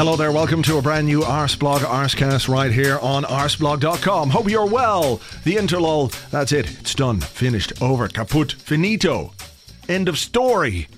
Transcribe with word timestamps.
Hello 0.00 0.16
there, 0.16 0.32
welcome 0.32 0.62
to 0.62 0.78
a 0.78 0.82
brand 0.82 1.06
new 1.06 1.20
Arseblog 1.20 1.80
Arsecast 1.80 2.48
right 2.48 2.72
here 2.72 2.98
on 3.00 3.22
arseblog.com. 3.24 4.30
Hope 4.30 4.48
you're 4.48 4.64
well. 4.64 5.20
The 5.44 5.56
interlull, 5.56 6.10
that's 6.30 6.52
it. 6.52 6.70
It's 6.80 6.94
done, 6.94 7.20
finished, 7.20 7.82
over, 7.82 8.08
kaput, 8.08 8.52
finito. 8.52 9.34
End 9.90 10.08
of 10.08 10.16
story. 10.16 10.88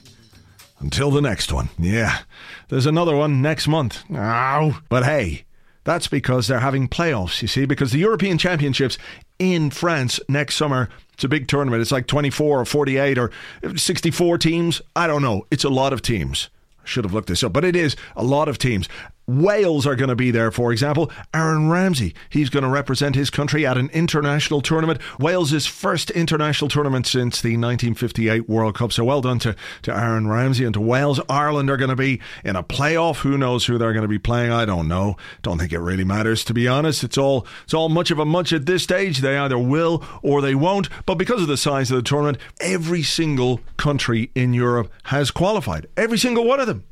Until 0.78 1.10
the 1.10 1.20
next 1.20 1.52
one. 1.52 1.70
Yeah, 1.80 2.20
there's 2.68 2.86
another 2.86 3.16
one 3.16 3.42
next 3.42 3.66
month. 3.66 4.04
Ow. 4.14 4.76
But 4.88 5.02
hey, 5.02 5.46
that's 5.82 6.06
because 6.06 6.46
they're 6.46 6.60
having 6.60 6.86
playoffs, 6.86 7.42
you 7.42 7.48
see, 7.48 7.64
because 7.64 7.90
the 7.90 7.98
European 7.98 8.38
Championships 8.38 8.98
in 9.40 9.70
France 9.70 10.20
next 10.28 10.54
summer. 10.54 10.88
It's 11.14 11.24
a 11.24 11.28
big 11.28 11.48
tournament. 11.48 11.80
It's 11.80 11.90
like 11.90 12.06
24 12.06 12.60
or 12.60 12.64
48 12.64 13.18
or 13.18 13.32
64 13.74 14.38
teams. 14.38 14.80
I 14.94 15.08
don't 15.08 15.22
know. 15.22 15.44
It's 15.50 15.64
a 15.64 15.70
lot 15.70 15.92
of 15.92 16.02
teams. 16.02 16.50
Should 16.84 17.04
have 17.04 17.14
looked 17.14 17.28
this 17.28 17.44
up, 17.44 17.52
but 17.52 17.64
it 17.64 17.76
is 17.76 17.96
a 18.16 18.24
lot 18.24 18.48
of 18.48 18.58
teams. 18.58 18.88
Wales 19.26 19.86
are 19.86 19.94
going 19.94 20.08
to 20.08 20.16
be 20.16 20.30
there, 20.32 20.50
for 20.50 20.72
example. 20.72 21.10
Aaron 21.32 21.70
Ramsey, 21.70 22.14
he's 22.28 22.50
going 22.50 22.64
to 22.64 22.68
represent 22.68 23.14
his 23.14 23.30
country 23.30 23.64
at 23.64 23.78
an 23.78 23.88
international 23.90 24.60
tournament. 24.60 25.00
Wales' 25.18 25.66
first 25.66 26.10
international 26.10 26.68
tournament 26.68 27.06
since 27.06 27.40
the 27.40 27.50
1958 27.50 28.48
World 28.48 28.74
Cup. 28.74 28.92
So 28.92 29.04
well 29.04 29.20
done 29.20 29.38
to, 29.40 29.54
to 29.82 29.96
Aaron 29.96 30.26
Ramsey 30.26 30.64
and 30.64 30.74
to 30.74 30.80
Wales. 30.80 31.20
Ireland 31.28 31.70
are 31.70 31.76
going 31.76 31.90
to 31.90 31.96
be 31.96 32.20
in 32.44 32.56
a 32.56 32.64
playoff. 32.64 33.18
Who 33.18 33.38
knows 33.38 33.66
who 33.66 33.78
they're 33.78 33.92
going 33.92 34.02
to 34.02 34.08
be 34.08 34.18
playing? 34.18 34.50
I 34.50 34.64
don't 34.64 34.88
know. 34.88 35.16
Don't 35.42 35.58
think 35.58 35.72
it 35.72 35.78
really 35.78 36.04
matters, 36.04 36.44
to 36.44 36.54
be 36.54 36.66
honest. 36.66 37.04
It's 37.04 37.18
all 37.18 37.46
it's 37.64 37.74
all 37.74 37.88
much 37.88 38.10
of 38.10 38.18
a 38.18 38.24
much 38.24 38.52
at 38.52 38.66
this 38.66 38.82
stage. 38.82 39.18
They 39.18 39.38
either 39.38 39.58
will 39.58 40.04
or 40.22 40.40
they 40.40 40.56
won't. 40.56 40.88
But 41.06 41.14
because 41.14 41.42
of 41.42 41.48
the 41.48 41.56
size 41.56 41.90
of 41.90 41.96
the 41.96 42.02
tournament, 42.02 42.38
every 42.60 43.02
single 43.02 43.60
country 43.76 44.30
in 44.34 44.52
Europe 44.52 44.90
has 45.04 45.30
qualified. 45.30 45.86
Every 45.96 46.18
single 46.18 46.44
one 46.44 46.58
of 46.58 46.66
them, 46.66 46.84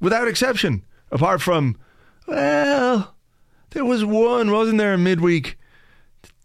without 0.00 0.28
exception 0.28 0.82
apart 1.10 1.42
from, 1.42 1.76
well, 2.26 3.14
there 3.70 3.84
was 3.84 4.04
one, 4.04 4.50
wasn't 4.50 4.78
there, 4.78 4.96
midweek? 4.98 5.58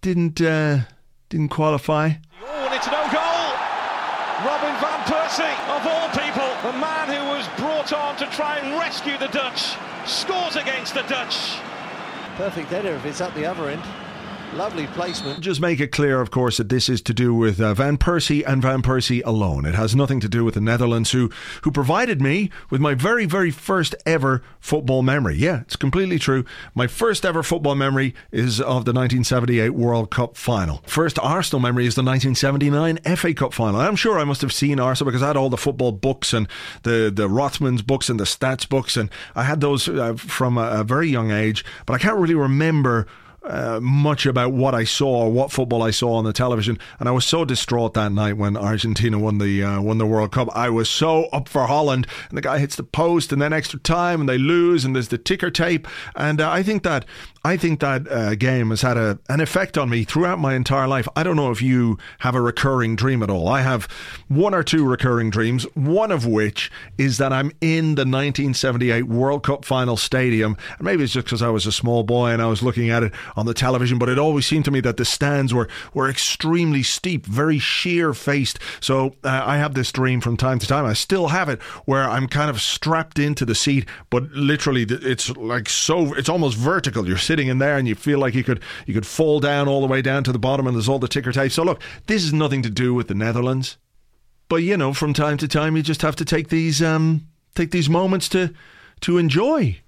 Didn't 0.01 0.39
uh, 0.41 0.81
didn't 1.29 1.49
qualify. 1.49 2.11
Oh, 2.43 2.73
it's 2.73 2.87
no 2.87 3.01
goal. 3.11 3.35
Robin 4.45 4.75
van 4.79 4.99
Persie, 5.09 5.55
of 5.75 5.87
all 5.87 6.09
people, 6.09 6.71
the 6.71 6.77
man 6.77 7.07
who 7.07 7.35
was 7.35 7.47
brought 7.57 7.91
on 7.93 8.15
to 8.17 8.25
try 8.27 8.57
and 8.57 8.77
rescue 8.77 9.17
the 9.17 9.27
Dutch, 9.27 9.75
scores 10.05 10.55
against 10.55 10.93
the 10.93 11.01
Dutch. 11.03 11.57
Perfect 12.35 12.69
header 12.69 12.93
if 12.93 13.05
it's 13.05 13.21
at 13.21 13.33
the 13.33 13.45
other 13.45 13.69
end. 13.69 13.81
Lovely 14.55 14.87
placement. 14.87 15.41
Just 15.41 15.59
make 15.59 15.81
it 15.81 15.91
clear, 15.91 16.21
of 16.21 16.31
course, 16.31 16.55
that 16.55 16.69
this 16.69 16.87
is 16.87 17.01
to 17.01 17.13
do 17.13 17.33
with 17.33 17.59
uh, 17.59 17.73
Van 17.73 17.97
Persie 17.97 18.41
and 18.47 18.61
Van 18.61 18.81
Persie 18.81 19.21
alone. 19.25 19.65
It 19.65 19.75
has 19.75 19.97
nothing 19.97 20.21
to 20.21 20.29
do 20.29 20.45
with 20.45 20.53
the 20.53 20.61
Netherlands, 20.61 21.11
who 21.11 21.29
who 21.63 21.71
provided 21.71 22.21
me 22.21 22.49
with 22.69 22.79
my 22.79 22.93
very, 22.93 23.25
very 23.25 23.51
first 23.51 23.95
ever 24.05 24.41
football 24.61 25.03
memory. 25.03 25.35
Yeah, 25.35 25.59
it's 25.61 25.75
completely 25.75 26.17
true. 26.17 26.45
My 26.73 26.87
first 26.87 27.25
ever 27.25 27.43
football 27.43 27.75
memory 27.75 28.15
is 28.31 28.61
of 28.61 28.85
the 28.85 28.93
1978 28.93 29.71
World 29.71 30.09
Cup 30.09 30.37
final. 30.37 30.81
First 30.87 31.19
Arsenal 31.19 31.59
memory 31.59 31.85
is 31.85 31.95
the 31.95 32.03
1979 32.03 32.99
FA 33.17 33.33
Cup 33.33 33.53
final. 33.53 33.81
I'm 33.81 33.97
sure 33.97 34.17
I 34.17 34.23
must 34.23 34.39
have 34.39 34.53
seen 34.53 34.79
Arsenal 34.79 35.11
because 35.11 35.21
I 35.21 35.27
had 35.27 35.37
all 35.37 35.49
the 35.49 35.57
football 35.57 35.91
books 35.91 36.31
and 36.31 36.47
the 36.83 37.11
the 37.13 37.27
Rothmans 37.27 37.85
books 37.85 38.09
and 38.09 38.17
the 38.17 38.23
stats 38.23 38.69
books, 38.69 38.95
and 38.95 39.09
I 39.35 39.43
had 39.43 39.59
those 39.59 39.89
uh, 39.89 40.13
from 40.13 40.57
a, 40.57 40.79
a 40.79 40.83
very 40.85 41.09
young 41.09 41.31
age. 41.31 41.65
But 41.85 41.95
I 41.95 41.97
can't 41.97 42.17
really 42.17 42.35
remember 42.35 43.05
uh, 43.47 43.79
much 43.81 44.25
about 44.25 44.51
what 44.53 44.73
I 44.73 44.83
saw 44.83 45.27
what 45.27 45.51
football 45.51 45.83
I 45.83 45.91
saw 45.91 46.15
on 46.15 46.25
the 46.25 46.33
television, 46.33 46.79
and 46.99 47.07
I 47.07 47.11
was 47.11 47.25
so 47.25 47.45
distraught 47.45 47.93
that 47.93 48.11
night 48.11 48.37
when 48.37 48.57
Argentina 48.57 49.19
won 49.19 49.37
the 49.37 49.63
uh, 49.63 49.81
won 49.81 49.97
the 49.97 50.05
World 50.05 50.31
Cup. 50.31 50.49
I 50.55 50.69
was 50.69 50.89
so 50.89 51.25
up 51.25 51.47
for 51.47 51.67
Holland, 51.67 52.07
and 52.29 52.37
the 52.37 52.41
guy 52.41 52.59
hits 52.59 52.75
the 52.75 52.83
post, 52.83 53.31
and 53.31 53.41
then 53.41 53.53
extra 53.53 53.79
time, 53.79 54.19
and 54.19 54.29
they 54.29 54.37
lose, 54.37 54.85
and 54.85 54.95
there's 54.95 55.09
the 55.09 55.17
ticker 55.17 55.51
tape, 55.51 55.87
and 56.15 56.41
uh, 56.41 56.49
I 56.49 56.63
think 56.63 56.83
that 56.83 57.05
I 57.45 57.57
think 57.57 57.79
that 57.81 58.11
uh, 58.11 58.33
game 58.33 58.71
has 58.71 58.81
had 58.81 58.97
a, 58.97 59.19
an 59.29 59.39
effect 59.39 59.77
on 59.77 59.87
me 59.87 60.03
throughout 60.03 60.39
my 60.39 60.55
entire 60.55 60.87
life. 60.87 61.07
I 61.15 61.21
don't 61.21 61.35
know 61.35 61.51
if 61.51 61.61
you 61.61 61.99
have 62.19 62.33
a 62.33 62.41
recurring 62.41 62.95
dream 62.95 63.21
at 63.21 63.29
all. 63.29 63.47
I 63.47 63.61
have 63.61 63.87
one 64.27 64.55
or 64.55 64.63
two 64.63 64.83
recurring 64.83 65.29
dreams, 65.29 65.61
one 65.75 66.11
of 66.11 66.25
which 66.25 66.71
is 66.97 67.19
that 67.19 67.31
I'm 67.31 67.51
in 67.61 67.93
the 67.93 68.01
1978 68.01 69.03
World 69.03 69.43
Cup 69.43 69.63
final 69.63 69.95
stadium. 69.95 70.57
Maybe 70.79 71.03
it's 71.03 71.13
just 71.13 71.27
because 71.27 71.43
I 71.43 71.49
was 71.49 71.67
a 71.67 71.71
small 71.71 72.01
boy 72.01 72.31
and 72.31 72.41
I 72.41 72.47
was 72.47 72.63
looking 72.63 72.89
at 72.89 73.03
it 73.03 73.13
on 73.35 73.45
the 73.45 73.53
television, 73.53 73.99
but 73.99 74.09
it 74.09 74.17
always 74.17 74.47
seemed 74.47 74.65
to 74.65 74.71
me 74.71 74.79
that 74.79 74.97
the 74.97 75.05
stands 75.05 75.53
were, 75.53 75.69
were 75.93 76.09
extremely 76.09 76.81
steep, 76.81 77.27
very 77.27 77.59
sheer 77.59 78.15
faced. 78.15 78.57
So 78.79 79.17
uh, 79.23 79.43
I 79.45 79.57
have 79.57 79.75
this 79.75 79.91
dream 79.91 80.19
from 80.19 80.35
time 80.35 80.57
to 80.57 80.65
time. 80.65 80.85
I 80.85 80.93
still 80.93 81.27
have 81.27 81.49
it 81.49 81.61
where 81.85 82.09
I'm 82.09 82.27
kind 82.27 82.49
of 82.49 82.59
strapped 82.59 83.19
into 83.19 83.45
the 83.45 83.53
seat, 83.53 83.85
but 84.09 84.31
literally 84.31 84.87
it's 84.89 85.29
like 85.37 85.69
so, 85.69 86.15
it's 86.15 86.27
almost 86.27 86.57
vertical. 86.57 87.07
You're 87.07 87.19
sitting 87.19 87.34
sitting 87.35 87.49
in 87.49 87.57
there 87.57 87.77
and 87.77 87.85
you 87.85 87.95
feel 87.95 88.17
like 88.17 88.33
you 88.33 88.45
could 88.45 88.61
you 88.85 88.93
could 88.93 89.05
fall 89.05 89.41
down 89.41 89.67
all 89.67 89.81
the 89.81 89.87
way 89.87 90.01
down 90.01 90.23
to 90.23 90.31
the 90.31 90.39
bottom 90.39 90.65
and 90.67 90.73
there's 90.73 90.87
all 90.87 90.99
the 90.99 91.07
ticker 91.07 91.33
tape. 91.33 91.51
So 91.51 91.63
look, 91.63 91.81
this 92.07 92.23
is 92.23 92.31
nothing 92.31 92.61
to 92.61 92.69
do 92.69 92.93
with 92.93 93.09
the 93.09 93.13
Netherlands. 93.13 93.75
But 94.47 94.57
you 94.57 94.77
know, 94.77 94.93
from 94.93 95.13
time 95.13 95.37
to 95.39 95.47
time 95.49 95.75
you 95.75 95.83
just 95.83 96.01
have 96.01 96.15
to 96.15 96.23
take 96.23 96.47
these 96.47 96.81
um 96.81 97.27
take 97.53 97.71
these 97.71 97.89
moments 97.89 98.29
to 98.29 98.53
to 99.01 99.17
enjoy 99.17 99.81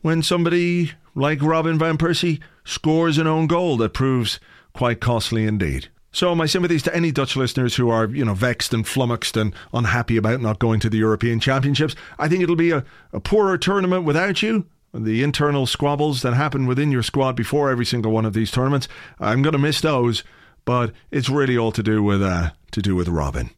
when 0.00 0.22
somebody 0.22 0.92
like 1.14 1.42
Robin 1.42 1.78
van 1.78 1.98
Persie 1.98 2.40
scores 2.64 3.18
an 3.18 3.26
own 3.26 3.46
goal 3.46 3.76
that 3.76 3.92
proves 3.92 4.40
quite 4.72 5.00
costly 5.00 5.46
indeed. 5.46 5.88
So 6.12 6.34
my 6.34 6.46
sympathies 6.46 6.82
to 6.84 6.96
any 6.96 7.12
Dutch 7.12 7.36
listeners 7.36 7.76
who 7.76 7.90
are, 7.90 8.06
you 8.06 8.24
know, 8.24 8.32
vexed 8.32 8.72
and 8.72 8.88
flummoxed 8.88 9.36
and 9.36 9.54
unhappy 9.74 10.16
about 10.16 10.40
not 10.40 10.58
going 10.58 10.80
to 10.80 10.88
the 10.88 10.96
European 10.96 11.40
Championships. 11.40 11.94
I 12.18 12.26
think 12.26 12.42
it'll 12.42 12.56
be 12.56 12.70
a, 12.70 12.84
a 13.12 13.20
poorer 13.20 13.58
tournament 13.58 14.04
without 14.04 14.42
you 14.42 14.64
the 14.92 15.22
internal 15.22 15.66
squabbles 15.66 16.22
that 16.22 16.34
happen 16.34 16.66
within 16.66 16.90
your 16.90 17.02
squad 17.02 17.36
before 17.36 17.70
every 17.70 17.86
single 17.86 18.12
one 18.12 18.24
of 18.24 18.32
these 18.32 18.50
tournaments. 18.50 18.88
I'm 19.18 19.42
going 19.42 19.52
to 19.52 19.58
miss 19.58 19.80
those, 19.80 20.24
but 20.64 20.92
it's 21.10 21.28
really 21.28 21.56
all 21.56 21.72
to 21.72 21.82
do 21.82 22.02
with 22.02 22.22
uh, 22.22 22.50
to 22.72 22.82
do 22.82 22.96
with 22.96 23.08
Robin. 23.08 23.50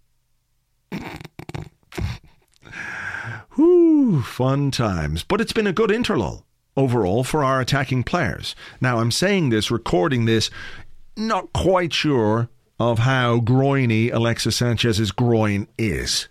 Whew, 3.55 4.23
fun 4.23 4.71
times. 4.71 5.25
But 5.25 5.41
it's 5.41 5.53
been 5.53 5.67
a 5.67 5.73
good 5.73 5.91
interlull 5.91 6.45
overall 6.77 7.23
for 7.23 7.45
our 7.45 7.61
attacking 7.61 8.05
players. 8.05 8.55
Now, 8.81 8.99
I'm 8.99 9.11
saying 9.11 9.51
this, 9.51 9.71
recording 9.71 10.25
this, 10.25 10.51
not 11.17 11.53
quite 11.53 11.93
sure 11.93 12.49
of 12.79 13.01
how 13.01 13.41
groiny 13.41 14.09
Alexis 14.11 14.57
Sanchez's 14.57 15.13
groin 15.13 15.69
is. 15.77 16.29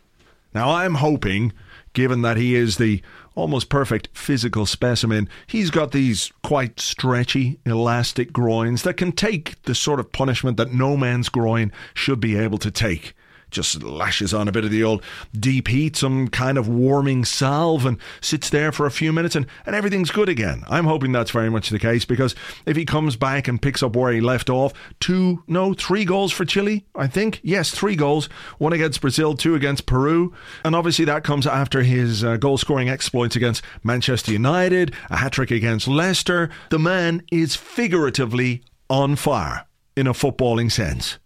Now, 0.54 0.72
I'm 0.72 0.96
hoping, 0.96 1.54
given 1.94 2.24
that 2.24 2.38
he 2.38 2.56
is 2.56 2.78
the 2.78 3.02
almost 3.36 3.70
perfect 3.70 4.10
physical 4.14 4.66
specimen. 4.66 5.30
He's 5.48 5.72
got 5.72 5.92
these 5.92 6.32
quite 6.44 6.80
stretchy, 6.80 7.60
elastic 7.66 8.34
groins 8.34 8.84
that 8.84 8.98
can 8.98 9.12
take 9.12 9.62
the 9.64 9.76
sort 9.76 10.00
of 10.00 10.12
punishment 10.12 10.58
that 10.58 10.74
no 10.74 10.98
man's 10.98 11.30
groin 11.30 11.72
should 11.94 12.20
be 12.20 12.36
able 12.36 12.58
to 12.60 12.72
take 12.72 13.14
just 13.52 13.84
lashes 13.84 14.34
on 14.34 14.48
a 14.48 14.52
bit 14.52 14.66
of 14.66 14.72
the 14.72 14.84
old 14.84 15.04
deep 15.38 15.68
heat, 15.68 15.96
some 15.96 16.28
kind 16.28 16.58
of 16.58 16.68
warming 16.68 17.26
salve, 17.26 17.86
and 17.86 17.98
sits 18.22 18.50
there 18.50 18.72
for 18.72 18.86
a 18.86 18.92
few 18.92 19.14
minutes, 19.14 19.36
and, 19.36 19.46
and 19.66 19.76
everything's 19.76 20.12
good 20.12 20.30
again. 20.30 20.64
I'm 20.70 20.86
hoping 20.86 21.12
that's 21.12 21.32
very 21.32 21.50
much 21.50 21.70
the 21.70 21.80
case 21.80 22.06
because 22.06 22.36
if 22.66 22.76
he 22.76 22.86
comes 22.86 23.16
back 23.16 23.48
and 23.48 23.62
picks 23.62 23.84
up 23.84 23.96
where 23.96 24.12
he 24.12 24.22
left 24.22 24.50
off, 24.50 24.74
two, 25.00 25.44
no, 25.48 25.74
three 25.74 26.06
goals 26.06 26.32
for 26.32 26.46
Chile, 26.46 26.86
I 26.96 27.08
think. 27.08 27.40
Yes, 27.44 27.72
three 27.72 27.96
goals. 27.96 28.28
One 28.58 28.74
against 28.74 29.02
Brazil, 29.02 29.36
two 29.36 29.56
against 29.56 29.86
Peru. 29.86 30.34
And 30.64 30.76
obviously 30.76 31.06
that 31.06 31.24
comes 31.24 31.46
after 31.46 31.84
his 31.84 32.24
uh, 32.24 32.38
goal 32.38 32.58
scoring 32.58 32.90
exploits 32.90 33.36
against 33.36 33.64
Manchester 33.84 34.32
United, 34.32 34.94
a 35.10 35.18
hat 35.18 35.34
trick 35.34 35.52
against 35.52 35.88
Leicester. 35.88 36.50
The 36.70 36.80
man 36.80 37.24
is 37.32 37.56
figuratively 37.56 38.64
on 38.90 39.16
fire 39.16 39.66
in 39.96 40.08
a 40.08 40.14
footballing 40.14 40.72
sense. 40.72 41.18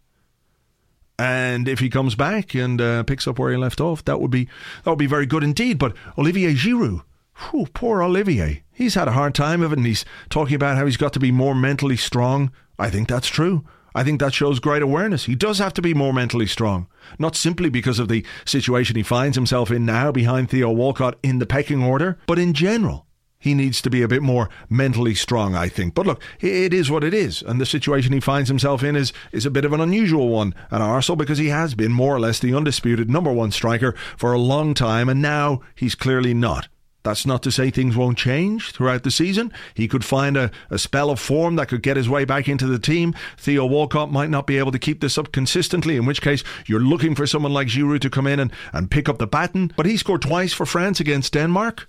And 1.17 1.67
if 1.67 1.79
he 1.79 1.89
comes 1.89 2.15
back 2.15 2.53
and 2.53 2.81
uh, 2.81 3.03
picks 3.03 3.27
up 3.27 3.39
where 3.39 3.51
he 3.51 3.57
left 3.57 3.79
off, 3.79 4.03
that 4.05 4.19
would 4.19 4.31
be 4.31 4.49
that 4.83 4.91
would 4.91 4.99
be 4.99 5.05
very 5.05 5.25
good 5.25 5.43
indeed. 5.43 5.79
But 5.79 5.95
Olivier 6.17 6.53
Giroud, 6.53 7.03
whew, 7.51 7.67
poor 7.73 8.01
Olivier, 8.01 8.63
he's 8.71 8.95
had 8.95 9.07
a 9.07 9.13
hard 9.13 9.33
time 9.33 9.61
of 9.61 9.71
it, 9.71 9.77
and 9.77 9.87
he's 9.87 10.05
talking 10.29 10.55
about 10.55 10.77
how 10.77 10.85
he's 10.85 10.97
got 10.97 11.13
to 11.13 11.19
be 11.19 11.31
more 11.31 11.55
mentally 11.55 11.97
strong. 11.97 12.51
I 12.77 12.89
think 12.89 13.07
that's 13.07 13.27
true. 13.27 13.65
I 13.95 14.03
think 14.03 14.19
that 14.19 14.33
shows 14.33 14.59
great 14.59 14.81
awareness. 14.81 15.23
He 15.23 15.35
does 15.35 15.57
have 15.59 15.73
to 15.75 15.81
be 15.81 15.93
more 15.93 16.11
mentally 16.11 16.47
strong, 16.47 16.87
not 17.17 17.37
simply 17.37 17.69
because 17.69 17.97
of 17.97 18.09
the 18.09 18.25
situation 18.43 18.97
he 18.97 19.03
finds 19.03 19.37
himself 19.37 19.71
in 19.71 19.85
now 19.85 20.11
behind 20.11 20.49
Theo 20.49 20.69
Walcott 20.69 21.17
in 21.23 21.39
the 21.39 21.45
pecking 21.45 21.81
order, 21.81 22.17
but 22.27 22.37
in 22.37 22.53
general. 22.53 23.04
He 23.45 23.53
needs 23.53 23.79
to 23.83 23.91
be 23.91 24.01
a 24.01 24.07
bit 24.07 24.23
more 24.23 24.49
mentally 24.71 25.13
strong, 25.13 25.53
I 25.53 25.69
think. 25.69 25.93
But 25.93 26.07
look, 26.07 26.19
it 26.39 26.73
is 26.73 26.89
what 26.89 27.03
it 27.03 27.13
is, 27.13 27.43
and 27.43 27.61
the 27.61 27.65
situation 27.67 28.11
he 28.11 28.19
finds 28.19 28.49
himself 28.49 28.81
in 28.81 28.95
is 28.95 29.13
is 29.31 29.45
a 29.45 29.51
bit 29.51 29.65
of 29.65 29.71
an 29.71 29.81
unusual 29.81 30.29
one 30.29 30.55
at 30.71 30.81
Arsenal 30.81 31.15
because 31.15 31.37
he 31.37 31.49
has 31.49 31.75
been 31.75 31.91
more 31.91 32.15
or 32.15 32.19
less 32.19 32.39
the 32.39 32.55
undisputed 32.55 33.07
number 33.07 33.31
one 33.31 33.51
striker 33.51 33.93
for 34.17 34.33
a 34.33 34.39
long 34.39 34.73
time, 34.73 35.07
and 35.07 35.21
now 35.21 35.61
he's 35.75 35.93
clearly 35.93 36.33
not. 36.33 36.69
That's 37.03 37.27
not 37.27 37.43
to 37.43 37.51
say 37.51 37.69
things 37.69 37.95
won't 37.95 38.17
change 38.17 38.71
throughout 38.71 39.03
the 39.03 39.11
season. 39.11 39.53
He 39.75 39.87
could 39.87 40.03
find 40.03 40.35
a, 40.35 40.49
a 40.71 40.79
spell 40.79 41.11
of 41.11 41.19
form 41.19 41.55
that 41.57 41.67
could 41.67 41.83
get 41.83 41.97
his 41.97 42.09
way 42.09 42.25
back 42.25 42.49
into 42.49 42.65
the 42.65 42.79
team. 42.79 43.13
Theo 43.37 43.67
Walcott 43.67 44.11
might 44.11 44.31
not 44.31 44.47
be 44.47 44.57
able 44.57 44.71
to 44.71 44.79
keep 44.79 45.01
this 45.01 45.19
up 45.19 45.31
consistently, 45.31 45.97
in 45.97 46.07
which 46.07 46.23
case 46.23 46.43
you're 46.65 46.79
looking 46.79 47.13
for 47.13 47.27
someone 47.27 47.53
like 47.53 47.67
Giroud 47.67 48.01
to 48.01 48.09
come 48.09 48.25
in 48.25 48.39
and, 48.39 48.51
and 48.73 48.89
pick 48.89 49.07
up 49.07 49.19
the 49.19 49.27
baton. 49.27 49.71
But 49.77 49.85
he 49.85 49.97
scored 49.97 50.23
twice 50.23 50.51
for 50.51 50.65
France 50.65 50.99
against 50.99 51.33
Denmark. 51.33 51.87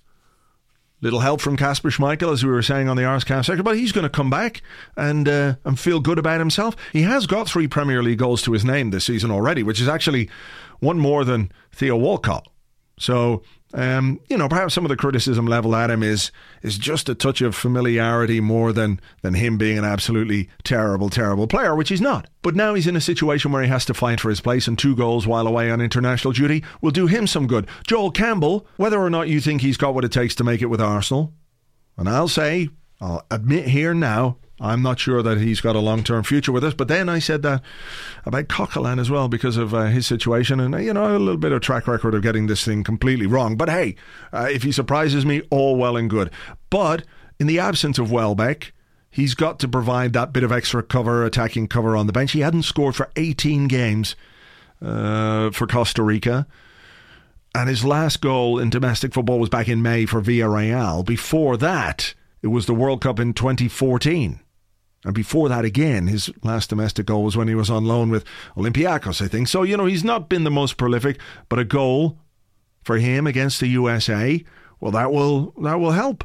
Little 1.03 1.21
help 1.21 1.43
from 1.43 1.59
Kasper 1.59 1.91
Schmeichel, 1.91 2.33
as 2.33 2.43
we 2.43 2.51
were 2.51 2.63
saying 2.63 2.89
on 2.89 2.97
the 2.97 3.03
Arsecast 3.03 3.51
Extra, 3.51 3.63
but 3.63 3.77
he's 3.77 3.93
going 3.93 4.05
to 4.05 4.09
come 4.11 4.31
back 4.31 4.63
and 4.97 5.29
uh, 5.29 5.57
and 5.65 5.79
feel 5.79 6.01
good 6.01 6.19
about 6.19 6.39
himself. 6.41 6.75
He 6.93 7.03
has 7.03 7.27
got 7.27 7.47
three 7.49 7.69
Premier 7.69 8.03
League 8.03 8.19
goals 8.19 8.41
to 8.43 8.53
his 8.53 8.65
name 8.65 8.91
this 8.91 9.05
season 9.05 9.31
already, 9.31 9.63
which 9.63 9.81
is 9.81 9.89
actually 9.89 10.31
one 10.81 10.99
more 10.99 11.25
than 11.25 11.53
Theo 11.71 11.97
Walcott. 11.97 12.49
So 12.99 13.43
um, 13.75 14.21
you 14.29 14.39
know, 14.39 14.49
perhaps 14.49 14.75
some 14.75 14.85
of 14.85 14.89
the 14.89 14.97
criticism 14.97 15.47
leveled 15.47 15.75
at 15.75 15.91
him 15.91 16.03
is 16.03 16.31
is 16.63 16.79
just 16.79 17.09
a 17.09 17.15
touch 17.15 17.41
of 17.41 17.55
familiarity 17.55 18.41
more 18.41 18.73
than 18.73 19.01
than 19.23 19.35
him 19.35 19.59
being 19.59 19.77
an 19.77 19.85
absolutely 19.85 20.49
terrible, 20.63 21.11
terrible 21.11 21.47
player, 21.47 21.75
which 21.75 21.89
he's 21.89 22.01
not. 22.01 22.29
But 22.43 22.55
now 22.55 22.75
he's 22.75 22.87
in 22.87 22.97
a 22.97 23.01
situation 23.01 23.53
where 23.53 23.63
he 23.63 23.69
has 23.69 23.85
to 23.87 23.95
fight 23.95 24.21
for 24.21 24.31
his 24.31 24.41
place, 24.41 24.69
and 24.69 24.79
two 24.79 24.95
goals 24.95 25.27
while 25.27 25.47
away 25.47 25.71
on 25.71 25.81
international 25.81 26.33
duty 26.33 26.65
will 26.81 26.93
do 26.93 27.07
him 27.07 27.27
some 27.27 27.47
good. 27.47 27.67
Joel 27.87 28.13
Campbell, 28.13 28.67
whether 28.77 29.01
or 29.01 29.11
not 29.11 29.29
you 29.29 29.41
think 29.41 29.63
he's 29.63 29.77
got 29.77 29.95
what 29.95 30.05
it 30.05 30.13
takes 30.13 30.35
to 30.37 30.45
make 30.45 30.63
it 30.63 30.67
with 30.67 30.81
Arsenal, 30.81 31.33
and 31.97 32.09
I'll 32.09 32.29
say, 32.29 32.69
I'll 33.01 33.25
admit 33.31 33.69
here 33.69 33.95
now, 33.95 34.37
I'm 34.59 34.81
not 34.81 34.99
sure 34.99 35.23
that 35.23 35.39
he's 35.39 35.61
got 35.61 35.77
a 35.77 35.81
long 35.81 36.03
term 36.03 36.25
future 36.25 36.53
with 36.53 36.65
us. 36.65 36.75
But 36.75 36.89
then 36.89 37.09
I 37.09 37.19
said 37.19 37.43
that 37.43 37.63
about 38.25 38.49
Coquelin 38.49 38.99
as 38.99 39.11
well 39.11 39.29
because 39.29 39.57
of 39.57 39.75
uh, 39.75 39.87
his 39.87 40.07
situation 40.07 40.61
and, 40.61 40.83
you 40.83 40.95
know, 40.95 41.17
a 41.17 41.19
little 41.19 41.37
bit 41.37 41.53
of 41.53 41.61
track 41.61 41.87
record 41.87 42.15
of 42.15 42.23
getting 42.23 42.47
this 42.47 42.65
thing 42.65 42.83
completely 42.83 43.27
wrong. 43.27 43.57
But 43.57 43.69
hey, 43.69 43.97
uh, 44.33 44.49
if 44.51 44.63
he 44.63 44.73
surprises 44.73 45.27
me, 45.27 45.43
all 45.51 45.77
well 45.77 45.97
and 45.97 46.09
good. 46.09 46.31
But 46.71 47.05
in 47.39 47.47
the 47.47 47.59
absence 47.59 47.99
of 47.99 48.11
Welbeck, 48.11 48.73
he's 49.11 49.35
got 49.35 49.59
to 49.59 49.69
provide 49.69 50.15
that 50.15 50.33
bit 50.33 50.43
of 50.43 50.53
extra 50.53 50.83
cover, 50.83 51.25
attacking 51.25 51.69
cover 51.69 51.95
on 51.95 52.07
the 52.07 52.13
bench. 52.13 52.33
He 52.33 52.41
hadn't 52.41 52.63
scored 52.63 52.97
for 52.97 53.11
18 53.17 53.69
games 53.69 54.17
uh, 54.81 55.51
for 55.51 55.67
Costa 55.67 56.03
Rica. 56.03 56.47
And 57.55 57.69
his 57.69 57.85
last 57.85 58.21
goal 58.21 58.59
in 58.59 58.71
domestic 58.71 59.13
football 59.13 59.39
was 59.39 59.49
back 59.49 59.69
in 59.69 59.81
May 59.83 60.07
for 60.07 60.21
Villarreal. 60.21 61.05
Before 61.05 61.57
that, 61.59 62.15
it 62.43 62.49
was 62.49 62.67
the 62.67 62.75
World 62.75 63.01
Cup 63.01 63.19
in 63.19 63.33
2014. 63.33 64.41
And 65.05 65.15
before 65.15 65.49
that, 65.49 65.65
again, 65.65 66.09
his 66.09 66.31
last 66.43 66.71
domestic 66.71 67.07
goal 67.07 67.23
was 67.23 67.37
when 67.37 67.49
he 67.49 67.55
was 67.55 67.71
on 67.71 67.85
loan 67.85 68.11
with 68.11 68.25
Olympiacos, 68.57 69.25
I 69.25 69.29
think. 69.29 69.47
So, 69.49 69.63
you 69.63 69.77
know, 69.77 69.87
he's 69.87 70.05
not 70.05 70.29
been 70.29 70.45
the 70.45 70.51
most 70.51 70.77
prolific, 70.77 71.19
but 71.49 71.59
a 71.59 71.65
goal 71.65 72.19
for 72.83 72.99
him 72.99 73.27
against 73.27 73.61
the 73.61 73.69
USA, 73.69 74.45
well, 74.81 74.93
that 74.93 75.13
will 75.13 75.53
that 75.63 75.81
will 75.81 75.93
help. 75.93 76.25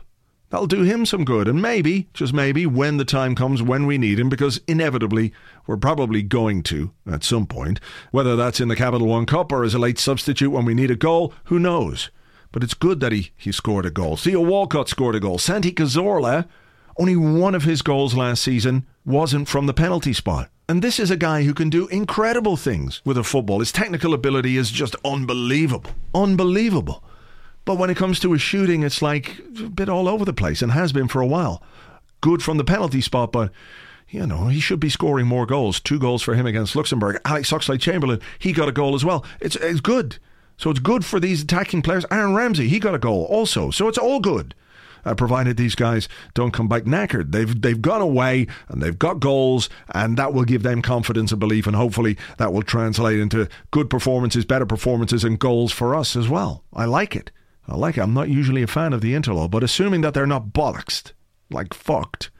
That'll 0.49 0.67
do 0.67 0.83
him 0.83 1.05
some 1.05 1.23
good. 1.23 1.47
And 1.47 1.61
maybe, 1.61 2.09
just 2.13 2.33
maybe, 2.33 2.65
when 2.65 2.97
the 2.97 3.05
time 3.05 3.35
comes 3.35 3.63
when 3.63 3.87
we 3.87 3.97
need 3.97 4.19
him, 4.19 4.27
because 4.27 4.59
inevitably 4.67 5.31
we're 5.65 5.77
probably 5.77 6.21
going 6.21 6.61
to 6.63 6.91
at 7.09 7.23
some 7.23 7.47
point, 7.47 7.79
whether 8.11 8.35
that's 8.35 8.59
in 8.59 8.67
the 8.67 8.75
Capital 8.75 9.07
One 9.07 9.25
Cup 9.25 9.51
or 9.51 9.63
as 9.63 9.73
a 9.73 9.79
late 9.79 9.97
substitute 9.97 10.51
when 10.51 10.65
we 10.65 10.73
need 10.73 10.91
a 10.91 10.95
goal, 10.95 11.33
who 11.45 11.57
knows? 11.57 12.11
But 12.51 12.63
it's 12.63 12.73
good 12.73 12.99
that 12.99 13.11
he, 13.11 13.31
he 13.37 13.51
scored 13.51 13.85
a 13.85 13.91
goal. 13.91 14.17
Theo 14.17 14.41
Walcott 14.41 14.89
scored 14.89 15.15
a 15.15 15.19
goal. 15.19 15.37
Santi 15.37 15.71
Cazorla 15.71 16.47
only 16.97 17.15
one 17.15 17.55
of 17.55 17.63
his 17.63 17.81
goals 17.81 18.13
last 18.13 18.43
season 18.43 18.85
wasn't 19.05 19.47
from 19.47 19.65
the 19.65 19.73
penalty 19.73 20.13
spot. 20.13 20.49
And 20.67 20.81
this 20.81 20.99
is 20.99 21.11
a 21.11 21.17
guy 21.17 21.43
who 21.43 21.53
can 21.53 21.69
do 21.69 21.87
incredible 21.87 22.57
things 22.57 23.01
with 23.03 23.17
a 23.17 23.23
football. 23.23 23.59
His 23.59 23.71
technical 23.71 24.13
ability 24.13 24.57
is 24.57 24.71
just 24.71 24.95
unbelievable. 25.03 25.91
Unbelievable. 26.13 27.03
But 27.65 27.77
when 27.77 27.89
it 27.89 27.97
comes 27.97 28.19
to 28.19 28.31
his 28.33 28.41
shooting, 28.41 28.83
it's 28.83 29.01
like 29.01 29.39
a 29.59 29.69
bit 29.69 29.89
all 29.89 30.07
over 30.07 30.25
the 30.25 30.33
place 30.33 30.61
and 30.61 30.71
has 30.71 30.91
been 30.93 31.07
for 31.07 31.21
a 31.21 31.27
while. 31.27 31.61
Good 32.21 32.43
from 32.43 32.57
the 32.57 32.63
penalty 32.63 33.01
spot, 33.01 33.31
but 33.31 33.51
you 34.09 34.27
know, 34.27 34.47
he 34.47 34.59
should 34.59 34.79
be 34.79 34.89
scoring 34.89 35.25
more 35.25 35.45
goals. 35.45 35.79
Two 35.79 35.99
goals 35.99 36.21
for 36.21 36.35
him 36.35 36.45
against 36.45 36.75
Luxembourg. 36.75 37.19
Alex 37.25 37.51
Oxlade 37.51 37.79
Chamberlain, 37.79 38.19
he 38.39 38.51
got 38.51 38.69
a 38.69 38.73
goal 38.73 38.93
as 38.93 39.05
well. 39.05 39.25
It's, 39.39 39.55
it's 39.55 39.79
good. 39.79 40.17
So 40.61 40.69
it's 40.69 40.79
good 40.79 41.03
for 41.03 41.19
these 41.19 41.41
attacking 41.41 41.81
players. 41.81 42.05
Aaron 42.11 42.35
Ramsey, 42.35 42.67
he 42.67 42.79
got 42.79 42.93
a 42.93 42.99
goal 42.99 43.25
also. 43.25 43.71
So 43.71 43.87
it's 43.87 43.97
all 43.97 44.19
good 44.19 44.53
uh, 45.05 45.15
provided 45.15 45.57
these 45.57 45.75
guys 45.75 46.07
don't 46.33 46.51
come 46.51 46.67
back 46.67 46.83
knackered. 46.83 47.31
They've 47.31 47.59
they've 47.59 47.81
gone 47.81 48.01
away 48.01 48.47
and 48.67 48.81
they've 48.81 48.97
got 48.97 49.19
goals, 49.19 49.69
and 49.93 50.17
that 50.17 50.33
will 50.33 50.43
give 50.43 50.63
them 50.63 50.81
confidence 50.81 51.31
and 51.31 51.39
belief, 51.39 51.67
and 51.67 51.75
hopefully 51.75 52.17
that 52.37 52.53
will 52.53 52.61
translate 52.61 53.19
into 53.19 53.47
good 53.71 53.89
performances, 53.89 54.45
better 54.45 54.65
performances, 54.65 55.23
and 55.23 55.39
goals 55.39 55.71
for 55.71 55.95
us 55.95 56.15
as 56.15 56.29
well. 56.29 56.63
I 56.73 56.85
like 56.85 57.15
it. 57.15 57.31
I 57.67 57.75
like 57.75 57.97
it. 57.97 58.01
I'm 58.01 58.13
not 58.13 58.29
usually 58.29 58.63
a 58.63 58.67
fan 58.67 58.93
of 58.93 59.01
the 59.01 59.13
Interlull, 59.13 59.49
but 59.49 59.63
assuming 59.63 60.01
that 60.01 60.13
they're 60.13 60.27
not 60.27 60.47
bollocksed, 60.47 61.13
like 61.49 61.73
fucked, 61.73 62.31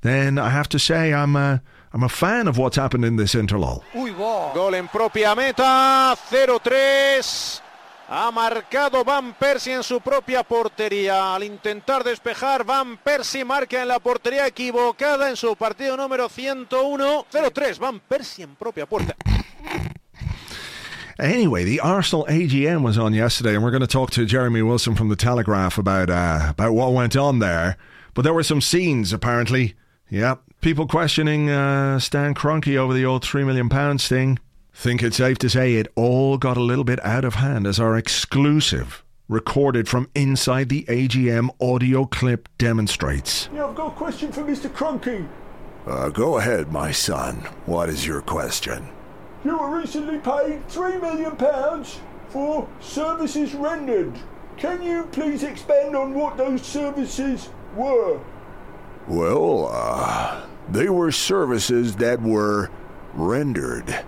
then 0.00 0.38
I 0.38 0.50
have 0.50 0.68
to 0.70 0.78
say 0.78 1.12
I'm. 1.12 1.36
Uh, 1.36 1.58
I'm 1.94 2.02
a 2.04 2.08
fan 2.08 2.48
of 2.48 2.56
what's 2.56 2.76
happened 2.76 3.04
in 3.04 3.16
this 3.16 3.34
interlull. 3.34 3.82
Uy, 3.94 4.12
Gol 4.12 4.74
en 4.74 4.88
propia 4.88 5.34
meta, 5.34 6.16
0-3. 6.30 7.60
Ha 8.08 8.30
marcado 8.30 9.04
Van 9.04 9.34
Persie 9.34 9.74
en 9.74 9.82
su 9.82 10.00
propia 10.00 10.42
portería. 10.42 11.34
Al 11.34 11.44
intentar 11.44 12.02
despejar, 12.02 12.64
Van 12.64 12.96
Persie 12.96 13.44
marca 13.44 13.80
en 13.80 13.88
la 13.88 13.98
portería 13.98 14.46
equivocada 14.46 15.28
en 15.28 15.36
su 15.36 15.54
partido 15.56 15.96
número 15.96 16.28
101. 16.28 17.24
0-3, 17.30 17.78
Van 17.78 18.00
Persie 18.00 18.44
en 18.44 18.54
propia 18.54 18.86
puerta. 18.86 19.14
Anyway, 21.18 21.64
the 21.64 21.78
Arsenal 21.80 22.26
AGM 22.28 22.82
was 22.82 22.98
on 22.98 23.12
yesterday, 23.14 23.54
and 23.54 23.62
we're 23.62 23.70
going 23.70 23.82
to 23.82 23.86
talk 23.86 24.10
to 24.10 24.24
Jeremy 24.24 24.62
Wilson 24.62 24.94
from 24.94 25.08
the 25.08 25.16
Telegraph 25.16 25.78
about 25.78 26.08
uh, 26.10 26.46
about 26.48 26.72
what 26.72 26.92
went 26.92 27.16
on 27.16 27.38
there. 27.38 27.76
But 28.14 28.22
there 28.22 28.34
were 28.34 28.42
some 28.42 28.60
scenes, 28.60 29.12
apparently. 29.12 29.74
Yeah, 30.10 30.36
people 30.62 30.86
questioning 30.86 31.50
uh, 31.50 31.98
Stan 31.98 32.34
Kroenke 32.34 32.76
over 32.76 32.94
the 32.94 33.04
old 33.04 33.24
three 33.24 33.44
million 33.44 33.68
pounds 33.68 34.08
thing. 34.08 34.38
Think 34.72 35.02
it's 35.02 35.18
safe 35.18 35.36
to 35.38 35.50
say 35.50 35.74
it 35.74 35.88
all 35.96 36.38
got 36.38 36.56
a 36.56 36.62
little 36.62 36.84
bit 36.84 37.04
out 37.04 37.24
of 37.24 37.34
hand 37.34 37.66
as 37.66 37.78
our 37.78 37.98
exclusive 37.98 39.04
recorded 39.28 39.88
from 39.88 40.08
inside 40.14 40.68
the 40.68 40.84
AGM 40.84 41.50
audio 41.60 42.06
clip 42.06 42.48
demonstrates. 42.58 43.48
Yeah, 43.52 43.66
I've 43.66 43.74
got 43.74 43.88
a 43.88 43.96
question 43.96 44.32
for 44.32 44.42
Mr. 44.42 44.70
Kroenke. 44.70 45.28
Uh, 45.86 46.08
go 46.10 46.38
ahead, 46.38 46.70
my 46.70 46.92
son. 46.92 47.36
What 47.66 47.88
is 47.88 48.06
your 48.06 48.22
question? 48.22 48.88
You 49.44 49.58
were 49.58 49.76
recently 49.76 50.18
paid 50.18 50.66
£3 50.68 51.00
million 51.02 51.84
for 52.28 52.68
services 52.80 53.52
rendered. 53.52 54.14
Can 54.56 54.80
you 54.80 55.08
please 55.10 55.42
expand 55.42 55.96
on 55.96 56.14
what 56.14 56.36
those 56.36 56.62
services 56.62 57.48
were? 57.74 58.20
Well, 59.08 59.68
uh, 59.72 60.46
they 60.68 60.88
were 60.88 61.12
services 61.12 61.96
that 61.96 62.22
were 62.22 62.70
rendered 63.14 64.04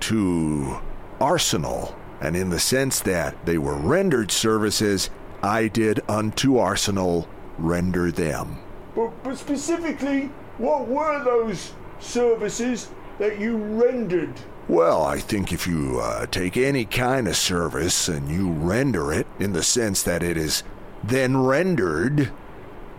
to 0.00 0.78
Arsenal, 1.20 1.96
and 2.20 2.36
in 2.36 2.50
the 2.50 2.60
sense 2.60 3.00
that 3.00 3.46
they 3.46 3.58
were 3.58 3.76
rendered 3.76 4.30
services, 4.30 5.10
I 5.42 5.68
did 5.68 6.00
unto 6.08 6.58
Arsenal 6.58 7.28
render 7.58 8.10
them. 8.10 8.58
But, 8.94 9.22
but 9.22 9.38
specifically, 9.38 10.30
what 10.58 10.86
were 10.86 11.22
those 11.24 11.72
services 12.00 12.88
that 13.18 13.38
you 13.40 13.56
rendered? 13.56 14.32
Well, 14.68 15.02
I 15.02 15.18
think 15.18 15.52
if 15.52 15.66
you 15.66 16.00
uh, 16.00 16.26
take 16.26 16.56
any 16.56 16.84
kind 16.84 17.28
of 17.28 17.36
service 17.36 18.08
and 18.08 18.30
you 18.30 18.50
render 18.50 19.12
it 19.12 19.26
in 19.38 19.52
the 19.52 19.62
sense 19.62 20.02
that 20.04 20.22
it 20.22 20.36
is 20.36 20.62
then 21.02 21.36
rendered, 21.36 22.32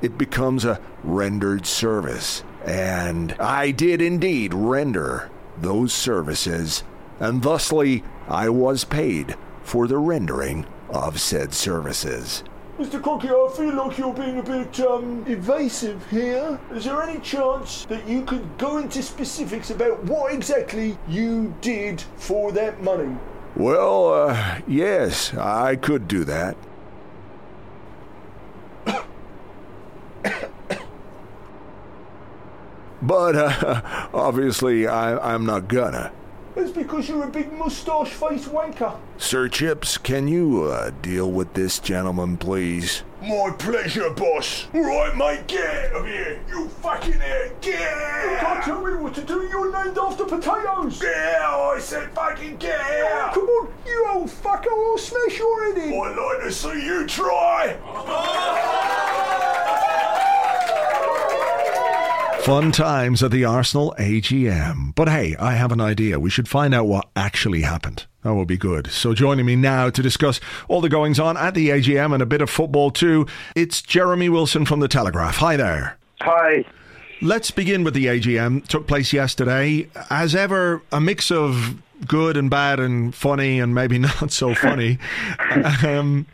it 0.01 0.17
becomes 0.17 0.63
a 0.63 0.79
rendered 1.03 1.65
service. 1.65 2.43
And 2.65 3.33
I 3.33 3.71
did 3.71 4.01
indeed 4.01 4.53
render 4.53 5.29
those 5.61 5.93
services 5.93 6.83
and 7.19 7.41
thusly 7.41 8.03
I 8.27 8.49
was 8.49 8.83
paid 8.83 9.35
for 9.63 9.87
the 9.87 9.97
rendering 9.97 10.65
of 10.89 11.19
said 11.19 11.53
services. 11.53 12.43
Mr. 12.77 13.01
Crockett, 13.01 13.31
I 13.31 13.49
feel 13.55 13.73
like 13.73 13.97
you're 13.97 14.13
being 14.13 14.39
a 14.39 14.43
bit 14.43 14.79
um, 14.81 15.23
evasive 15.27 16.05
here. 16.09 16.59
Is 16.71 16.83
there 16.83 17.01
any 17.01 17.21
chance 17.21 17.85
that 17.85 18.05
you 18.05 18.23
could 18.23 18.57
go 18.57 18.79
into 18.79 19.01
specifics 19.01 19.69
about 19.69 20.03
what 20.03 20.33
exactly 20.33 20.97
you 21.07 21.55
did 21.61 22.01
for 22.17 22.51
that 22.51 22.83
money? 22.83 23.15
Well, 23.55 24.13
uh, 24.13 24.59
yes, 24.67 25.33
I 25.33 25.77
could 25.77 26.09
do 26.09 26.25
that. 26.25 26.57
But 33.01 33.35
uh, 33.35 34.07
obviously, 34.13 34.87
I, 34.87 35.33
I'm 35.33 35.45
not 35.45 35.67
gonna. 35.67 36.11
It's 36.55 36.71
because 36.71 37.09
you're 37.09 37.25
a 37.25 37.29
big 37.29 37.51
moustache 37.51 38.11
faced 38.11 38.47
wanker. 38.49 38.97
Sir 39.17 39.49
Chips, 39.49 39.97
can 39.97 40.29
you 40.29 40.63
uh, 40.63 40.91
deal 41.01 41.29
with 41.29 41.53
this 41.53 41.79
gentleman, 41.79 42.37
please? 42.37 43.03
My 43.21 43.53
pleasure, 43.59 44.09
boss. 44.11 44.67
All 44.73 44.81
right, 44.81 45.13
mate, 45.17 45.47
get 45.47 45.91
out 45.91 45.99
of 46.01 46.05
here. 46.05 46.39
You 46.47 46.69
fucking 46.69 47.11
head, 47.13 47.59
get 47.59 47.81
out. 47.81 48.31
You 48.31 48.37
can't 48.37 48.63
tell 48.63 48.81
me 48.81 48.93
what 48.93 49.13
to 49.15 49.21
do. 49.21 49.41
You're 49.49 49.69
named 49.83 49.97
after 49.97 50.23
potatoes. 50.23 51.01
Get 51.01 51.13
out, 51.41 51.75
I 51.75 51.79
said 51.79 52.09
fucking 52.13 52.55
get 52.55 52.79
out. 52.79 53.33
come 53.33 53.43
on, 53.43 53.73
you 53.85 54.07
old 54.13 54.29
fucker. 54.29 54.71
I'll 54.71 54.97
smash 54.97 55.37
your 55.37 55.73
head 55.73 55.83
in. 55.83 55.93
I'd 55.93 56.15
like 56.15 56.43
to 56.43 56.51
see 56.53 56.85
you 56.85 57.05
try. 57.05 57.77
Fun 62.45 62.71
times 62.71 63.23
at 63.23 63.31
the 63.31 63.43
Arsenal 63.43 63.95
AGM. 63.97 64.93
But 64.93 65.09
hey, 65.09 65.35
I 65.39 65.53
have 65.53 65.71
an 65.71 65.81
idea. 65.81 66.19
We 66.19 66.29
should 66.29 66.47
find 66.47 66.75
out 66.75 66.85
what 66.85 67.09
actually 67.15 67.61
happened. 67.61 68.05
That 68.21 68.35
would 68.35 68.47
be 68.47 68.55
good. 68.55 68.85
So 68.91 69.15
joining 69.15 69.47
me 69.47 69.55
now 69.55 69.89
to 69.89 70.03
discuss 70.03 70.39
all 70.67 70.79
the 70.79 70.87
goings 70.87 71.19
on 71.19 71.37
at 71.37 71.55
the 71.55 71.69
AGM 71.69 72.13
and 72.13 72.21
a 72.21 72.25
bit 72.27 72.41
of 72.41 72.49
football 72.51 72.91
too, 72.91 73.25
it's 73.55 73.81
Jeremy 73.81 74.29
Wilson 74.29 74.63
from 74.63 74.79
The 74.79 74.87
Telegraph. 74.87 75.37
Hi 75.37 75.57
there. 75.57 75.97
Hi. 76.21 76.63
Let's 77.19 77.49
begin 77.49 77.83
with 77.83 77.95
the 77.95 78.05
AGM. 78.05 78.67
Took 78.67 78.85
place 78.85 79.11
yesterday. 79.11 79.89
As 80.11 80.35
ever, 80.35 80.83
a 80.91 81.01
mix 81.01 81.31
of 81.31 81.81
good 82.05 82.37
and 82.37 82.51
bad 82.51 82.79
and 82.79 83.15
funny 83.15 83.59
and 83.59 83.73
maybe 83.73 83.97
not 84.21 84.31
so 84.31 84.53
funny. 84.53 84.99
um, 85.83 86.27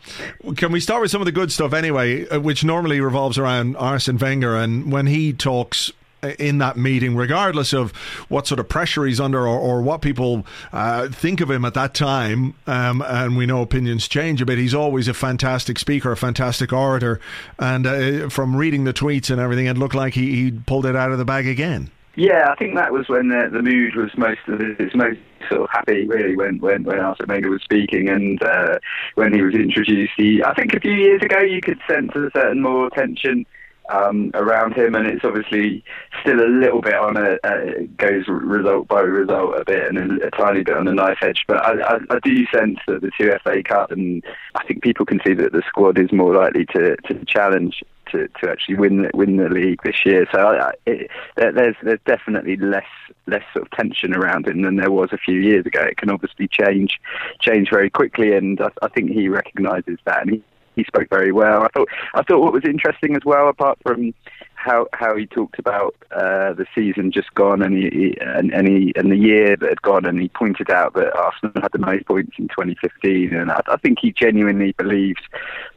can 0.56 0.72
we 0.72 0.80
start 0.80 1.00
with 1.00 1.10
some 1.10 1.22
of 1.22 1.26
the 1.26 1.32
good 1.32 1.50
stuff 1.50 1.72
anyway, 1.72 2.28
uh, 2.28 2.38
which 2.38 2.64
normally 2.64 3.00
revolves 3.00 3.38
around 3.38 3.78
Arsene 3.78 4.18
Wenger 4.18 4.56
and 4.56 4.92
when 4.92 5.06
he 5.06 5.32
talks 5.32 5.90
in 6.38 6.58
that 6.58 6.76
meeting, 6.76 7.16
regardless 7.16 7.72
of 7.72 7.90
what 8.28 8.46
sort 8.46 8.60
of 8.60 8.68
pressure 8.68 9.04
he's 9.04 9.20
under 9.20 9.46
or, 9.46 9.58
or 9.58 9.82
what 9.82 10.02
people 10.02 10.46
uh, 10.72 11.08
think 11.08 11.40
of 11.40 11.50
him 11.50 11.64
at 11.64 11.74
that 11.74 11.94
time. 11.94 12.54
Um, 12.66 13.02
and 13.02 13.36
we 13.36 13.46
know 13.46 13.62
opinions 13.62 14.08
change 14.08 14.40
a 14.40 14.46
bit. 14.46 14.58
He's 14.58 14.74
always 14.74 15.08
a 15.08 15.14
fantastic 15.14 15.78
speaker, 15.78 16.12
a 16.12 16.16
fantastic 16.16 16.72
orator. 16.72 17.20
And 17.58 17.86
uh, 17.86 18.28
from 18.28 18.56
reading 18.56 18.84
the 18.84 18.92
tweets 18.92 19.30
and 19.30 19.40
everything, 19.40 19.66
it 19.66 19.76
looked 19.76 19.94
like 19.94 20.14
he, 20.14 20.34
he 20.34 20.50
pulled 20.50 20.86
it 20.86 20.96
out 20.96 21.12
of 21.12 21.18
the 21.18 21.24
bag 21.24 21.46
again. 21.46 21.90
Yeah, 22.14 22.50
I 22.50 22.56
think 22.56 22.76
that 22.76 22.92
was 22.92 23.08
when 23.08 23.28
the, 23.28 23.48
the 23.50 23.62
mood 23.62 23.96
was 23.96 24.10
most 24.18 24.40
its 24.46 24.94
most 24.94 25.18
sort 25.48 25.62
of 25.62 25.70
happy, 25.70 26.06
really, 26.06 26.36
when 26.36 26.58
when 26.58 26.84
when 26.84 26.98
Arsene 26.98 27.48
was 27.48 27.62
speaking 27.62 28.10
and 28.10 28.40
uh, 28.42 28.78
when 29.14 29.32
he 29.32 29.40
was 29.40 29.54
introduced. 29.54 30.12
He, 30.18 30.42
I 30.44 30.52
think 30.52 30.74
a 30.74 30.80
few 30.80 30.92
years 30.92 31.22
ago, 31.22 31.40
you 31.40 31.62
could 31.62 31.78
sense 31.88 32.10
a 32.14 32.30
certain 32.34 32.60
more 32.60 32.90
tension 32.90 33.46
um, 33.88 34.30
around 34.34 34.74
him, 34.74 34.94
and 34.94 35.06
it's 35.06 35.24
obviously 35.24 35.84
still 36.20 36.40
a 36.40 36.48
little 36.48 36.80
bit 36.80 36.94
on 36.94 37.16
a 37.16 37.38
uh, 37.44 37.86
goes 37.96 38.24
result 38.28 38.88
by 38.88 39.00
result 39.00 39.60
a 39.60 39.64
bit 39.64 39.88
and 39.88 40.22
a, 40.22 40.26
a 40.26 40.30
tiny 40.30 40.62
bit 40.62 40.76
on 40.76 40.84
the 40.84 40.94
knife 40.94 41.18
edge. 41.22 41.44
But 41.46 41.58
I, 41.58 41.80
I, 41.80 41.98
I, 42.10 42.18
do 42.22 42.46
sense 42.46 42.78
that 42.86 43.02
the 43.02 43.10
two 43.18 43.32
FA 43.42 43.62
Cup, 43.62 43.90
and 43.90 44.22
I 44.54 44.64
think 44.64 44.82
people 44.82 45.06
can 45.06 45.20
see 45.26 45.34
that 45.34 45.52
the 45.52 45.62
squad 45.66 45.98
is 45.98 46.12
more 46.12 46.34
likely 46.34 46.66
to, 46.66 46.96
to 46.96 47.24
challenge 47.24 47.82
to, 48.12 48.28
to 48.40 48.50
actually 48.50 48.76
win 48.76 49.10
win 49.14 49.36
the 49.36 49.48
league 49.48 49.80
this 49.82 50.04
year. 50.04 50.26
So 50.30 50.38
I, 50.38 50.72
it, 50.86 51.10
there's 51.36 51.76
there's 51.82 52.00
definitely 52.06 52.56
less 52.56 52.84
less 53.26 53.44
sort 53.52 53.66
of 53.66 53.70
tension 53.72 54.14
around 54.14 54.46
him 54.46 54.62
than 54.62 54.76
there 54.76 54.90
was 54.90 55.10
a 55.12 55.18
few 55.18 55.40
years 55.40 55.66
ago. 55.66 55.82
It 55.82 55.96
can 55.96 56.10
obviously 56.10 56.48
change 56.48 57.00
change 57.40 57.70
very 57.70 57.90
quickly, 57.90 58.34
and 58.34 58.60
I, 58.60 58.68
I 58.82 58.88
think 58.88 59.10
he 59.10 59.28
recognises 59.28 59.98
that, 60.04 60.22
and 60.22 60.30
he 60.30 60.42
he 60.76 60.84
spoke 60.84 61.08
very 61.10 61.32
well. 61.32 61.62
I 61.62 61.68
thought 61.68 61.88
I 62.14 62.22
thought 62.22 62.40
what 62.40 62.52
was 62.52 62.64
interesting 62.64 63.16
as 63.16 63.22
well, 63.24 63.48
apart 63.48 63.78
from 63.82 64.14
how 64.54 64.86
how 64.92 65.16
he 65.16 65.26
talked 65.26 65.58
about 65.58 65.94
uh, 66.12 66.52
the 66.52 66.66
season 66.74 67.10
just 67.12 67.34
gone 67.34 67.62
and 67.62 67.76
he, 67.76 68.16
and 68.20 68.52
and, 68.52 68.68
he, 68.68 68.92
and 68.96 69.10
the 69.10 69.16
year 69.16 69.56
that 69.56 69.68
had 69.68 69.82
gone, 69.82 70.04
and 70.06 70.20
he 70.20 70.28
pointed 70.28 70.70
out 70.70 70.94
that 70.94 71.14
Arsenal 71.16 71.60
had 71.60 71.72
the 71.72 71.78
most 71.78 72.06
points 72.06 72.36
in 72.38 72.48
2015, 72.48 73.34
and 73.34 73.50
I, 73.50 73.60
I 73.66 73.76
think 73.76 73.98
he 74.00 74.12
genuinely 74.12 74.72
believes 74.72 75.20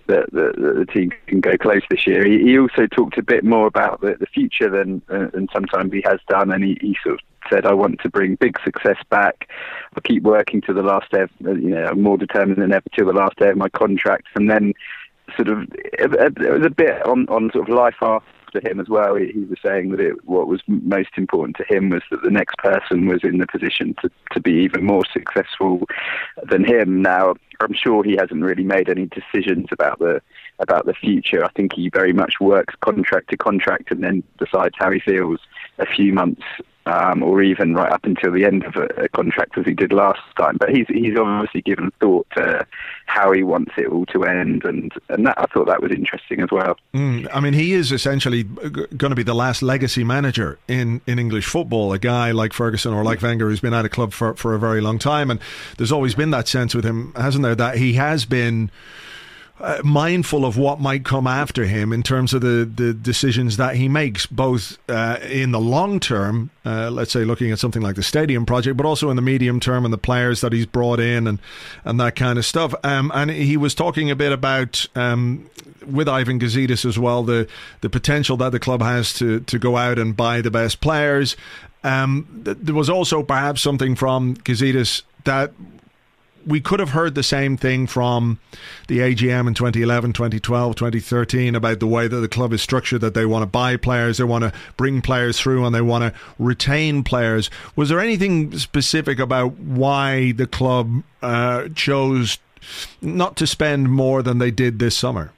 that 0.08 0.32
the, 0.32 0.76
the, 0.78 0.86
team 0.86 1.12
can 1.28 1.42
go 1.42 1.58
close 1.58 1.82
this 1.90 2.06
year. 2.06 2.26
He, 2.26 2.40
he 2.40 2.60
also 2.60 2.88
talked 2.88 3.18
a 3.18 3.24
bit 3.24 3.44
more 3.44 3.68
about 3.68 4.02
the, 4.02 4.16
the 4.20 4.26
future 4.28 4.70
than 4.70 5.02
uh, 5.10 5.28
than 5.34 5.48
sometimes 5.54 5.92
he 5.92 6.02
has 6.06 6.20
done, 6.28 6.52
and 6.52 6.64
he, 6.64 6.78
he 6.82 6.96
sort 7.04 7.16
of 7.16 7.20
said, 7.52 7.66
"I 7.66 7.74
want 7.74 8.00
to 8.02 8.10
bring 8.10 8.36
big 8.36 8.58
success 8.64 8.98
back. 9.10 9.50
I 9.96 10.02
keep 10.02 10.24
working 10.24 10.62
to 10.62 10.74
the 10.74 10.84
last 10.84 11.12
day. 11.12 11.22
Of, 11.22 11.32
you 11.42 11.70
know, 11.70 11.88
I'm 11.88 12.02
more 12.02 12.18
determined 12.18 12.62
than 12.62 12.72
ever 12.72 12.86
till 12.96 13.08
the 13.08 13.14
last 13.14 13.38
day 13.38 13.50
of 13.50 13.58
my 13.58 13.70
contract." 13.70 14.28
And 14.36 14.50
then, 14.50 14.74
sort 15.36 15.48
of, 15.48 15.64
it, 15.74 16.12
it 16.14 16.52
was 16.52 16.66
a 16.66 16.70
bit 16.70 17.06
on 17.06 17.28
on 17.30 17.52
sort 17.52 17.70
of 17.70 17.76
life 17.76 17.96
after 18.02 18.30
him 18.62 18.80
as 18.80 18.90
well. 18.90 19.16
He, 19.16 19.32
he 19.32 19.40
was 19.40 19.58
saying 19.64 19.90
that 19.92 20.00
it, 20.00 20.26
what 20.26 20.48
was 20.48 20.62
most 20.68 21.10
important 21.18 21.58
to 21.58 21.66
him 21.74 21.90
was 21.90 22.02
that 22.12 22.22
the 22.24 22.32
next 22.32 22.58
person 22.58 23.08
was 23.08 23.22
in 23.24 23.38
the 23.38 23.48
position 23.48 23.96
to, 24.02 24.10
to 24.32 24.40
be 24.40 24.52
even 24.52 24.86
more 24.86 25.04
successful 25.12 25.84
than 26.50 26.64
him. 26.64 27.02
Now, 27.02 27.36
I'm 27.62 27.74
sure 27.74 28.04
he 28.04 28.18
hasn't 28.18 28.44
really 28.44 28.64
made 28.64 28.90
any 28.90 29.08
decisions 29.08 29.68
about 29.72 30.00
the 30.00 30.22
about 30.60 30.86
the 30.86 30.94
future. 30.94 31.44
I 31.44 31.50
think 31.50 31.74
he 31.74 31.90
very 31.90 32.14
much 32.14 32.36
works 32.40 32.76
contract 32.80 33.30
to 33.32 33.38
contract 33.38 33.92
and 33.92 34.04
then 34.04 34.24
decides 34.38 34.76
how 34.78 34.92
he 34.92 35.00
feels 35.00 35.40
a 35.80 35.86
few 35.86 36.14
months 36.14 36.44
um, 36.86 37.24
or 37.24 37.42
even 37.42 37.74
right 37.74 37.92
up 37.92 38.04
until 38.04 38.32
the 38.32 38.46
end 38.46 38.63
of 38.63 38.75
a, 38.75 38.86
a, 39.04 39.10
contract 39.10 39.58
as 39.58 39.65
he 39.65 39.74
did 39.74 39.92
last 39.92 40.20
time. 40.38 40.58
But 40.60 40.70
he's 40.70 40.86
he's 40.88 41.18
obviously 41.18 41.62
given 41.62 41.92
thought 42.00 42.27
to 42.36 42.65
how 43.08 43.32
he 43.32 43.44
wants 43.44 43.72
it 43.77 43.88
all 43.88 44.06
to 44.08 44.24
end, 44.24 44.63
and 44.65 44.92
and 45.10 45.25
that, 45.25 45.36
I 45.38 45.46
thought 45.46 45.68
that 45.68 45.82
was 45.82 45.92
interesting 45.92 46.42
as 46.42 46.50
well. 46.51 46.77
Mm, 46.94 47.27
I 47.34 47.39
mean, 47.39 47.54
he 47.54 47.74
is 47.74 47.92
essentially 47.92 48.44
going 48.44 49.10
to 49.10 49.15
be 49.15 49.24
the 49.24 49.36
last 49.36 49.63
legacy 49.63 50.04
manager 50.04 50.60
in, 50.68 51.01
in 51.08 51.18
English 51.18 51.46
football. 51.48 51.92
A 51.92 52.00
guy 52.00 52.32
like 52.32 52.54
Ferguson 52.54 52.94
or 52.94 53.04
like 53.04 53.22
Wenger 53.22 53.50
who's 53.50 53.62
been 53.62 53.74
at 53.74 53.86
a 53.86 53.89
club 53.89 54.13
for 54.13 54.36
for 54.36 54.54
a 54.54 54.60
very 54.60 54.82
long 54.82 55.00
time, 55.00 55.32
and 55.32 55.39
there's 55.77 55.92
always 55.92 56.13
been 56.13 56.32
that 56.32 56.48
sense 56.48 56.75
with 56.75 56.86
him, 56.86 57.13
hasn't 57.15 57.44
there, 57.44 57.56
that 57.56 57.77
he 57.77 57.94
has 57.94 58.25
been 58.25 58.70
uh, 59.60 59.82
mindful 59.84 60.46
of 60.46 60.58
what 60.58 60.82
might 60.82 61.06
come 61.06 61.26
after 61.26 61.66
him 61.66 61.94
in 61.94 62.04
terms 62.04 62.34
of 62.34 62.42
the, 62.42 62.70
the 62.76 62.94
decisions 62.94 63.56
that 63.56 63.76
he 63.76 63.88
makes, 63.88 64.26
both 64.26 64.78
uh, 64.90 65.18
in 65.24 65.52
the 65.52 65.60
long 65.60 66.00
term, 66.00 66.50
uh, 66.66 66.90
let's 66.90 67.12
say 67.12 67.24
looking 67.24 67.52
at 67.52 67.60
something 67.60 67.82
like 67.82 67.96
the 67.96 68.04
stadium 68.04 68.46
project, 68.46 68.76
but 68.76 68.86
also 68.86 69.10
in 69.10 69.16
the 69.16 69.22
medium 69.22 69.60
term 69.62 69.86
and 69.86 69.94
the 69.94 69.98
players 69.98 70.42
that 70.42 70.52
he's 70.52 70.66
brought 70.66 71.00
in 71.00 71.26
and, 71.26 71.40
and 71.86 72.00
that 72.00 72.16
kind 72.16 72.38
of 72.38 72.46
stuff. 72.46 72.76
Um, 72.84 73.12
and 73.16 73.32
he 73.32 73.56
was 73.56 73.74
talking 73.74 74.12
a 74.12 74.16
bit 74.16 74.34
about, 74.34 74.86
um, 74.94 75.50
with 75.90 76.10
Ivan 76.10 76.38
Gazidis 76.38 76.84
as 76.84 77.00
well, 77.00 77.24
the, 77.24 77.48
the 77.80 77.90
potential 77.90 78.36
that 78.38 78.52
the 78.52 78.60
club 78.60 78.82
has 78.82 79.14
to, 79.14 79.40
to 79.40 79.58
go 79.58 79.78
out 79.78 79.98
and 79.98 80.18
buy 80.18 80.42
the 80.42 80.52
best 80.52 80.82
players. 80.82 81.38
Um, 81.86 82.42
th- 82.44 82.58
there 82.60 82.76
was 82.76 82.90
also 82.90 83.24
perhaps 83.24 83.62
something 83.62 83.96
from 83.96 84.36
Gazidis 84.36 85.04
that 85.24 85.54
we 86.46 86.62
could 86.62 86.80
have 86.80 86.90
heard 86.90 87.16
the 87.16 87.24
same 87.24 87.58
thing 87.58 87.88
from 87.88 88.40
the 88.88 89.00
AGM 89.00 89.48
in 89.48 89.54
2011, 89.54 90.14
2012, 90.14 90.75
2013 90.75 91.56
about 91.56 91.80
the 91.80 91.88
way 91.88 92.08
that 92.08 92.18
the 92.18 92.28
club 92.28 92.54
is 92.54 92.62
structured, 92.62 93.02
that 93.02 93.14
they 93.14 93.25
want 93.25 93.44
to 93.44 93.48
buy 93.48 93.78
players, 93.78 94.18
they 94.18 94.24
want 94.24 94.44
to 94.44 94.54
bring 94.78 95.02
players 95.02 95.40
through, 95.40 95.66
and 95.66 95.74
they 95.74 95.82
want 95.82 96.04
to 96.04 96.20
retain 96.38 97.04
players. 97.04 97.50
Was 97.75 97.90
there 97.90 98.00
anything 98.00 98.58
specific 98.58 99.20
about 99.20 99.58
why 99.58 100.34
the 100.34 100.48
club 100.48 101.04
uh, 101.22 101.70
chose 101.75 102.38
not 103.02 103.36
to 103.38 103.48
spend 103.48 103.90
more 103.90 104.22
than 104.22 104.38
they 104.38 104.52
did 104.52 104.80
this 104.80 104.96
summer? 104.96 105.32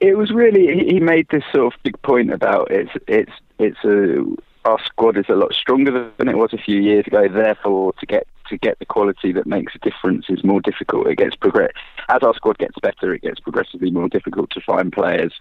It 0.00 0.16
was 0.16 0.30
really 0.30 0.84
he 0.84 1.00
made 1.00 1.26
this 1.30 1.42
sort 1.52 1.74
of 1.74 1.82
big 1.82 2.00
point 2.02 2.32
about 2.32 2.70
it's 2.70 2.92
it's 3.08 3.32
it's 3.58 3.82
a 3.84 4.24
our 4.64 4.78
squad 4.84 5.16
is 5.16 5.24
a 5.28 5.34
lot 5.34 5.52
stronger 5.54 6.12
than 6.18 6.28
it 6.28 6.36
was 6.36 6.52
a 6.52 6.58
few 6.58 6.80
years 6.80 7.06
ago. 7.06 7.26
Therefore, 7.26 7.92
to 7.94 8.06
get 8.06 8.26
to 8.48 8.58
get 8.58 8.78
the 8.78 8.86
quality 8.86 9.32
that 9.32 9.46
makes 9.46 9.74
a 9.74 9.78
difference 9.78 10.26
is 10.28 10.44
more 10.44 10.60
difficult. 10.60 11.06
It 11.06 11.18
gets 11.18 11.36
progress 11.36 11.72
as 12.08 12.22
our 12.22 12.34
squad 12.34 12.58
gets 12.58 12.78
better. 12.80 13.14
It 13.14 13.22
gets 13.22 13.40
progressively 13.40 13.90
more 13.90 14.08
difficult 14.08 14.50
to 14.50 14.60
find 14.60 14.92
players 14.92 15.32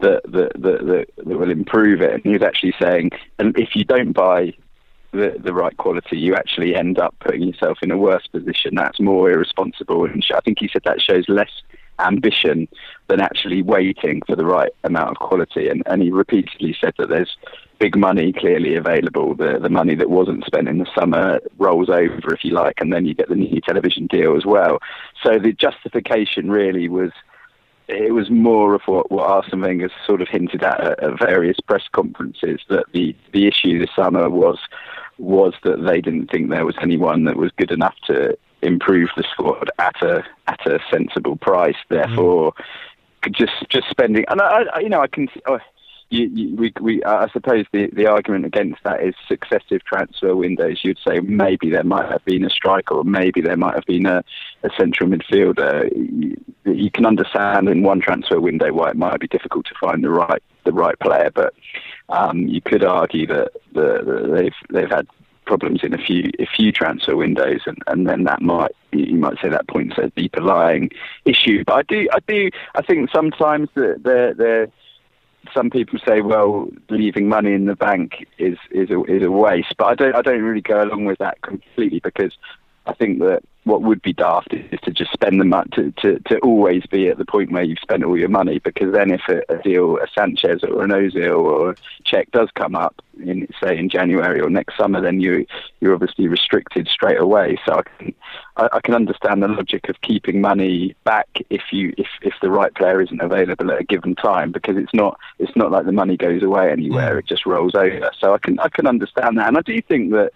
that 0.00 0.22
that 0.24 0.52
that, 0.54 0.86
that, 0.86 1.06
that 1.16 1.38
will 1.38 1.50
improve 1.50 2.00
it. 2.00 2.12
And 2.12 2.22
he 2.22 2.30
was 2.30 2.42
actually 2.42 2.74
saying, 2.80 3.10
and 3.38 3.58
if 3.58 3.74
you 3.74 3.84
don't 3.84 4.12
buy 4.12 4.54
the, 5.12 5.36
the 5.38 5.54
right 5.54 5.76
quality, 5.76 6.18
you 6.18 6.34
actually 6.34 6.74
end 6.74 6.98
up 6.98 7.14
putting 7.20 7.42
yourself 7.42 7.78
in 7.82 7.90
a 7.90 7.96
worse 7.96 8.26
position. 8.26 8.74
That's 8.74 9.00
more 9.00 9.30
irresponsible. 9.30 10.04
And 10.04 10.24
I 10.34 10.40
think 10.40 10.58
he 10.60 10.68
said 10.72 10.82
that 10.84 11.00
shows 11.00 11.24
less 11.28 11.50
ambition 12.00 12.66
than 13.08 13.20
actually 13.20 13.62
waiting 13.62 14.20
for 14.26 14.34
the 14.34 14.44
right 14.44 14.72
amount 14.82 15.10
of 15.10 15.16
quality. 15.16 15.68
And, 15.68 15.82
and 15.86 16.02
he 16.02 16.10
repeatedly 16.10 16.76
said 16.80 16.94
that 16.98 17.08
there's 17.08 17.36
big 17.78 17.96
money 17.96 18.32
clearly 18.32 18.74
available. 18.74 19.34
The 19.34 19.58
the 19.60 19.68
money 19.68 19.94
that 19.94 20.10
wasn't 20.10 20.44
spent 20.44 20.68
in 20.68 20.78
the 20.78 20.88
summer 20.94 21.40
rolls 21.58 21.88
over, 21.88 22.34
if 22.34 22.44
you 22.44 22.52
like, 22.52 22.80
and 22.80 22.92
then 22.92 23.06
you 23.06 23.14
get 23.14 23.28
the 23.28 23.34
new 23.34 23.60
television 23.60 24.06
deal 24.06 24.36
as 24.36 24.44
well. 24.44 24.78
So 25.22 25.38
the 25.38 25.52
justification 25.52 26.50
really 26.50 26.88
was 26.88 27.10
it 27.88 28.14
was 28.14 28.30
more 28.30 28.74
of 28.74 28.82
what, 28.86 29.10
what 29.10 29.28
Arsene 29.28 29.60
Wenger 29.60 29.90
sort 30.06 30.22
of 30.22 30.28
hinted 30.28 30.62
at, 30.62 30.80
at 30.80 31.02
at 31.02 31.18
various 31.18 31.60
press 31.60 31.84
conferences 31.92 32.60
that 32.68 32.86
the, 32.92 33.14
the 33.32 33.46
issue 33.46 33.78
this 33.78 33.94
summer 33.94 34.30
was 34.30 34.58
was 35.18 35.54
that 35.62 35.84
they 35.84 36.00
didn't 36.00 36.30
think 36.30 36.50
there 36.50 36.66
was 36.66 36.76
anyone 36.80 37.24
that 37.24 37.36
was 37.36 37.52
good 37.56 37.70
enough 37.70 37.94
to 38.06 38.36
improve 38.62 39.10
the 39.16 39.24
squad 39.30 39.70
at 39.78 40.00
a 40.02 40.24
at 40.46 40.66
a 40.66 40.80
sensible 40.90 41.36
price. 41.36 41.76
Therefore, 41.88 42.52
mm. 43.22 43.32
just 43.32 43.52
just 43.68 43.88
spending 43.90 44.24
and 44.28 44.40
I, 44.40 44.64
I 44.74 44.80
you 44.80 44.88
know 44.88 45.00
I 45.00 45.08
can. 45.08 45.28
You, 46.14 46.30
you, 46.32 46.56
we, 46.56 46.72
we, 46.80 47.04
I 47.04 47.28
suppose 47.28 47.66
the, 47.72 47.88
the 47.92 48.06
argument 48.06 48.46
against 48.46 48.82
that 48.84 49.02
is 49.02 49.14
successive 49.26 49.84
transfer 49.84 50.36
windows. 50.36 50.80
You'd 50.82 50.98
say 51.06 51.20
maybe 51.20 51.70
there 51.70 51.84
might 51.84 52.10
have 52.10 52.24
been 52.24 52.44
a 52.44 52.50
striker, 52.50 52.94
or 52.94 53.04
maybe 53.04 53.40
there 53.40 53.56
might 53.56 53.74
have 53.74 53.84
been 53.84 54.06
a, 54.06 54.24
a 54.62 54.70
central 54.78 55.08
midfielder. 55.08 55.90
You, 55.92 56.36
you, 56.64 56.90
can 56.90 57.04
understand 57.04 57.68
in 57.68 57.82
one 57.82 58.00
transfer 58.00 58.40
window 58.40 58.72
why 58.72 58.90
it 58.90 58.96
might 58.96 59.18
be 59.18 59.28
difficult 59.28 59.66
to 59.66 59.74
find 59.80 60.04
the 60.04 60.10
right 60.10 60.42
the 60.64 60.72
right 60.72 60.98
player, 61.00 61.30
but 61.34 61.52
um, 62.08 62.38
you 62.38 62.60
could 62.60 62.84
argue 62.84 63.26
that 63.26 63.50
the, 63.72 64.02
the, 64.04 64.32
they've 64.34 64.54
they've 64.70 64.90
had 64.90 65.06
problems 65.44 65.80
in 65.82 65.92
a 65.92 65.98
few 65.98 66.30
a 66.38 66.46
few 66.46 66.72
transfer 66.72 67.16
windows, 67.16 67.62
and, 67.66 67.78
and 67.86 68.08
then 68.08 68.24
that 68.24 68.40
might 68.40 68.72
you 68.92 69.16
might 69.16 69.36
say 69.42 69.48
that 69.48 69.68
points 69.68 69.98
a 69.98 70.10
deeper 70.10 70.40
lying 70.40 70.90
issue. 71.24 71.64
But 71.66 71.74
I 71.74 71.82
do 71.82 72.08
I 72.12 72.18
do 72.26 72.50
I 72.74 72.82
think 72.82 73.10
sometimes 73.10 73.68
that 73.74 74.02
they're 74.04 74.34
they're 74.34 74.68
some 75.52 75.70
people 75.70 75.98
say, 76.06 76.20
well, 76.20 76.68
leaving 76.88 77.28
money 77.28 77.52
in 77.52 77.66
the 77.66 77.76
bank 77.76 78.26
is 78.38 78.58
is 78.70 78.90
a, 78.90 79.02
is 79.04 79.22
a 79.24 79.30
waste, 79.30 79.74
but 79.76 79.86
I 79.86 79.94
don't 79.94 80.14
I 80.14 80.22
don't 80.22 80.42
really 80.42 80.60
go 80.60 80.82
along 80.82 81.04
with 81.04 81.18
that 81.18 81.42
completely 81.42 82.00
because 82.00 82.32
I 82.86 82.92
think 82.94 83.20
that 83.20 83.42
what 83.64 83.80
would 83.80 84.02
be 84.02 84.12
daft 84.12 84.52
is 84.52 84.78
to 84.82 84.90
just 84.90 85.12
spend 85.12 85.40
the 85.40 85.44
money 85.44 85.68
to, 85.72 85.90
to, 85.92 86.18
to 86.20 86.38
always 86.40 86.84
be 86.86 87.08
at 87.08 87.16
the 87.16 87.24
point 87.24 87.50
where 87.50 87.62
you've 87.62 87.78
spent 87.78 88.04
all 88.04 88.16
your 88.16 88.28
money 88.28 88.58
because 88.58 88.92
then 88.92 89.10
if 89.10 89.22
a, 89.28 89.40
a 89.48 89.62
deal 89.62 89.96
a 89.96 90.06
Sanchez 90.14 90.62
or 90.62 90.84
an 90.84 90.90
Ozil 90.90 91.38
or 91.38 91.70
a 91.70 91.76
Cech 92.04 92.30
does 92.30 92.50
come 92.54 92.74
up 92.74 92.94
in 93.24 93.48
say 93.62 93.78
in 93.78 93.88
January 93.88 94.40
or 94.40 94.50
next 94.50 94.76
summer 94.76 95.00
then 95.00 95.20
you 95.20 95.46
you're 95.80 95.94
obviously 95.94 96.28
restricted 96.28 96.88
straight 96.88 97.18
away. 97.18 97.58
So 97.64 97.76
I 97.76 97.82
can 97.82 98.14
I, 98.56 98.68
I, 98.72 98.80
can 98.80 98.94
understand 98.94 99.42
the 99.42 99.48
logic 99.48 99.88
of 99.88 100.00
keeping 100.02 100.42
money 100.42 100.94
back 101.04 101.28
if 101.48 101.62
you 101.72 101.94
if, 101.96 102.08
if 102.20 102.34
the 102.42 102.50
right 102.50 102.74
player 102.74 103.00
isn't 103.00 103.20
available 103.22 103.70
at 103.70 103.80
a 103.80 103.84
given 103.84 104.14
time 104.14 104.52
because 104.52 104.76
it's 104.76 104.92
not 104.92 105.18
it's 105.38 105.56
not 105.56 105.70
like 105.70 105.86
the 105.86 105.92
money 105.92 106.18
goes 106.18 106.42
away 106.42 106.70
anywhere 106.70 107.16
mm. 107.16 107.18
it 107.20 107.26
just 107.26 107.46
rolls 107.46 107.74
over. 107.74 108.10
So 108.20 108.34
I 108.34 108.38
can 108.38 108.58
I 108.58 108.68
can 108.68 108.86
understand 108.86 109.38
that. 109.38 109.48
And 109.48 109.56
I 109.56 109.62
do 109.62 109.80
think 109.80 110.12
that 110.12 110.32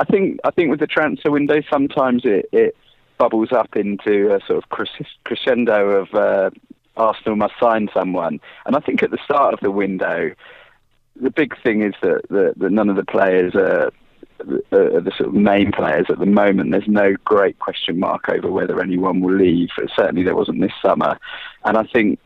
I 0.00 0.04
think 0.04 0.40
I 0.44 0.50
think 0.50 0.70
with 0.70 0.80
the 0.80 0.86
transfer 0.86 1.30
window, 1.30 1.60
sometimes 1.70 2.22
it, 2.24 2.48
it 2.52 2.74
bubbles 3.18 3.52
up 3.52 3.76
into 3.76 4.34
a 4.34 4.40
sort 4.46 4.64
of 4.64 4.88
crescendo 5.24 5.90
of 5.90 6.14
uh, 6.14 6.50
Arsenal 6.96 7.36
must 7.36 7.52
sign 7.60 7.90
someone. 7.92 8.40
And 8.64 8.76
I 8.76 8.80
think 8.80 9.02
at 9.02 9.10
the 9.10 9.18
start 9.22 9.52
of 9.52 9.60
the 9.60 9.70
window, 9.70 10.32
the 11.20 11.30
big 11.30 11.54
thing 11.62 11.82
is 11.82 11.92
that, 12.00 12.22
that, 12.30 12.54
that 12.56 12.72
none 12.72 12.88
of 12.88 12.96
the 12.96 13.04
players 13.04 13.54
are 13.54 13.92
the, 14.38 14.62
the, 15.04 15.12
sort 15.18 15.28
of 15.28 15.34
main 15.34 15.70
players 15.70 16.06
at 16.08 16.18
the 16.18 16.24
moment. 16.24 16.70
There's 16.70 16.88
no 16.88 17.14
great 17.26 17.58
question 17.58 18.00
mark 18.00 18.30
over 18.30 18.50
whether 18.50 18.80
anyone 18.80 19.20
will 19.20 19.36
leave. 19.36 19.68
Certainly, 19.94 20.22
there 20.22 20.34
wasn't 20.34 20.62
this 20.62 20.72
summer. 20.80 21.18
And 21.66 21.76
I 21.76 21.84
think 21.92 22.18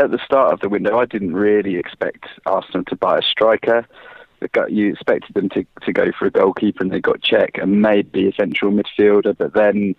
at 0.00 0.10
the 0.10 0.18
start 0.24 0.52
of 0.52 0.58
the 0.58 0.68
window, 0.68 0.98
I 0.98 1.06
didn't 1.06 1.34
really 1.34 1.76
expect 1.76 2.26
Arsenal 2.46 2.82
to 2.86 2.96
buy 2.96 3.18
a 3.18 3.22
striker 3.22 3.86
you 4.68 4.92
expected 4.92 5.34
them 5.34 5.48
to, 5.50 5.64
to 5.82 5.92
go 5.92 6.12
for 6.18 6.26
a 6.26 6.30
goalkeeper 6.30 6.82
and 6.82 6.92
they 6.92 7.00
got 7.00 7.20
Cech 7.20 7.60
and 7.60 7.82
maybe 7.82 8.28
a 8.28 8.32
central 8.32 8.72
midfielder, 8.72 9.36
but 9.36 9.54
then 9.54 9.94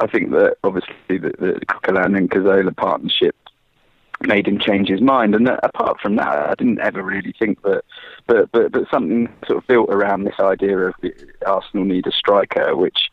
I 0.00 0.06
think 0.06 0.30
that 0.30 0.56
obviously 0.64 0.94
the, 1.08 1.32
the 1.38 1.60
Coquelin 1.66 2.16
and 2.16 2.30
Cazorla 2.30 2.76
partnership 2.76 3.36
made 4.22 4.46
him 4.46 4.58
change 4.58 4.88
his 4.88 5.00
mind. 5.00 5.34
And 5.34 5.48
apart 5.48 6.00
from 6.00 6.16
that, 6.16 6.50
I 6.50 6.54
didn't 6.56 6.80
ever 6.80 7.02
really 7.02 7.34
think 7.38 7.62
that, 7.62 7.84
but 8.26 8.50
but 8.52 8.72
but 8.72 8.88
something 8.90 9.28
sort 9.46 9.58
of 9.58 9.66
built 9.66 9.90
around 9.90 10.24
this 10.24 10.38
idea 10.40 10.78
of 10.78 10.94
Arsenal 11.46 11.84
need 11.84 12.06
a 12.06 12.12
striker, 12.12 12.76
which 12.76 13.10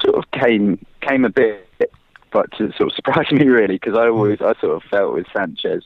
sort 0.00 0.16
of 0.16 0.30
came 0.30 0.84
came 1.00 1.24
a 1.24 1.30
bit, 1.30 1.92
but 2.32 2.50
to 2.52 2.72
sort 2.72 2.90
of 2.90 2.92
surprise 2.96 3.30
me 3.32 3.46
really 3.46 3.74
because 3.76 3.96
I 3.96 4.08
always 4.08 4.40
I 4.40 4.54
sort 4.60 4.76
of 4.76 4.82
felt 4.90 5.14
with 5.14 5.26
Sanchez 5.34 5.84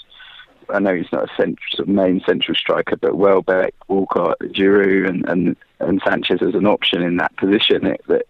I 0.69 0.79
know 0.79 0.95
he's 0.95 1.13
not 1.13 1.25
a 1.25 1.37
central, 1.37 1.59
sort 1.71 1.89
of 1.89 1.95
main 1.95 2.23
central 2.27 2.55
striker, 2.55 2.97
but 2.97 3.17
Welbeck, 3.17 3.75
Walcott, 3.89 4.39
Giroud, 4.41 5.09
and, 5.09 5.29
and, 5.29 5.57
and 5.81 6.03
Sanchez 6.05 6.43
as 6.43 6.55
an 6.55 6.67
option 6.67 7.03
in 7.03 7.17
that 7.19 7.37
position. 7.37 7.87
It, 7.87 8.03
that 8.09 8.27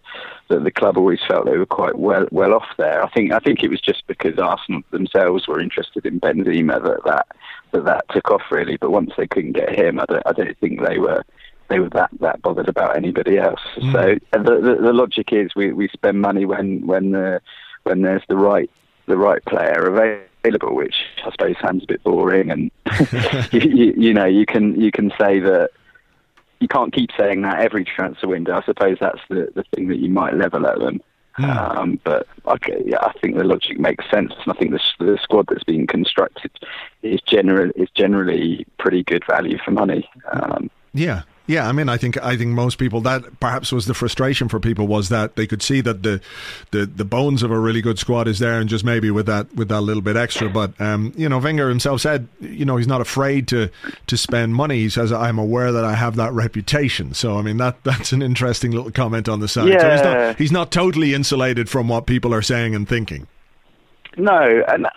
that 0.49 0.63
the 0.63 0.71
club 0.71 0.97
always 0.97 1.19
felt 1.27 1.45
they 1.45 1.57
were 1.57 1.65
quite 1.65 1.97
well 1.97 2.27
well 2.31 2.53
off 2.53 2.67
there. 2.77 3.03
I 3.03 3.09
think 3.09 3.31
I 3.31 3.39
think 3.39 3.63
it 3.63 3.69
was 3.69 3.81
just 3.81 4.05
because 4.07 4.37
Arsenal 4.39 4.81
themselves 4.91 5.47
were 5.47 5.59
interested 5.59 6.05
in 6.05 6.19
Benzema 6.19 6.81
that 6.83 7.03
that 7.05 7.27
that, 7.71 7.85
that 7.85 8.05
took 8.09 8.31
off 8.31 8.43
really. 8.51 8.77
But 8.77 8.91
once 8.91 9.11
they 9.17 9.27
couldn't 9.27 9.53
get 9.53 9.77
him, 9.77 9.99
I 9.99 10.05
don't 10.05 10.23
I 10.25 10.31
don't 10.31 10.57
think 10.59 10.81
they 10.81 10.99
were 10.99 11.23
they 11.69 11.79
were 11.79 11.89
that 11.89 12.11
that 12.21 12.41
bothered 12.41 12.69
about 12.69 12.95
anybody 12.95 13.37
else. 13.37 13.61
Mm. 13.77 13.91
So 13.91 14.37
the, 14.37 14.61
the, 14.61 14.81
the 14.81 14.93
logic 14.93 15.33
is 15.33 15.55
we 15.55 15.73
we 15.73 15.89
spend 15.89 16.21
money 16.21 16.45
when 16.45 16.85
when 16.85 17.11
the 17.11 17.41
when 17.83 18.01
there's 18.01 18.23
the 18.29 18.37
right 18.37 18.69
the 19.07 19.17
right 19.17 19.43
player 19.45 19.87
available 19.87 20.26
available, 20.43 20.75
which 20.75 20.95
I 21.25 21.31
suppose 21.31 21.55
sounds 21.61 21.83
a 21.83 21.87
bit 21.87 22.03
boring. 22.03 22.51
And 22.51 22.71
you, 23.51 23.59
you, 23.61 23.93
you, 23.97 24.13
know, 24.13 24.25
you 24.25 24.45
can 24.45 24.79
you 24.79 24.91
can 24.91 25.11
say 25.19 25.39
that 25.39 25.71
you 26.59 26.67
can't 26.67 26.93
keep 26.93 27.11
saying 27.17 27.41
that 27.43 27.59
every 27.59 27.83
transfer 27.83 28.27
window. 28.27 28.57
I 28.57 28.63
suppose 28.63 28.97
that's 28.99 29.21
the 29.29 29.49
the 29.55 29.63
thing 29.75 29.87
that 29.89 29.97
you 29.97 30.09
might 30.09 30.33
level 30.33 30.65
at 30.67 30.79
them. 30.79 31.01
Mm. 31.39 31.77
Um, 31.77 31.99
but 32.03 32.27
okay, 32.47 32.81
yeah, 32.83 32.97
I 33.01 33.13
think 33.19 33.37
the 33.37 33.43
logic 33.43 33.79
makes 33.79 34.09
sense, 34.09 34.33
and 34.33 34.51
I 34.51 34.57
think 34.57 34.71
the, 34.71 34.79
the 34.97 35.19
squad 35.21 35.45
that's 35.47 35.63
being 35.63 35.85
constructed 35.85 36.49
is 37.03 37.21
general 37.21 37.69
is 37.75 37.89
generally 37.91 38.65
pretty 38.79 39.03
good 39.03 39.23
value 39.29 39.59
for 39.63 39.69
money. 39.69 40.09
Um, 40.31 40.71
yeah, 40.93 41.21
yeah, 41.47 41.67
I 41.67 41.71
mean, 41.71 41.87
I 41.87 41.95
think 41.95 42.21
I 42.21 42.35
think 42.35 42.51
most 42.51 42.77
people 42.77 42.99
that 43.01 43.39
perhaps 43.39 43.71
was 43.71 43.85
the 43.85 43.93
frustration 43.93 44.49
for 44.49 44.59
people 44.59 44.85
was 44.85 45.07
that 45.09 45.37
they 45.37 45.47
could 45.47 45.61
see 45.61 45.79
that 45.81 46.03
the 46.03 46.19
the, 46.71 46.85
the 46.85 47.05
bones 47.05 47.41
of 47.41 47.51
a 47.51 47.59
really 47.59 47.81
good 47.81 47.97
squad 47.97 48.27
is 48.27 48.39
there, 48.39 48.59
and 48.59 48.69
just 48.69 48.83
maybe 48.83 49.09
with 49.09 49.25
that 49.27 49.53
with 49.55 49.69
that 49.69 49.81
little 49.81 50.01
bit 50.01 50.17
extra. 50.17 50.49
But 50.49 50.79
um, 50.81 51.13
you 51.15 51.29
know, 51.29 51.39
Wenger 51.39 51.69
himself 51.69 52.01
said, 52.01 52.27
you 52.41 52.65
know, 52.65 52.75
he's 52.75 52.87
not 52.87 52.99
afraid 52.99 53.47
to 53.47 53.69
to 54.07 54.17
spend 54.17 54.55
money. 54.55 54.79
He 54.79 54.89
says, 54.89 55.13
"I'm 55.13 55.39
aware 55.39 55.71
that 55.71 55.85
I 55.85 55.93
have 55.93 56.17
that 56.17 56.33
reputation." 56.33 57.13
So 57.13 57.37
I 57.39 57.41
mean, 57.41 57.57
that 57.57 57.77
that's 57.83 58.11
an 58.11 58.21
interesting 58.21 58.71
little 58.71 58.91
comment 58.91 59.29
on 59.29 59.39
the 59.39 59.47
side. 59.47 59.69
Yeah. 59.69 59.79
So 59.79 59.91
he's 59.91 60.01
not 60.03 60.37
he's 60.37 60.51
not 60.51 60.71
totally 60.71 61.13
insulated 61.13 61.69
from 61.69 61.87
what 61.87 62.05
people 62.05 62.33
are 62.33 62.41
saying 62.41 62.75
and 62.75 62.87
thinking. 62.87 63.27
No, 64.17 64.63
and 64.67 64.87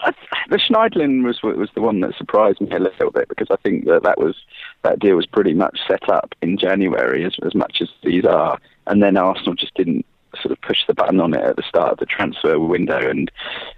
the 0.48 0.56
Schneiderlin 0.56 1.24
was 1.24 1.40
was 1.42 1.68
the 1.74 1.82
one 1.82 2.00
that 2.00 2.16
surprised 2.16 2.60
me 2.60 2.74
a 2.74 2.78
little 2.78 3.10
bit 3.10 3.28
because 3.28 3.48
I 3.50 3.56
think 3.56 3.84
that 3.84 4.02
that 4.02 4.18
was 4.18 4.34
that 4.82 4.98
deal 4.98 5.16
was 5.16 5.26
pretty 5.26 5.54
much 5.54 5.78
set 5.86 6.08
up 6.08 6.34
in 6.42 6.58
January 6.58 7.24
as 7.24 7.36
as 7.44 7.54
much 7.54 7.78
as 7.80 7.88
these 8.02 8.24
are, 8.24 8.58
and 8.86 9.02
then 9.02 9.16
Arsenal 9.16 9.54
just 9.54 9.74
didn't 9.74 10.06
sort 10.40 10.52
of 10.52 10.60
push 10.60 10.78
the 10.86 10.94
button 10.94 11.20
on 11.20 11.34
it 11.34 11.42
at 11.42 11.56
the 11.56 11.62
start 11.62 11.92
of 11.92 11.98
the 11.98 12.06
transfer 12.06 12.58
window. 12.58 12.98
And 12.98 13.30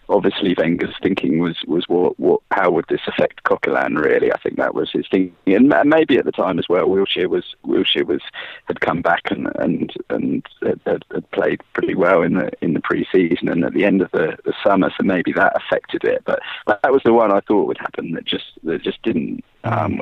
obviously, 0.09 0.55
Wenger's 0.57 0.95
thinking 1.03 1.39
was 1.39 1.57
was 1.67 1.85
what, 1.89 2.19
what 2.19 2.41
how 2.51 2.71
would 2.71 2.87
this 2.89 3.01
affect 3.07 3.45
Coquelin? 3.45 3.97
Really, 3.97 4.33
I 4.33 4.39
think 4.39 4.57
that 4.57 4.75
was 4.75 4.91
his 4.91 5.07
thinking, 5.11 5.35
and 5.47 5.73
maybe 5.87 6.19
at 6.19 6.25
the 6.25 6.33
time 6.33 6.59
as 6.59 6.69
well, 6.69 6.87
Wilshere 6.87 7.29
was 7.29 7.45
Wilshere 7.67 8.07
was 8.07 8.23
had 8.67 8.81
come 8.81 9.03
back 9.03 9.31
and 9.31 9.49
and 9.57 9.93
and 10.11 10.47
had, 10.63 11.05
had 11.13 11.31
played 11.33 11.61
pretty 11.75 11.95
well 11.95 12.23
in 12.23 12.35
the 12.35 12.51
in 12.61 12.75
the 12.75 12.81
pre-season 12.81 13.49
and 13.49 13.65
at 13.65 13.75
the 13.75 13.85
end 13.85 14.03
of 14.03 14.11
the, 14.13 14.37
the 14.45 14.55
summer, 14.65 14.91
so 14.97 15.05
maybe 15.05 15.33
that 15.33 15.57
affected 15.57 16.05
it. 16.05 16.23
But 16.25 16.41
that 16.67 16.93
was 16.93 17.03
the 17.05 17.13
one 17.13 17.33
I 17.33 17.41
thought 17.41 17.67
would 17.67 17.79
happen 17.79 18.13
that 18.13 18.25
just 18.25 18.45
that 18.65 18.83
just 18.83 19.03
didn't. 19.03 19.45
Um, 19.65 20.01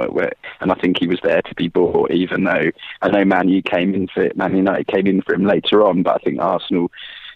and 0.60 0.72
I 0.72 0.74
think 0.76 0.98
he 0.98 1.06
was 1.06 1.20
there 1.22 1.42
to 1.42 1.54
be 1.54 1.68
bought, 1.68 2.10
even 2.10 2.44
though 2.44 2.70
I 3.02 3.08
know 3.08 3.24
Man 3.24 3.48
U 3.48 3.62
came 3.62 3.94
in 3.94 4.08
for 4.08 4.30
Man 4.34 4.56
United 4.56 4.86
came 4.86 5.06
in 5.06 5.22
for 5.22 5.34
him 5.34 5.44
later 5.44 5.86
on, 5.86 6.02
but 6.02 6.16
I 6.16 6.24
think 6.24 6.40
Arsenal 6.40 6.90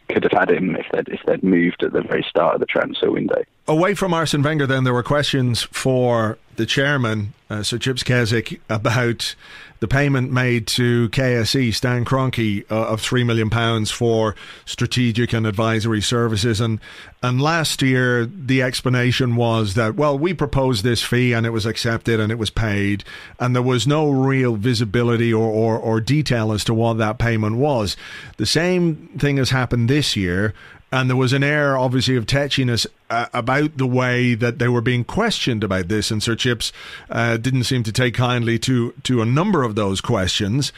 could 0.09 0.23
have 0.23 0.33
had 0.33 0.51
him 0.51 0.77
if 0.77 0.87
they'd, 0.93 1.09
if 1.09 1.21
they'd 1.27 1.43
moved 1.43 1.83
at 1.83 1.93
the 1.93 2.03
very 2.03 2.25
start 2.29 2.55
of 2.55 2.61
the 2.61 2.67
transfer 2.67 3.11
window. 3.11 3.43
Away 3.67 3.95
from 3.95 4.13
Arsene 4.13 4.43
Wenger, 4.43 4.67
then 4.67 4.85
there 4.85 4.93
were 4.93 5.03
questions 5.03 5.63
for 5.63 6.39
the 6.57 6.67
chairman, 6.67 7.33
uh, 7.55 7.63
Sir 7.63 7.79
Chips 7.79 8.03
Keswick, 8.03 8.61
about 8.69 9.35
the 9.81 9.89
payment 9.89 10.33
made 10.33 10.67
to 10.67 11.09
KSE, 11.11 11.75
Stan 11.75 12.05
Kroenke, 12.05 12.65
uh, 12.71 12.89
of 12.89 13.01
£3 13.01 13.25
million 13.25 13.85
for 13.87 14.35
strategic 14.65 15.33
and 15.33 15.47
advisory 15.47 16.01
services. 16.01 16.61
And, 16.61 16.81
and 17.23 17.41
last 17.41 17.83
year, 17.83 18.25
the 18.27 18.63
explanation 18.63 19.37
was 19.37 19.75
that, 19.75 19.95
well, 19.95 20.19
we 20.19 20.35
proposed 20.35 20.85
this 20.85 21.03
fee 21.03 21.33
and 21.33 21.47
it 21.47 21.51
was 21.51 21.67
accepted 21.67 22.19
and 22.19 22.33
it 22.33 22.39
was 22.39 22.51
paid. 22.51 23.05
And 23.39 23.55
there 23.55 23.63
was 23.63 23.87
no 23.87 24.11
real 24.11 24.57
visibility 24.57 25.33
or, 25.33 25.47
or, 25.47 25.79
or 25.79 26.01
detail 26.01 26.53
as 26.53 26.65
to 26.65 26.75
what 26.75 26.99
that 26.99 27.19
payment 27.19 27.57
was. 27.57 27.97
The 28.37 28.47
same 28.47 29.09
thing 29.19 29.37
has 29.37 29.51
happened 29.51 29.91
this 29.91 30.17
year 30.17 30.55
and 30.95 31.11
there 31.11 31.17
was 31.17 31.33
an 31.33 31.43
air, 31.43 31.77
obviously, 31.77 32.15
of 32.15 32.25
tetchiness 32.25 32.87
uh, 33.15 33.29
about 33.33 33.77
the 33.77 33.87
way 33.87 34.35
that 34.35 34.59
they 34.59 34.69
were 34.69 34.81
being 34.81 35.05
questioned 35.05 35.63
about 35.63 35.89
this. 35.89 36.11
And 36.11 36.23
Sir 36.23 36.35
Chips 36.35 36.73
uh, 37.11 37.37
didn't 37.37 37.65
seem 37.65 37.83
to 37.85 37.93
take 37.93 38.15
kindly 38.15 38.59
to 38.61 38.93
to 39.05 39.23
a 39.23 39.27
number 39.27 39.63
of 39.63 39.75
those 39.75 40.01
questions. 40.01 40.73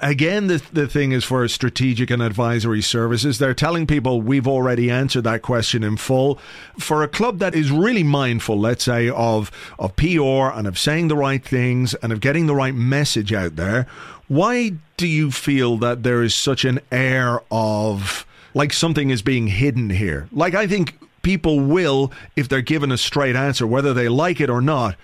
again, 0.00 0.46
the, 0.46 0.62
the 0.72 0.86
thing 0.86 1.12
is 1.12 1.24
for 1.24 1.46
strategic 1.48 2.10
and 2.10 2.22
advisory 2.22 2.82
services, 2.82 3.38
they're 3.38 3.54
telling 3.54 3.86
people 3.86 4.20
we've 4.20 4.48
already 4.48 4.90
answered 4.90 5.24
that 5.24 5.42
question 5.42 5.82
in 5.82 5.96
full. 5.96 6.38
For 6.78 7.02
a 7.02 7.08
club 7.08 7.38
that 7.38 7.54
is 7.54 7.70
really 7.70 8.02
mindful, 8.02 8.58
let's 8.58 8.84
say, 8.84 9.08
of, 9.08 9.50
of 9.78 9.96
PR 9.96 10.52
and 10.54 10.66
of 10.66 10.78
saying 10.78 11.08
the 11.08 11.16
right 11.16 11.44
things 11.44 11.94
and 11.94 12.12
of 12.12 12.20
getting 12.20 12.46
the 12.46 12.54
right 12.54 12.74
message 12.74 13.32
out 13.32 13.56
there, 13.56 13.86
why 14.28 14.72
do 14.96 15.06
you 15.06 15.30
feel 15.30 15.76
that 15.78 16.02
there 16.02 16.22
is 16.22 16.34
such 16.34 16.64
an 16.64 16.80
air 16.90 17.40
of 17.50 18.26
like 18.54 18.72
something 18.72 19.10
is 19.10 19.22
being 19.22 19.46
hidden 19.46 19.90
here? 19.90 20.28
Like, 20.32 20.54
I 20.54 20.66
think 20.66 20.98
people 21.26 21.58
will, 21.58 22.12
if 22.36 22.48
they're 22.48 22.62
given 22.62 22.92
a 22.92 22.96
straight 22.96 23.34
answer, 23.34 23.66
whether 23.66 23.92
they 23.92 24.08
like 24.08 24.40
it 24.40 24.48
or 24.48 24.60
not, 24.60 24.94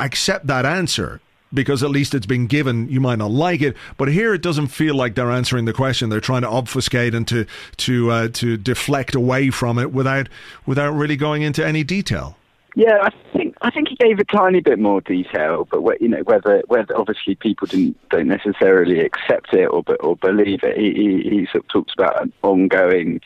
accept 0.00 0.46
that 0.46 0.64
answer 0.64 1.20
because 1.52 1.82
at 1.82 1.90
least 1.90 2.14
it's 2.14 2.24
been 2.24 2.46
given. 2.46 2.88
You 2.88 2.98
might 2.98 3.18
not 3.18 3.30
like 3.30 3.60
it, 3.60 3.76
but 3.98 4.08
here 4.08 4.32
it 4.32 4.40
doesn't 4.40 4.68
feel 4.68 4.94
like 4.94 5.16
they're 5.16 5.30
answering 5.30 5.66
the 5.66 5.74
question. 5.74 6.08
They're 6.08 6.18
trying 6.18 6.42
to 6.42 6.48
obfuscate 6.48 7.14
and 7.14 7.28
to 7.28 7.44
to 7.76 8.10
uh, 8.10 8.28
to 8.28 8.56
deflect 8.56 9.14
away 9.14 9.50
from 9.50 9.78
it 9.78 9.92
without 9.92 10.30
without 10.64 10.92
really 10.92 11.16
going 11.16 11.42
into 11.42 11.62
any 11.64 11.84
detail. 11.84 12.38
Yeah, 12.74 12.96
I 13.02 13.10
think 13.36 13.54
I 13.60 13.70
think 13.70 13.88
he 13.88 13.96
gave 13.96 14.18
a 14.20 14.24
tiny 14.24 14.60
bit 14.60 14.78
more 14.78 15.02
detail, 15.02 15.68
but 15.70 16.00
you 16.00 16.08
know 16.08 16.22
whether 16.22 16.62
whether 16.68 16.96
obviously 16.96 17.34
people 17.34 17.66
didn't 17.66 17.98
don't 18.08 18.28
necessarily 18.28 19.00
accept 19.00 19.52
it 19.52 19.66
or 19.66 19.84
or 20.00 20.16
believe 20.16 20.60
it. 20.62 20.78
He 20.78 20.94
he, 20.94 21.28
he 21.28 21.46
sort 21.52 21.64
of 21.64 21.68
talks 21.68 21.92
about 21.92 22.22
an 22.22 22.32
ongoing 22.42 23.20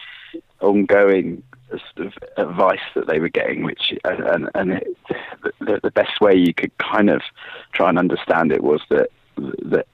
ongoing 0.61 1.45
sort 1.71 2.07
of 2.07 2.15
advice 2.37 2.81
that 2.95 3.07
they 3.07 3.19
were 3.19 3.29
getting, 3.29 3.63
which 3.63 3.95
and 4.05 4.49
and 4.55 4.73
it, 4.73 4.97
the, 5.61 5.81
the 5.83 5.91
best 5.91 6.21
way 6.21 6.35
you 6.35 6.55
could 6.55 6.77
kind 6.79 7.11
of 7.11 7.23
try 7.73 7.89
and 7.89 7.99
understand 7.99 8.53
it 8.53 8.63
was 8.63 8.81
that 8.91 9.11
that 9.37 9.87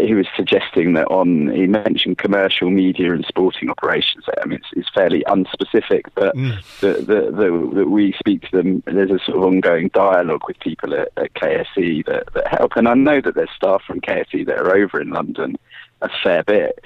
he 0.00 0.14
was 0.14 0.26
suggesting 0.36 0.94
that 0.94 1.06
on 1.08 1.50
he 1.50 1.66
mentioned 1.66 2.16
commercial 2.18 2.70
media 2.70 3.12
and 3.12 3.24
sporting 3.26 3.68
operations. 3.68 4.24
I 4.40 4.46
mean, 4.46 4.58
it's, 4.58 4.68
it's 4.72 4.88
fairly 4.94 5.22
unspecific, 5.28 6.04
but 6.14 6.34
mm. 6.34 6.58
that 6.80 7.06
the, 7.06 7.30
the, 7.30 7.70
the, 7.74 7.88
we 7.88 8.12
speak 8.18 8.42
to 8.42 8.56
them. 8.56 8.82
There's 8.86 9.10
a 9.10 9.18
sort 9.24 9.38
of 9.38 9.44
ongoing 9.44 9.88
dialogue 9.92 10.42
with 10.46 10.58
people 10.60 10.94
at, 10.94 11.08
at 11.16 11.34
KSE 11.34 12.06
that, 12.06 12.32
that 12.34 12.48
help, 12.48 12.76
and 12.76 12.88
I 12.88 12.94
know 12.94 13.20
that 13.20 13.34
there's 13.34 13.50
staff 13.54 13.82
from 13.86 14.00
KSE 14.00 14.46
that 14.46 14.58
are 14.58 14.74
over 14.74 15.00
in 15.00 15.10
London 15.10 15.56
a 16.00 16.08
fair 16.22 16.42
bit. 16.42 16.82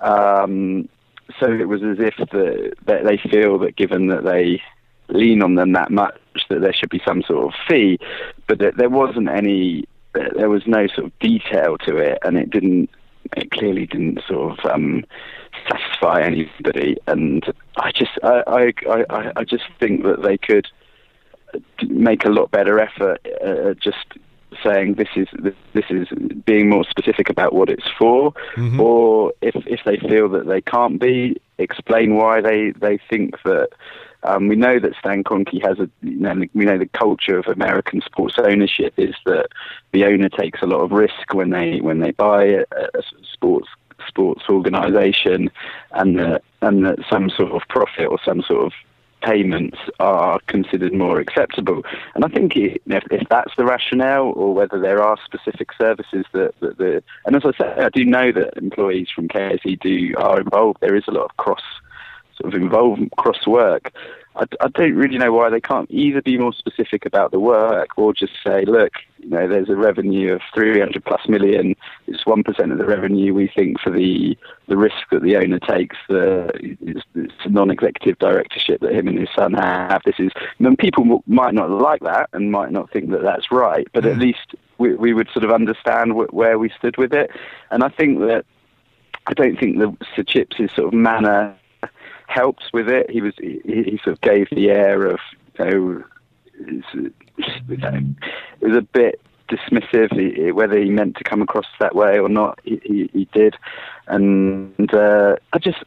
Um, 0.00 0.88
so 1.40 1.50
it 1.50 1.68
was 1.68 1.82
as 1.82 1.98
if 1.98 2.16
the, 2.30 2.72
that 2.86 3.04
they 3.04 3.16
feel 3.16 3.58
that 3.58 3.76
given 3.76 4.08
that 4.08 4.24
they 4.24 4.62
lean 5.08 5.42
on 5.42 5.54
them 5.54 5.72
that 5.72 5.90
much, 5.90 6.18
that 6.48 6.60
there 6.60 6.72
should 6.72 6.90
be 6.90 7.02
some 7.06 7.22
sort 7.22 7.46
of 7.46 7.60
fee, 7.68 7.98
but 8.46 8.58
that 8.58 8.76
there 8.76 8.90
wasn't 8.90 9.28
any 9.28 9.84
there 10.12 10.48
was 10.48 10.66
no 10.66 10.86
sort 10.86 11.06
of 11.06 11.18
detail 11.18 11.76
to 11.78 11.96
it, 11.96 12.18
and 12.22 12.36
it 12.36 12.50
didn't. 12.50 12.90
It 13.36 13.50
clearly 13.50 13.86
didn't 13.86 14.20
sort 14.26 14.56
of 14.56 14.70
um, 14.70 15.04
satisfy 15.68 16.22
anybody, 16.22 16.96
and 17.08 17.44
I 17.76 17.90
just, 17.90 18.12
I, 18.22 18.72
I, 18.88 19.04
I, 19.10 19.32
I 19.34 19.44
just 19.44 19.64
think 19.80 20.04
that 20.04 20.22
they 20.22 20.38
could 20.38 20.68
make 21.88 22.24
a 22.24 22.28
lot 22.28 22.52
better 22.52 22.78
effort 22.78 23.26
uh, 23.44 23.74
just 23.74 24.06
saying 24.62 24.94
this 24.94 25.08
is 25.16 25.28
this 25.72 25.84
is 25.90 26.08
being 26.44 26.68
more 26.68 26.84
specific 26.84 27.28
about 27.30 27.52
what 27.52 27.68
it's 27.68 27.88
for, 27.98 28.32
mm-hmm. 28.54 28.80
or 28.80 29.32
if 29.42 29.54
if 29.66 29.80
they 29.84 29.96
feel 29.96 30.28
that 30.30 30.46
they 30.46 30.60
can't 30.60 31.00
be, 31.00 31.40
explain 31.58 32.16
why 32.16 32.40
they 32.40 32.70
they 32.72 32.98
think 33.10 33.34
that 33.44 33.68
um, 34.22 34.48
we 34.48 34.56
know 34.56 34.78
that 34.78 34.94
Stan 34.98 35.22
Kroenke 35.22 35.64
has 35.66 35.78
a, 35.78 35.88
you 36.02 36.18
know, 36.18 36.44
we 36.54 36.64
know 36.64 36.78
the 36.78 36.86
culture 36.86 37.38
of 37.38 37.46
American 37.46 38.00
sports 38.00 38.36
ownership 38.38 38.94
is 38.96 39.14
that 39.24 39.48
the 39.92 40.04
owner 40.04 40.28
takes 40.28 40.62
a 40.62 40.66
lot 40.66 40.80
of 40.80 40.90
risk 40.90 41.32
when 41.32 41.50
they 41.50 41.80
when 41.80 42.00
they 42.00 42.10
buy 42.10 42.44
a, 42.44 42.64
a 42.72 43.02
sports 43.32 43.68
sports 44.08 44.42
organisation, 44.48 45.50
and 45.92 46.18
that 46.18 46.42
and 46.62 46.84
that 46.84 46.98
some 47.08 47.30
sort 47.30 47.52
of 47.52 47.62
profit 47.68 48.06
or 48.06 48.18
some 48.24 48.42
sort 48.42 48.66
of 48.66 48.72
payments 49.22 49.78
are 49.98 50.38
considered 50.46 50.92
more 50.92 51.18
acceptable. 51.20 51.82
And 52.14 52.24
I 52.24 52.28
think 52.28 52.56
if, 52.56 52.78
if 52.86 53.28
that's 53.28 53.54
the 53.56 53.64
rationale, 53.64 54.32
or 54.36 54.54
whether 54.54 54.80
there 54.80 55.02
are 55.02 55.16
specific 55.24 55.70
services 55.78 56.24
that, 56.32 56.54
that 56.60 56.78
the 56.78 57.02
and 57.24 57.36
as 57.36 57.42
I 57.44 57.52
say, 57.58 57.84
I 57.84 57.88
do 57.88 58.04
know 58.04 58.32
that 58.32 58.56
employees 58.56 59.08
from 59.14 59.28
KSE 59.28 59.80
do 59.80 60.14
are 60.18 60.40
involved. 60.40 60.78
There 60.80 60.96
is 60.96 61.04
a 61.08 61.12
lot 61.12 61.24
of 61.24 61.36
cross 61.36 61.62
sort 62.40 62.54
of 62.54 62.60
involve 62.60 62.98
cross 63.16 63.46
work. 63.46 63.92
I, 64.36 64.44
I, 64.60 64.68
don't 64.68 64.94
really 64.94 65.16
know 65.16 65.32
why 65.32 65.48
they 65.48 65.60
can't 65.60 65.90
either 65.90 66.20
be 66.20 66.36
more 66.36 66.52
specific 66.52 67.06
about 67.06 67.30
the 67.30 67.40
work 67.40 67.96
or 67.96 68.12
just 68.12 68.34
say, 68.44 68.64
look, 68.66 68.92
you 69.18 69.30
know, 69.30 69.48
there's 69.48 69.70
a 69.70 69.76
revenue 69.76 70.34
of 70.34 70.42
300 70.54 71.04
plus 71.04 71.26
million. 71.26 71.74
It's 72.06 72.24
1% 72.24 72.72
of 72.72 72.78
the 72.78 72.84
revenue 72.84 73.32
we 73.32 73.50
think 73.54 73.80
for 73.80 73.90
the 73.90 74.36
the 74.68 74.76
risk 74.76 74.96
that 75.10 75.22
the 75.22 75.36
owner 75.36 75.58
takes. 75.58 75.96
The 76.08 76.50
it's, 76.54 77.00
it's 77.14 77.32
a 77.44 77.48
non-executive 77.48 78.18
directorship 78.18 78.80
that 78.80 78.92
him 78.92 79.08
and 79.08 79.18
his 79.18 79.28
son 79.34 79.54
have. 79.54 80.02
This 80.04 80.16
is, 80.18 80.32
and 80.58 80.78
people 80.78 81.22
might 81.26 81.54
not 81.54 81.70
like 81.70 82.02
that 82.02 82.28
and 82.32 82.52
might 82.52 82.72
not 82.72 82.90
think 82.90 83.10
that 83.10 83.22
that's 83.22 83.50
right, 83.50 83.88
but 83.92 84.04
at 84.04 84.16
mm. 84.16 84.20
least 84.20 84.54
we, 84.78 84.94
we 84.94 85.14
would 85.14 85.28
sort 85.32 85.44
of 85.44 85.50
understand 85.50 86.12
wh- 86.12 86.32
where 86.34 86.58
we 86.58 86.70
stood 86.78 86.96
with 86.98 87.12
it. 87.12 87.30
And 87.70 87.82
I 87.82 87.88
think 87.88 88.18
that 88.20 88.44
I 89.26 89.32
don't 89.32 89.58
think 89.58 89.78
the 89.78 89.96
Sir 90.14 90.22
Chips' 90.22 90.56
sort 90.74 90.88
of 90.88 90.92
manner 90.92 91.56
helps 92.26 92.64
with 92.72 92.88
it. 92.88 93.10
He 93.10 93.20
was 93.20 93.34
he, 93.38 93.60
he 93.64 94.00
sort 94.02 94.14
of 94.16 94.20
gave 94.20 94.48
the 94.50 94.70
air 94.70 95.06
of 95.06 95.18
you 95.58 95.64
know, 95.64 96.04
it 96.60 97.12
was 98.60 98.76
a 98.76 98.82
bit 98.82 99.20
dismissive. 99.48 100.52
whether 100.52 100.78
he 100.78 100.90
meant 100.90 101.16
to 101.16 101.24
come 101.24 101.42
across 101.42 101.66
that 101.80 101.94
way 101.94 102.18
or 102.18 102.28
not, 102.28 102.58
he, 102.64 102.80
he, 102.84 103.10
he 103.12 103.28
did, 103.32 103.56
and 104.06 104.92
uh, 104.94 105.36
I 105.52 105.58
just 105.58 105.78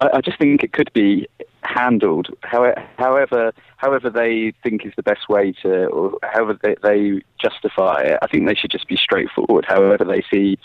I, 0.00 0.10
I, 0.14 0.20
just 0.20 0.38
think 0.38 0.62
it 0.62 0.72
could 0.72 0.92
be 0.92 1.26
handled 1.62 2.28
however 2.42 2.82
however 2.96 3.52
however 3.76 4.10
they 4.10 4.52
think 4.62 4.86
is 4.86 4.92
the 4.96 5.02
best 5.02 5.28
way 5.28 5.52
to 5.62 5.86
or 5.86 6.18
however 6.22 6.58
they, 6.62 6.76
they 6.82 7.20
justify 7.40 8.02
it. 8.02 8.18
I 8.22 8.26
think 8.26 8.46
they 8.46 8.54
should 8.54 8.70
just 8.70 8.88
be 8.88 8.96
straightforward. 8.96 9.64
However 9.68 10.04
they 10.04 10.22
see 10.30 10.58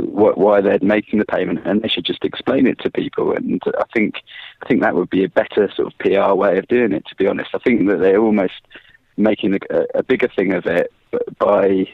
what, 0.00 0.38
why 0.38 0.60
they're 0.60 0.78
making 0.82 1.18
the 1.18 1.24
payment, 1.24 1.60
and 1.64 1.82
they 1.82 1.88
should 1.88 2.04
just 2.04 2.24
explain 2.24 2.66
it 2.66 2.78
to 2.80 2.90
people. 2.90 3.32
And 3.32 3.60
I 3.78 3.84
think 3.94 4.22
I 4.62 4.68
think 4.68 4.82
that 4.82 4.94
would 4.94 5.10
be 5.10 5.24
a 5.24 5.28
better 5.28 5.70
sort 5.74 5.92
of 5.92 5.98
PR 5.98 6.34
way 6.34 6.58
of 6.58 6.68
doing 6.68 6.92
it. 6.92 7.06
To 7.06 7.14
be 7.16 7.26
honest, 7.26 7.50
I 7.54 7.58
think 7.58 7.88
that 7.88 7.98
they're 7.98 8.20
almost 8.20 8.60
making 9.16 9.58
a, 9.70 9.84
a 9.94 10.02
bigger 10.02 10.28
thing 10.28 10.52
of 10.52 10.66
it 10.66 10.92
by 11.38 11.86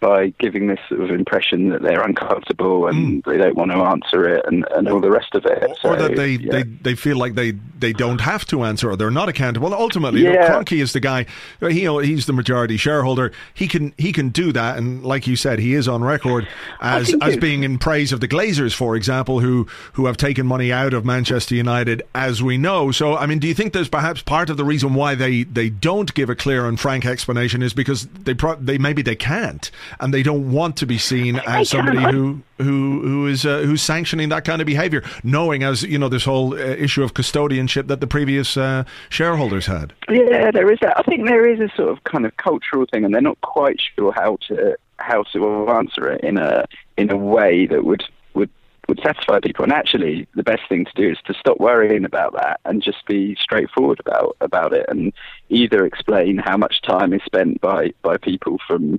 by 0.00 0.28
giving 0.38 0.66
this 0.66 0.78
sort 0.88 1.00
of 1.00 1.10
impression 1.10 1.70
that 1.70 1.82
they're 1.82 2.02
uncomfortable 2.02 2.86
and 2.86 3.24
mm. 3.24 3.30
they 3.30 3.38
don't 3.38 3.56
want 3.56 3.70
to 3.70 3.78
answer 3.78 4.28
it 4.28 4.44
and, 4.46 4.66
and 4.74 4.88
all 4.88 5.00
the 5.00 5.10
rest 5.10 5.34
of 5.34 5.44
it. 5.46 5.62
Or, 5.62 5.74
so, 5.80 5.88
or 5.90 5.96
that 5.96 6.16
they, 6.16 6.32
yeah. 6.32 6.52
they, 6.52 6.62
they 6.62 6.94
feel 6.94 7.16
like 7.16 7.34
they, 7.34 7.52
they 7.78 7.92
don't 7.92 8.20
have 8.20 8.44
to 8.46 8.64
answer 8.64 8.90
or 8.90 8.96
they're 8.96 9.10
not 9.10 9.28
accountable. 9.28 9.72
Ultimately, 9.72 10.22
yeah. 10.22 10.30
you 10.30 10.38
know, 10.38 10.48
Kroenke 10.48 10.82
is 10.82 10.92
the 10.92 11.00
guy. 11.00 11.26
He, 11.60 11.80
you 11.80 11.84
know, 11.84 11.98
he's 11.98 12.26
the 12.26 12.32
majority 12.32 12.76
shareholder. 12.76 13.32
He 13.54 13.68
can 13.68 13.94
he 13.96 14.12
can 14.12 14.30
do 14.30 14.52
that, 14.52 14.78
and 14.78 15.04
like 15.04 15.26
you 15.26 15.36
said, 15.36 15.58
he 15.58 15.74
is 15.74 15.88
on 15.88 16.02
record 16.02 16.48
as 16.80 17.14
as 17.22 17.36
being 17.36 17.62
in 17.62 17.78
praise 17.78 18.12
of 18.12 18.20
the 18.20 18.28
Glazers, 18.28 18.74
for 18.74 18.96
example, 18.96 19.40
who 19.40 19.66
who 19.92 20.06
have 20.06 20.16
taken 20.16 20.46
money 20.46 20.72
out 20.72 20.94
of 20.94 21.04
Manchester 21.04 21.54
United, 21.54 22.02
as 22.14 22.42
we 22.42 22.58
know. 22.58 22.90
So, 22.90 23.16
I 23.16 23.26
mean, 23.26 23.38
do 23.38 23.46
you 23.46 23.54
think 23.54 23.72
there's 23.72 23.88
perhaps 23.88 24.22
part 24.22 24.50
of 24.50 24.56
the 24.56 24.64
reason 24.64 24.94
why 24.94 25.14
they, 25.14 25.44
they 25.44 25.70
don't 25.70 26.12
give 26.14 26.30
a 26.30 26.34
clear 26.34 26.66
and 26.66 26.78
frank 26.78 27.06
explanation 27.06 27.62
is 27.62 27.72
because 27.72 28.06
they 28.06 28.34
pro- 28.34 28.56
they 28.56 28.78
maybe 28.78 29.02
they 29.02 29.16
can't 29.16 29.70
and 30.00 30.12
they 30.12 30.22
don't 30.22 30.50
want 30.50 30.76
to 30.78 30.86
be 30.86 30.98
seen 30.98 31.36
as 31.46 31.70
somebody 31.70 31.98
who 31.98 32.40
who 32.58 33.00
who 33.02 33.26
is 33.26 33.44
uh, 33.44 33.60
who's 33.60 33.82
sanctioning 33.82 34.28
that 34.30 34.44
kind 34.44 34.60
of 34.60 34.66
behavior, 34.66 35.02
knowing 35.22 35.62
as 35.62 35.82
you 35.82 35.98
know 35.98 36.08
this 36.08 36.24
whole 36.24 36.54
uh, 36.54 36.58
issue 36.58 37.02
of 37.02 37.14
custodianship 37.14 37.86
that 37.88 38.00
the 38.00 38.06
previous 38.06 38.56
uh, 38.56 38.84
shareholders 39.08 39.66
had. 39.66 39.92
Yeah, 40.08 40.50
there 40.50 40.70
is 40.70 40.78
that. 40.80 40.98
I 40.98 41.02
think 41.02 41.26
there 41.26 41.48
is 41.48 41.60
a 41.60 41.74
sort 41.76 41.90
of 41.90 42.04
kind 42.04 42.26
of 42.26 42.36
cultural 42.36 42.86
thing, 42.90 43.04
and 43.04 43.14
they're 43.14 43.20
not 43.20 43.40
quite 43.40 43.80
sure 43.96 44.12
how 44.12 44.38
to 44.48 44.76
how 44.98 45.22
to 45.32 45.68
answer 45.70 46.10
it 46.10 46.22
in 46.22 46.38
a 46.38 46.64
in 46.96 47.10
a 47.10 47.16
way 47.16 47.66
that 47.66 47.84
would 47.84 48.04
would 48.34 48.50
would 48.88 49.00
satisfy 49.02 49.40
people. 49.40 49.64
And 49.64 49.72
actually, 49.72 50.26
the 50.34 50.42
best 50.42 50.62
thing 50.68 50.84
to 50.84 50.92
do 50.94 51.10
is 51.10 51.18
to 51.26 51.34
stop 51.34 51.58
worrying 51.58 52.04
about 52.04 52.32
that 52.34 52.60
and 52.64 52.82
just 52.82 53.04
be 53.06 53.36
straightforward 53.40 54.00
about 54.00 54.36
about 54.40 54.72
it, 54.72 54.86
and 54.88 55.12
either 55.48 55.84
explain 55.84 56.38
how 56.38 56.56
much 56.56 56.82
time 56.82 57.12
is 57.12 57.22
spent 57.24 57.60
by 57.60 57.92
by 58.02 58.16
people 58.16 58.58
from 58.66 58.98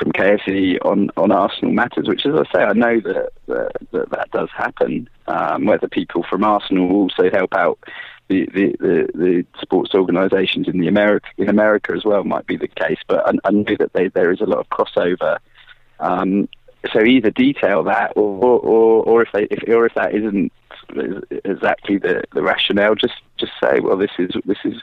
from 0.00 0.12
KSE 0.12 0.78
on, 0.84 1.10
on 1.16 1.30
Arsenal 1.30 1.72
matters, 1.72 2.08
which, 2.08 2.24
as 2.24 2.34
I 2.34 2.44
say, 2.52 2.62
I 2.62 2.72
know 2.72 3.00
that 3.00 3.28
that, 3.46 3.72
that, 3.92 4.10
that 4.10 4.30
does 4.30 4.48
happen. 4.56 5.08
Um, 5.26 5.66
whether 5.66 5.88
people 5.88 6.24
from 6.28 6.42
Arsenal 6.42 6.90
also 6.90 7.30
help 7.30 7.54
out 7.54 7.78
the, 8.28 8.46
the, 8.46 8.76
the, 8.80 9.08
the 9.14 9.46
sports 9.60 9.94
organisations 9.94 10.68
in 10.68 10.80
the 10.80 10.88
America 10.88 11.28
in 11.36 11.48
America 11.48 11.92
as 11.94 12.04
well 12.04 12.24
might 12.24 12.46
be 12.46 12.56
the 12.56 12.68
case, 12.68 12.98
but 13.06 13.26
I, 13.26 13.32
I 13.44 13.50
know 13.50 13.76
that 13.78 13.92
they, 13.92 14.08
there 14.08 14.32
is 14.32 14.40
a 14.40 14.44
lot 14.44 14.58
of 14.58 14.68
crossover. 14.70 15.38
Um, 15.98 16.48
so 16.92 17.02
either 17.04 17.30
detail 17.30 17.84
that, 17.84 18.12
or, 18.16 18.58
or, 18.60 19.04
or 19.04 19.22
if 19.22 19.28
they, 19.32 19.42
if, 19.50 19.62
or 19.68 19.84
if 19.84 19.94
that 19.94 20.14
isn't 20.14 20.52
exactly 21.44 21.98
the, 21.98 22.22
the 22.34 22.42
rationale. 22.42 22.94
Just 22.94 23.14
just 23.36 23.52
say, 23.62 23.80
well, 23.80 23.96
this 23.96 24.10
is 24.18 24.30
this 24.44 24.58
is 24.64 24.74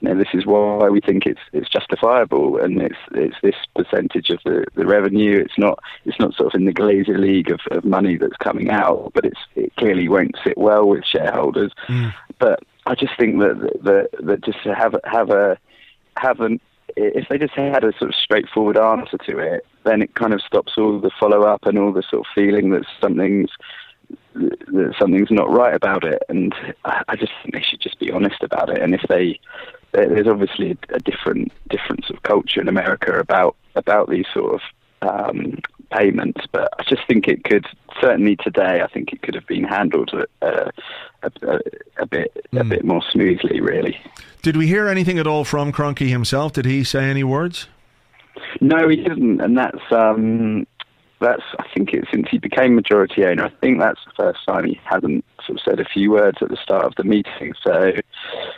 you 0.00 0.08
know, 0.08 0.16
this 0.16 0.28
is 0.34 0.46
why 0.46 0.88
we 0.88 1.00
think 1.00 1.26
it's 1.26 1.40
it's 1.52 1.68
justifiable, 1.68 2.58
and 2.58 2.80
it's 2.82 2.98
it's 3.12 3.36
this 3.42 3.54
percentage 3.74 4.30
of 4.30 4.38
the, 4.44 4.64
the 4.74 4.86
revenue. 4.86 5.38
It's 5.38 5.58
not 5.58 5.78
it's 6.04 6.18
not 6.18 6.34
sort 6.34 6.54
of 6.54 6.58
in 6.58 6.66
the 6.66 6.72
Glazer 6.72 7.18
league 7.18 7.50
of, 7.50 7.60
of 7.70 7.84
money 7.84 8.16
that's 8.16 8.36
coming 8.36 8.70
out, 8.70 9.12
but 9.14 9.24
it's 9.24 9.40
it 9.56 9.74
clearly 9.76 10.08
won't 10.08 10.36
sit 10.44 10.58
well 10.58 10.86
with 10.86 11.04
shareholders. 11.04 11.72
Mm. 11.88 12.14
But 12.38 12.60
I 12.86 12.94
just 12.94 13.16
think 13.18 13.38
that 13.40 13.58
that, 13.82 14.08
that 14.20 14.44
just 14.44 14.62
to 14.64 14.74
have 14.74 14.94
have 15.04 15.30
a 15.30 15.58
have 16.16 16.40
an 16.40 16.60
if 16.96 17.28
they 17.28 17.38
just 17.38 17.54
had 17.54 17.84
a 17.84 17.92
sort 17.98 18.10
of 18.10 18.14
straightforward 18.14 18.76
answer 18.76 19.18
to 19.18 19.38
it, 19.38 19.64
then 19.84 20.02
it 20.02 20.14
kind 20.14 20.32
of 20.32 20.40
stops 20.40 20.72
all 20.76 20.98
the 20.98 21.10
follow 21.18 21.42
up 21.42 21.66
and 21.66 21.78
all 21.78 21.92
the 21.92 22.02
sort 22.02 22.26
of 22.26 22.32
feeling 22.34 22.70
that 22.70 22.84
something's 23.00 23.50
that 24.38 24.94
something's 24.98 25.30
not 25.30 25.50
right 25.50 25.74
about 25.74 26.04
it. 26.04 26.22
And 26.28 26.54
I 26.84 27.16
just 27.16 27.32
think 27.42 27.54
they 27.54 27.62
should 27.62 27.80
just 27.80 27.98
be 27.98 28.10
honest 28.10 28.42
about 28.42 28.70
it. 28.70 28.80
And 28.80 28.94
if 28.94 29.02
they 29.08 29.40
there's 29.92 30.26
obviously 30.26 30.76
a 30.90 30.98
different 31.00 31.52
difference 31.68 32.10
of 32.10 32.22
culture 32.22 32.60
in 32.60 32.68
America 32.68 33.18
about 33.18 33.56
about 33.74 34.10
these 34.10 34.26
sort 34.34 34.54
of 34.54 34.60
um, 35.00 35.58
payments, 35.90 36.42
but 36.52 36.68
I 36.78 36.82
just 36.84 37.06
think 37.06 37.28
it 37.28 37.44
could 37.44 37.66
certainly 38.00 38.36
today. 38.36 38.82
I 38.82 38.88
think 38.88 39.12
it 39.12 39.22
could 39.22 39.34
have 39.34 39.46
been 39.46 39.64
handled 39.64 40.12
a, 40.12 40.46
a, 40.46 41.30
a, 41.42 41.60
a 41.98 42.06
bit 42.06 42.46
mm. 42.52 42.60
a 42.60 42.62
hmm. 42.62 42.68
bit 42.68 42.84
more 42.84 43.02
smoothly. 43.10 43.60
Really. 43.60 43.98
Did 44.42 44.56
we 44.56 44.66
hear 44.66 44.88
anything 44.88 45.18
at 45.18 45.26
all 45.26 45.44
from 45.44 45.72
Kroenke 45.72 46.08
himself? 46.08 46.52
Did 46.52 46.66
he 46.66 46.84
say 46.84 47.04
any 47.04 47.24
words? 47.24 47.66
No, 48.60 48.88
he 48.88 48.96
didn't, 48.96 49.40
and 49.40 49.58
that's 49.58 49.82
um, 49.90 50.66
that's 51.20 51.42
I 51.58 51.64
think 51.74 51.92
it 51.92 52.04
since 52.12 52.28
he 52.30 52.38
became 52.38 52.74
majority 52.74 53.24
owner. 53.24 53.46
I 53.46 53.52
think 53.60 53.80
that's 53.80 54.00
the 54.04 54.12
first 54.16 54.40
time 54.46 54.64
he 54.64 54.80
hasn't 54.84 55.24
sort 55.44 55.58
of 55.58 55.64
said 55.64 55.80
a 55.80 55.88
few 55.88 56.12
words 56.12 56.38
at 56.40 56.48
the 56.48 56.56
start 56.56 56.84
of 56.84 56.94
the 56.96 57.04
meeting. 57.04 57.54
So 57.64 57.92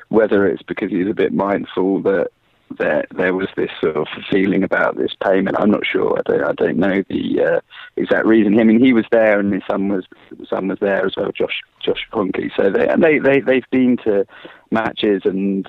whether 0.09 0.46
it's 0.46 0.62
because 0.62 0.90
he's 0.90 1.09
a 1.09 1.14
bit 1.14 1.33
mindful 1.33 2.03
that 2.03 2.31
there 2.79 3.05
there 3.16 3.35
was 3.35 3.49
this 3.57 3.70
sort 3.81 3.96
of 3.96 4.07
feeling 4.31 4.62
about 4.62 4.96
this 4.96 5.12
payment. 5.25 5.57
I'm 5.59 5.70
not 5.70 5.85
sure. 5.85 6.18
I 6.18 6.23
don't 6.31 6.44
I 6.44 6.53
don't 6.53 6.77
know 6.77 7.03
the 7.09 7.42
uh, 7.42 7.61
exact 7.96 8.27
reason. 8.27 8.59
I 8.59 8.64
mean, 8.64 8.83
he 8.83 8.92
was 8.92 9.07
there, 9.11 9.40
and 9.40 9.53
his 9.53 9.62
son 9.68 9.88
was 9.88 10.07
son 10.49 10.68
was 10.68 10.79
there 10.81 11.05
as 11.05 11.14
well, 11.16 11.33
Josh 11.33 11.61
Josh 11.85 12.07
Kroenke. 12.12 12.51
So 12.57 12.70
they 12.70 12.88
and 12.88 13.03
they 13.03 13.18
they 13.18 13.40
they've 13.40 13.70
been 13.70 13.96
to 14.05 14.27
matches 14.70 15.23
and 15.25 15.66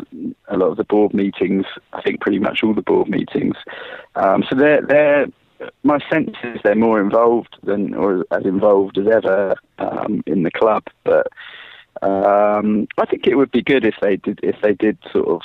a 0.48 0.58
lot 0.58 0.68
of 0.68 0.78
the 0.78 0.84
board 0.84 1.14
meetings. 1.14 1.66
I 1.94 2.02
think 2.02 2.22
pretty 2.22 2.40
much 2.40 2.64
all 2.64 2.74
the 2.74 2.82
board 2.82 3.10
meetings. 3.10 3.56
Um, 4.16 4.44
so 4.50 4.56
they're 4.56 4.82
they're 4.82 5.28
my 5.84 6.00
sense 6.10 6.36
is 6.44 6.60
they're 6.64 6.76
more 6.76 7.02
involved 7.02 7.56
than 7.64 7.94
or 7.94 8.26
as 8.32 8.46
involved 8.46 8.98
as 8.98 9.08
ever 9.08 9.56
um, 9.80 10.24
in 10.26 10.44
the 10.44 10.52
club, 10.52 10.84
but. 11.04 11.28
Um, 12.02 12.88
I 12.98 13.06
think 13.06 13.28
it 13.28 13.36
would 13.36 13.52
be 13.52 13.62
good 13.62 13.86
if 13.86 13.96
they 14.02 14.16
did 14.16 14.40
if 14.42 14.56
they 14.62 14.74
did 14.74 14.98
sort 15.12 15.28
of 15.28 15.42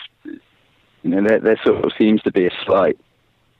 you 1.06 1.10
know, 1.10 1.28
there, 1.28 1.38
there 1.38 1.60
sort 1.64 1.84
of 1.84 1.92
seems 1.96 2.20
to 2.22 2.32
be 2.32 2.46
a 2.46 2.50
slight 2.64 2.98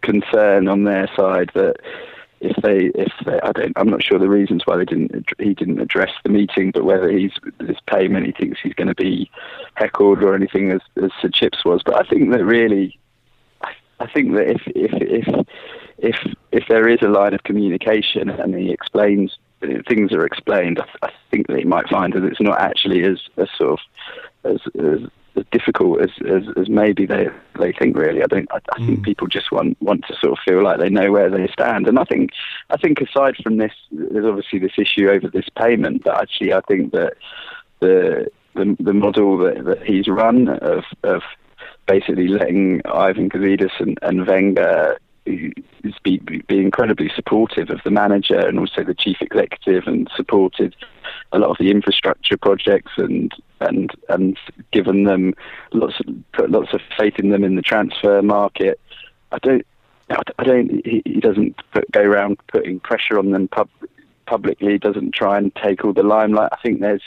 concern 0.03 0.67
on 0.67 0.83
their 0.83 1.09
side 1.17 1.51
that 1.55 1.77
if 2.41 2.57
they, 2.63 2.91
if 3.01 3.13
they, 3.25 3.39
I 3.41 3.53
don't, 3.53 3.73
I'm 3.77 3.89
not 3.89 4.03
sure 4.03 4.19
the 4.19 4.29
reasons 4.29 4.63
why 4.65 4.77
they 4.77 4.85
didn't, 4.85 5.29
he 5.39 5.55
didn't 5.55 5.81
address 5.81 6.11
the 6.25 6.29
meeting, 6.29 6.73
but 6.73 6.85
whether 6.85 7.09
he's 7.09 7.33
this 7.59 7.79
payment, 7.87 8.27
he 8.27 8.33
thinks 8.33 8.61
he's 8.61 8.75
going 8.75 8.89
to 8.89 8.97
be 8.97 9.31
heckled 9.75 10.25
or 10.25 10.35
anything 10.35 10.73
as, 10.73 10.81
as 11.03 11.11
Sir 11.23 11.29
Chips 11.29 11.65
was. 11.65 11.83
But 11.85 12.05
I 12.05 12.09
think 12.09 12.33
that 12.33 12.45
really, 12.45 12.99
I 14.01 14.07
think 14.07 14.35
that 14.35 14.49
if 14.51 14.63
if 14.67 14.93
if 14.93 15.47
if 15.99 16.35
if 16.53 16.65
there 16.69 16.89
is 16.89 16.99
a 17.03 17.09
line 17.09 17.35
of 17.35 17.43
communication 17.45 18.29
and 18.29 18.55
he 18.55 18.71
explains 18.71 19.39
things 19.89 20.13
are 20.13 20.27
explained, 20.27 20.81
I, 20.81 21.07
I 21.07 21.13
think 21.31 21.51
he 21.51 21.65
might 21.65 21.89
find 21.89 22.13
that 22.13 22.25
it's 22.25 22.41
not 22.41 22.61
actually 22.61 23.05
as 23.05 23.21
as 23.37 23.49
sort 23.57 23.81
of 23.81 24.53
as, 24.53 24.61
as 24.79 25.11
as 25.37 25.45
difficult 25.51 26.01
as, 26.01 26.11
as, 26.27 26.43
as 26.57 26.69
maybe 26.69 27.07
they 27.07 27.29
they 27.59 27.73
think. 27.73 27.97
Really, 27.97 28.23
I 28.23 28.27
don't. 28.27 28.51
I, 28.53 28.59
I 28.75 28.79
mm. 28.79 28.87
think 28.87 29.05
people 29.05 29.27
just 29.27 29.51
want 29.51 29.81
want 29.81 30.05
to 30.09 30.17
sort 30.17 30.33
of 30.33 30.39
feel 30.45 30.63
like 30.63 30.79
they 30.79 30.91
know 30.91 31.11
where 31.11 31.31
they 31.31 31.49
stand. 31.49 31.87
And 31.87 31.99
I 31.99 32.05
think 32.05 32.31
I 32.71 32.77
think 32.77 33.01
aside 33.01 33.37
from 33.43 33.57
this, 33.57 33.73
there's 33.91 34.27
obviously 34.27 34.59
this 34.59 34.79
issue 34.79 35.09
over 35.09 35.29
this 35.29 35.49
payment. 35.57 36.05
But 36.05 36.21
actually, 36.21 36.53
I 36.53 36.61
think 36.63 36.93
that 36.93 37.15
the 37.81 38.31
the, 38.55 38.77
the 38.81 38.95
model 38.95 39.39
that, 39.39 39.65
that 39.65 39.83
he's 39.87 40.09
run 40.09 40.49
of 40.49 40.85
of 41.03 41.23
basically 41.87 42.29
letting 42.29 42.83
Ivan 42.87 43.29
Gazidis 43.29 43.81
and, 43.81 43.99
and 44.03 44.27
Wenger 44.27 44.99
be, 45.25 46.19
be 46.19 46.61
incredibly 46.61 47.11
supportive 47.15 47.71
of 47.71 47.81
the 47.85 47.91
manager 47.91 48.39
and 48.39 48.59
also 48.59 48.85
the 48.85 48.95
chief 48.95 49.17
executive 49.21 49.87
and 49.87 50.09
supported 50.15 50.75
a 51.33 51.39
lot 51.39 51.51
of 51.51 51.57
the 51.59 51.71
infrastructure 51.71 52.37
projects 52.37 52.93
and 52.97 53.33
and 53.61 53.91
and 54.09 54.39
given 54.73 55.05
them 55.05 55.35
lots 55.73 55.95
of, 56.01 56.15
put 56.33 56.51
lots 56.51 56.73
of 56.73 56.81
faith 56.97 57.15
in 57.19 57.31
them 57.31 57.43
in 57.43 57.57
the 57.57 57.63
transfer 57.63 58.23
market. 58.23 58.79
I 59.33 59.39
don't 59.39 59.67
I 60.39 60.45
don't 60.45 60.87
he, 60.87 61.03
he 61.05 61.21
doesn't 61.21 61.57
put, 61.73 61.91
go 61.91 62.03
around 62.03 62.39
putting 62.49 62.79
pressure 62.81 63.19
on 63.19 63.31
them 63.31 63.49
pub, 63.49 63.69
publicly. 64.27 64.79
Doesn't 64.79 65.13
try 65.13 65.39
and 65.39 65.55
take 65.57 65.85
all 65.85 65.93
the 65.93 66.03
limelight. 66.03 66.51
I 66.53 66.59
think 66.63 66.81
there's 66.81 67.03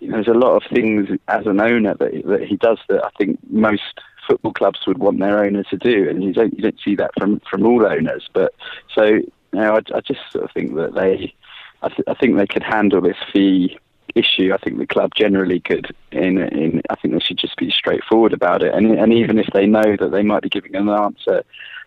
you 0.00 0.08
know, 0.08 0.16
there's 0.16 0.28
a 0.28 0.38
lot 0.38 0.56
of 0.56 0.62
things 0.72 1.08
as 1.28 1.46
an 1.46 1.60
owner 1.60 1.94
that 1.94 2.12
that 2.26 2.42
he 2.42 2.56
does 2.56 2.78
that 2.88 3.04
I 3.04 3.10
think 3.18 3.38
most 3.50 4.00
football 4.26 4.52
clubs 4.52 4.80
would 4.86 4.98
want 4.98 5.18
their 5.18 5.44
owner 5.44 5.62
to 5.64 5.76
do, 5.76 6.08
and 6.08 6.22
you 6.22 6.32
don't 6.32 6.54
you 6.54 6.62
don't 6.62 6.80
see 6.84 6.96
that 6.96 7.10
from 7.18 7.40
from 7.50 7.66
all 7.66 7.86
owners. 7.86 8.28
But 8.32 8.54
so 8.94 9.04
you 9.04 9.32
know, 9.52 9.74
I, 9.74 9.96
I 9.96 10.00
just 10.00 10.20
sort 10.32 10.44
of 10.44 10.50
think 10.52 10.74
that 10.76 10.94
they, 10.94 11.34
I, 11.82 11.88
th- 11.88 12.08
I 12.08 12.14
think 12.14 12.36
they 12.36 12.46
could 12.46 12.62
handle 12.62 13.00
this 13.00 13.16
fee 13.32 13.78
issue. 14.14 14.52
I 14.52 14.58
think 14.58 14.78
the 14.78 14.86
club 14.86 15.12
generally 15.14 15.60
could. 15.60 15.94
In, 16.12 16.38
in 16.38 16.82
I 16.90 16.96
think 16.96 17.14
they 17.14 17.20
should 17.20 17.38
just 17.38 17.56
be 17.56 17.70
straightforward 17.70 18.32
about 18.32 18.62
it, 18.62 18.74
and 18.74 18.98
and 18.98 19.12
even 19.12 19.38
if 19.38 19.48
they 19.52 19.66
know 19.66 19.96
that 19.98 20.10
they 20.12 20.22
might 20.22 20.42
be 20.42 20.48
giving 20.48 20.74
an 20.76 20.88
answer 20.88 21.44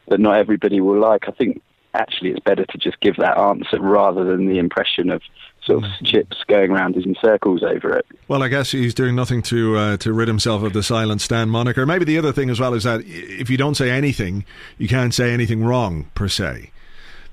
that 0.09 0.19
not 0.19 0.37
everybody 0.37 0.81
will 0.81 0.99
like, 0.99 1.29
I 1.29 1.31
think 1.31 1.61
actually 1.93 2.31
it's 2.31 2.39
better 2.39 2.65
to 2.65 2.77
just 2.77 2.99
give 3.01 3.15
that 3.17 3.37
answer 3.37 3.79
rather 3.79 4.23
than 4.23 4.47
the 4.47 4.57
impression 4.57 5.09
of 5.09 5.21
sort 5.65 5.83
of 5.83 5.89
mm. 5.89 6.05
chips 6.05 6.37
going 6.47 6.71
around 6.71 6.95
in 6.95 7.15
circles 7.23 7.63
over 7.63 7.97
it. 7.97 8.05
Well, 8.27 8.43
I 8.43 8.47
guess 8.47 8.71
he's 8.71 8.93
doing 8.93 9.15
nothing 9.15 9.41
to 9.43 9.77
uh, 9.77 9.97
to 9.97 10.13
rid 10.13 10.27
himself 10.27 10.63
of 10.63 10.73
the 10.73 10.83
silent 10.83 11.21
Stan 11.21 11.49
moniker. 11.49 11.85
Maybe 11.85 12.05
the 12.05 12.17
other 12.17 12.33
thing 12.33 12.49
as 12.49 12.59
well 12.59 12.73
is 12.73 12.83
that 12.83 13.01
if 13.05 13.49
you 13.49 13.57
don't 13.57 13.75
say 13.75 13.89
anything, 13.89 14.45
you 14.77 14.87
can't 14.87 15.13
say 15.13 15.31
anything 15.31 15.63
wrong 15.63 16.09
per 16.15 16.27
se. 16.27 16.71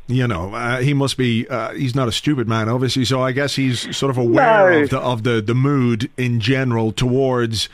You 0.06 0.26
know, 0.26 0.54
uh, 0.54 0.80
he 0.80 0.92
must 0.92 1.16
be. 1.16 1.46
Uh, 1.48 1.72
he's 1.72 1.94
not 1.94 2.08
a 2.08 2.12
stupid 2.12 2.48
man, 2.48 2.68
obviously. 2.68 3.04
So 3.04 3.22
I 3.22 3.30
guess 3.30 3.54
he's 3.54 3.96
sort 3.96 4.10
of 4.10 4.18
aware 4.18 4.70
no. 4.70 4.82
of 4.82 4.90
the 4.90 4.98
of 4.98 5.22
the 5.22 5.40
the 5.40 5.54
mood 5.54 6.10
in 6.16 6.40
general 6.40 6.90
towards 6.90 7.68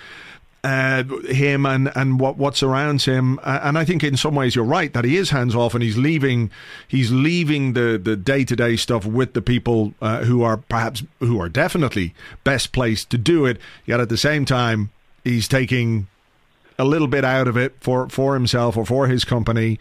uh, 0.65 1.05
him 1.29 1.65
and, 1.65 1.93
and 1.95 2.19
what, 2.19 2.37
what 2.37 2.57
surrounds 2.57 3.05
him. 3.05 3.39
Uh, 3.43 3.61
and 3.63 3.79
I 3.79 3.85
think 3.85 4.03
in 4.03 4.17
some 4.17 4.35
ways 4.35 4.57
you're 4.57 4.65
right 4.65 4.93
that 4.95 5.05
he 5.05 5.17
is 5.17 5.31
hands 5.31 5.55
off 5.55 5.75
and 5.75 5.83
he's 5.83 5.97
leaving 5.97 6.51
he's 6.89 7.13
leaving 7.13 7.75
the, 7.75 8.01
the 8.03 8.17
day-to-day 8.17 8.77
stuff 8.77 9.07
with 9.07 9.33
the 9.35 9.43
people 9.43 9.95
uh, 10.03 10.25
who 10.25 10.43
are 10.43 10.57
perhaps 10.57 11.05
who 11.21 11.41
are 11.41 11.49
definitely 11.49 12.15
best 12.43 12.73
placed 12.73 13.11
to 13.11 13.19
do 13.19 13.47
it. 13.47 13.59
Yet 13.85 14.01
at 14.01 14.09
the 14.09 14.17
same 14.17 14.45
time 14.45 14.91
he's 15.23 15.47
taking 15.47 16.09
a 16.79 16.85
little 16.85 17.09
bit 17.09 17.25
out 17.25 17.49
of 17.49 17.57
it 17.57 17.75
for, 17.81 18.09
for 18.09 18.35
himself 18.35 18.77
or 18.77 18.85
for 18.85 19.07
his 19.07 19.25
company 19.25 19.79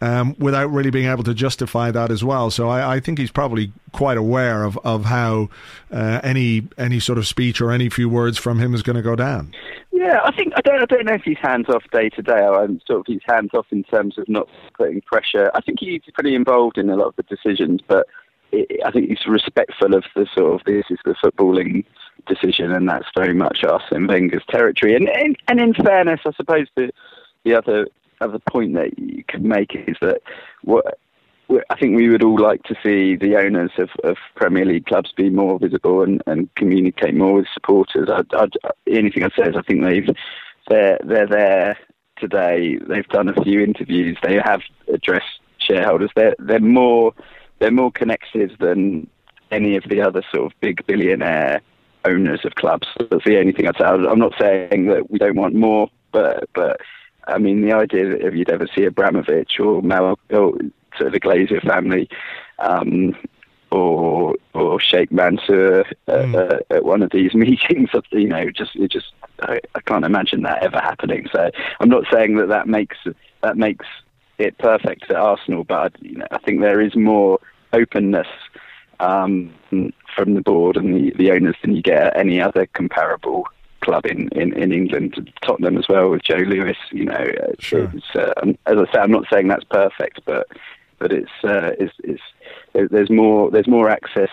um, 0.00 0.36
without 0.38 0.70
really 0.70 0.90
being 0.90 1.08
able 1.08 1.24
to 1.24 1.34
justify 1.34 1.90
that 1.90 2.10
as 2.10 2.22
well. 2.22 2.50
So 2.50 2.68
I, 2.68 2.96
I 2.96 3.00
think 3.00 3.18
he's 3.18 3.30
probably 3.30 3.72
quite 3.92 4.16
aware 4.16 4.64
of 4.64 4.78
of 4.84 5.04
how 5.04 5.48
uh, 5.90 6.20
any 6.22 6.68
any 6.76 7.00
sort 7.00 7.18
of 7.18 7.26
speech 7.26 7.60
or 7.60 7.70
any 7.70 7.88
few 7.88 8.08
words 8.08 8.38
from 8.38 8.58
him 8.58 8.74
is 8.74 8.82
going 8.82 8.96
to 8.96 9.02
go 9.02 9.16
down. 9.16 9.54
Yeah, 9.90 10.20
I 10.24 10.34
think 10.36 10.52
I 10.56 10.60
don't 10.60 10.80
I 10.80 10.84
don't 10.84 11.04
know 11.04 11.14
if 11.14 11.22
he's 11.22 11.38
hands 11.38 11.66
off 11.68 11.82
day 11.92 12.08
to 12.10 12.22
day. 12.22 12.32
I'm 12.32 12.80
sort 12.86 13.00
of 13.00 13.06
he's 13.06 13.20
hands 13.26 13.50
off 13.54 13.66
in 13.70 13.82
terms 13.84 14.18
of 14.18 14.28
not 14.28 14.48
putting 14.76 15.00
pressure. 15.00 15.50
I 15.54 15.60
think 15.60 15.80
he's 15.80 16.02
pretty 16.14 16.34
involved 16.34 16.78
in 16.78 16.90
a 16.90 16.96
lot 16.96 17.08
of 17.08 17.16
the 17.16 17.24
decisions, 17.24 17.80
but 17.86 18.06
I 18.52 18.90
think 18.90 19.08
he's 19.08 19.26
respectful 19.26 19.94
of 19.94 20.04
the 20.14 20.26
sort 20.36 20.54
of 20.54 20.64
this 20.64 20.84
is 20.90 20.98
the 21.04 21.14
footballing 21.14 21.84
decision, 22.26 22.72
and 22.72 22.88
that's 22.88 23.08
very 23.16 23.34
much 23.34 23.64
us 23.64 23.82
in 23.92 24.06
Wenger's 24.06 24.44
territory. 24.48 24.94
And 24.94 25.08
and, 25.08 25.36
and 25.48 25.60
in 25.60 25.74
fairness, 25.74 26.20
I 26.24 26.32
suppose 26.32 26.66
the 26.76 26.90
the 27.44 27.54
other 27.54 27.86
other 28.20 28.38
point 28.50 28.74
that 28.74 28.98
you 28.98 29.22
could 29.24 29.44
make 29.44 29.74
is 29.74 29.96
that 30.00 30.22
what 30.62 30.98
I 31.70 31.76
think 31.78 31.96
we 31.96 32.08
would 32.10 32.22
all 32.22 32.38
like 32.38 32.62
to 32.64 32.74
see 32.82 33.16
the 33.16 33.36
owners 33.36 33.70
of, 33.78 33.88
of 34.04 34.16
Premier 34.34 34.66
League 34.66 34.86
clubs 34.86 35.12
be 35.16 35.30
more 35.30 35.58
visible 35.58 36.02
and, 36.02 36.22
and 36.26 36.54
communicate 36.56 37.14
more 37.14 37.34
with 37.34 37.46
supporters. 37.54 38.08
I, 38.10 38.22
I, 38.32 38.46
anything 38.86 39.22
I 39.22 39.30
say 39.30 39.48
is 39.48 39.56
I 39.56 39.62
think 39.62 39.82
they've 39.82 40.14
they're 40.68 40.98
they're 41.04 41.26
there 41.26 41.78
today. 42.18 42.78
They've 42.86 43.08
done 43.08 43.28
a 43.28 43.42
few 43.42 43.62
interviews. 43.62 44.18
They 44.22 44.38
have 44.44 44.60
addressed 44.92 45.40
shareholders. 45.58 46.10
They're 46.14 46.36
they're 46.38 46.60
more 46.60 47.14
they're 47.58 47.70
more 47.70 47.92
connected 47.92 48.56
than 48.60 49.08
any 49.50 49.76
of 49.76 49.84
the 49.88 50.00
other 50.00 50.22
sort 50.32 50.52
of 50.52 50.60
big 50.60 50.84
billionaire 50.86 51.60
owners 52.04 52.44
of 52.44 52.54
clubs. 52.54 52.86
That's 53.10 53.24
the 53.24 53.38
only 53.38 53.52
thing 53.52 53.66
I'd 53.66 53.76
say. 53.76 53.84
I'm 53.84 54.18
not 54.18 54.34
saying 54.38 54.86
that 54.86 55.10
we 55.10 55.18
don't 55.18 55.36
want 55.36 55.54
more, 55.54 55.88
but 56.12 56.48
but 56.54 56.80
I 57.26 57.38
mean, 57.38 57.62
the 57.62 57.72
idea 57.72 58.08
that 58.08 58.26
if 58.26 58.34
you'd 58.34 58.50
ever 58.50 58.66
see 58.74 58.84
Abramovich 58.84 59.58
or 59.60 59.82
Mal 59.82 60.18
or 60.30 60.52
sort 60.96 61.06
of 61.08 61.12
the 61.12 61.20
Glazer 61.20 61.62
family, 61.66 62.08
um, 62.58 63.14
or 63.70 64.34
or 64.54 64.80
Sheikh 64.80 65.12
Mansour 65.12 65.84
mm. 66.08 66.34
uh, 66.34 66.60
at 66.70 66.84
one 66.84 67.02
of 67.02 67.10
these 67.10 67.34
meetings. 67.34 67.90
You 68.10 68.28
know, 68.28 68.50
just 68.50 68.76
it 68.76 68.90
just 68.90 69.12
I, 69.40 69.60
I, 69.74 69.80
can't 69.80 70.04
imagine 70.04 70.42
that 70.42 70.62
ever 70.62 70.78
happening. 70.78 71.28
So 71.32 71.50
I'm 71.80 71.88
not 71.88 72.04
saying 72.12 72.36
that 72.36 72.48
that 72.48 72.66
makes 72.66 72.96
that 73.42 73.56
makes 73.56 73.86
it 74.38 74.58
perfect 74.58 75.10
at 75.10 75.16
Arsenal, 75.16 75.64
but 75.64 76.00
you 76.02 76.18
know, 76.18 76.26
I 76.30 76.38
think 76.38 76.60
there 76.60 76.80
is 76.80 76.94
more 76.96 77.40
openness 77.72 78.28
um, 79.00 79.52
from 79.70 80.34
the 80.34 80.40
board 80.40 80.76
and 80.76 80.94
the, 80.94 81.12
the 81.16 81.30
owners 81.30 81.56
than 81.62 81.76
you 81.76 81.82
get 81.82 82.08
at 82.08 82.16
any 82.16 82.40
other 82.40 82.66
comparable 82.66 83.44
club 83.80 84.06
in, 84.06 84.28
in, 84.30 84.52
in 84.54 84.72
England, 84.72 85.32
Tottenham 85.42 85.78
as 85.78 85.88
well 85.88 86.10
with 86.10 86.22
Joe 86.22 86.36
Lewis. 86.36 86.76
You 86.90 87.06
know, 87.06 87.26
sure. 87.58 87.92
uh, 88.14 88.32
as 88.66 88.76
I 88.76 88.92
say, 88.92 88.98
I'm 88.98 89.10
not 89.10 89.26
saying 89.32 89.48
that's 89.48 89.64
perfect, 89.64 90.20
but 90.24 90.46
but 90.98 91.12
it's 91.12 91.30
uh, 91.44 91.72
it's, 91.78 91.94
it's 92.02 92.22
there's 92.90 93.10
more 93.10 93.50
there's 93.50 93.68
more 93.68 93.88
access 93.88 94.30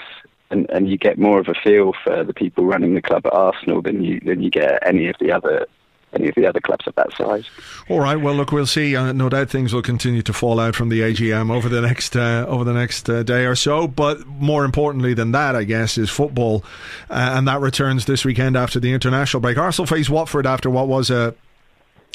and, 0.49 0.69
and 0.69 0.89
you 0.89 0.97
get 0.97 1.17
more 1.17 1.39
of 1.39 1.47
a 1.47 1.53
feel 1.53 1.93
for 2.03 2.23
the 2.23 2.33
people 2.33 2.65
running 2.65 2.95
the 2.95 3.01
club 3.01 3.25
at 3.25 3.33
Arsenal 3.33 3.81
than 3.81 4.03
you 4.03 4.19
than 4.21 4.41
you 4.41 4.49
get 4.49 4.85
any 4.85 5.07
of 5.07 5.15
the 5.19 5.31
other 5.31 5.67
any 6.15 6.29
of 6.29 6.35
the 6.35 6.45
other 6.45 6.59
clubs 6.59 6.87
of 6.87 6.95
that 6.95 7.11
size. 7.13 7.45
All 7.89 7.99
right. 7.99 8.15
Well, 8.15 8.33
look, 8.33 8.51
we'll 8.51 8.65
see. 8.65 8.95
Uh, 8.95 9.11
no 9.11 9.29
doubt 9.29 9.49
things 9.49 9.73
will 9.73 9.81
continue 9.81 10.21
to 10.23 10.33
fall 10.33 10.59
out 10.59 10.75
from 10.75 10.89
the 10.89 11.01
AGM 11.01 11.51
over 11.51 11.69
the 11.69 11.81
next 11.81 12.15
uh, 12.15 12.45
over 12.47 12.63
the 12.63 12.73
next 12.73 13.09
uh, 13.09 13.23
day 13.23 13.45
or 13.45 13.55
so. 13.55 13.87
But 13.87 14.25
more 14.25 14.65
importantly 14.65 15.13
than 15.13 15.31
that, 15.31 15.55
I 15.55 15.63
guess, 15.63 15.97
is 15.97 16.09
football, 16.09 16.63
uh, 17.09 17.33
and 17.35 17.47
that 17.47 17.61
returns 17.61 18.05
this 18.05 18.25
weekend 18.25 18.55
after 18.55 18.79
the 18.79 18.93
international 18.93 19.41
break. 19.41 19.57
Arsenal 19.57 19.87
face 19.87 20.09
Watford 20.09 20.45
after 20.45 20.69
what 20.69 20.87
was 20.87 21.09
a 21.09 21.35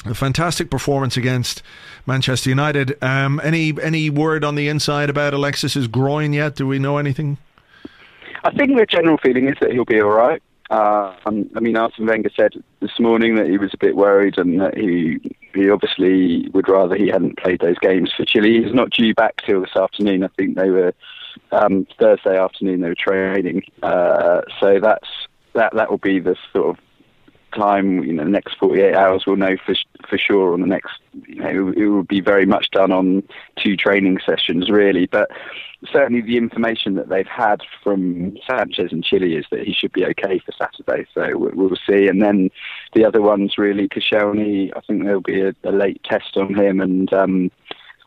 a 0.05 0.15
fantastic 0.15 0.71
performance 0.71 1.15
against 1.15 1.61
Manchester 2.05 2.49
United. 2.49 3.01
Um, 3.03 3.39
any 3.43 3.73
any 3.81 4.09
word 4.09 4.43
on 4.43 4.55
the 4.55 4.67
inside 4.67 5.09
about 5.09 5.33
Alexis's 5.33 5.87
groin 5.87 6.33
yet? 6.33 6.55
Do 6.55 6.65
we 6.65 6.79
know 6.79 6.97
anything? 6.97 7.37
I 8.43 8.51
think 8.51 8.77
the 8.77 8.85
general 8.87 9.17
feeling 9.17 9.47
is 9.47 9.55
that 9.61 9.71
he'll 9.71 9.85
be 9.85 10.01
all 10.01 10.09
right. 10.09 10.41
Uh, 10.71 11.13
I 11.25 11.59
mean, 11.59 11.75
Arsene 11.75 12.05
Wenger 12.05 12.29
said 12.33 12.53
this 12.79 12.97
morning 12.97 13.35
that 13.35 13.47
he 13.47 13.57
was 13.57 13.73
a 13.73 13.77
bit 13.77 13.97
worried 13.97 14.37
and 14.37 14.61
that 14.61 14.77
he 14.77 15.19
he 15.53 15.69
obviously 15.69 16.47
would 16.53 16.69
rather 16.69 16.95
he 16.95 17.09
hadn't 17.09 17.37
played 17.37 17.59
those 17.59 17.77
games 17.79 18.09
for 18.15 18.23
Chile. 18.23 18.63
He's 18.63 18.73
not 18.73 18.89
due 18.89 19.13
back 19.13 19.35
till 19.45 19.59
this 19.59 19.75
afternoon. 19.75 20.23
I 20.23 20.29
think 20.37 20.55
they 20.55 20.69
were 20.69 20.93
um, 21.51 21.85
Thursday 21.99 22.37
afternoon. 22.37 22.79
They 22.79 22.87
were 22.87 22.95
training, 22.95 23.63
uh, 23.83 24.43
so 24.61 24.79
that's 24.79 25.09
that 25.55 25.75
that 25.75 25.91
will 25.91 25.97
be 25.97 26.21
the 26.21 26.37
sort 26.53 26.69
of 26.69 26.83
time. 27.51 28.03
You 28.03 28.13
know, 28.13 28.23
the 28.23 28.29
next 28.29 28.57
48 28.57 28.95
hours 28.95 29.23
we'll 29.25 29.35
know 29.35 29.57
for 29.65 29.75
for 30.09 30.17
sure. 30.17 30.53
On 30.53 30.61
the 30.61 30.67
next, 30.67 30.99
you 31.27 31.35
know, 31.35 31.73
it 31.75 31.85
will 31.85 32.03
be 32.03 32.21
very 32.21 32.45
much 32.45 32.69
done 32.71 32.91
on 32.91 33.23
two 33.57 33.75
training 33.75 34.19
sessions 34.25 34.69
really, 34.69 35.05
but 35.05 35.29
certainly 35.91 36.21
the 36.21 36.37
information 36.37 36.95
that 36.95 37.09
they've 37.09 37.27
had 37.27 37.61
from 37.83 38.37
Sanchez 38.47 38.91
and 38.91 39.03
Chile 39.03 39.35
is 39.35 39.45
that 39.51 39.63
he 39.63 39.73
should 39.73 39.91
be 39.91 40.05
okay 40.05 40.39
for 40.39 40.51
Saturday. 40.51 41.07
So 41.13 41.37
we'll 41.37 41.77
see. 41.87 42.07
And 42.07 42.21
then 42.21 42.49
the 42.93 43.05
other 43.05 43.21
ones 43.21 43.57
really, 43.57 43.87
Koscielny, 43.87 44.71
I 44.75 44.81
think 44.81 45.03
there'll 45.03 45.21
be 45.21 45.41
a, 45.41 45.53
a 45.63 45.71
late 45.71 46.03
test 46.03 46.37
on 46.37 46.53
him 46.53 46.79
and. 46.79 47.11
Um, 47.13 47.51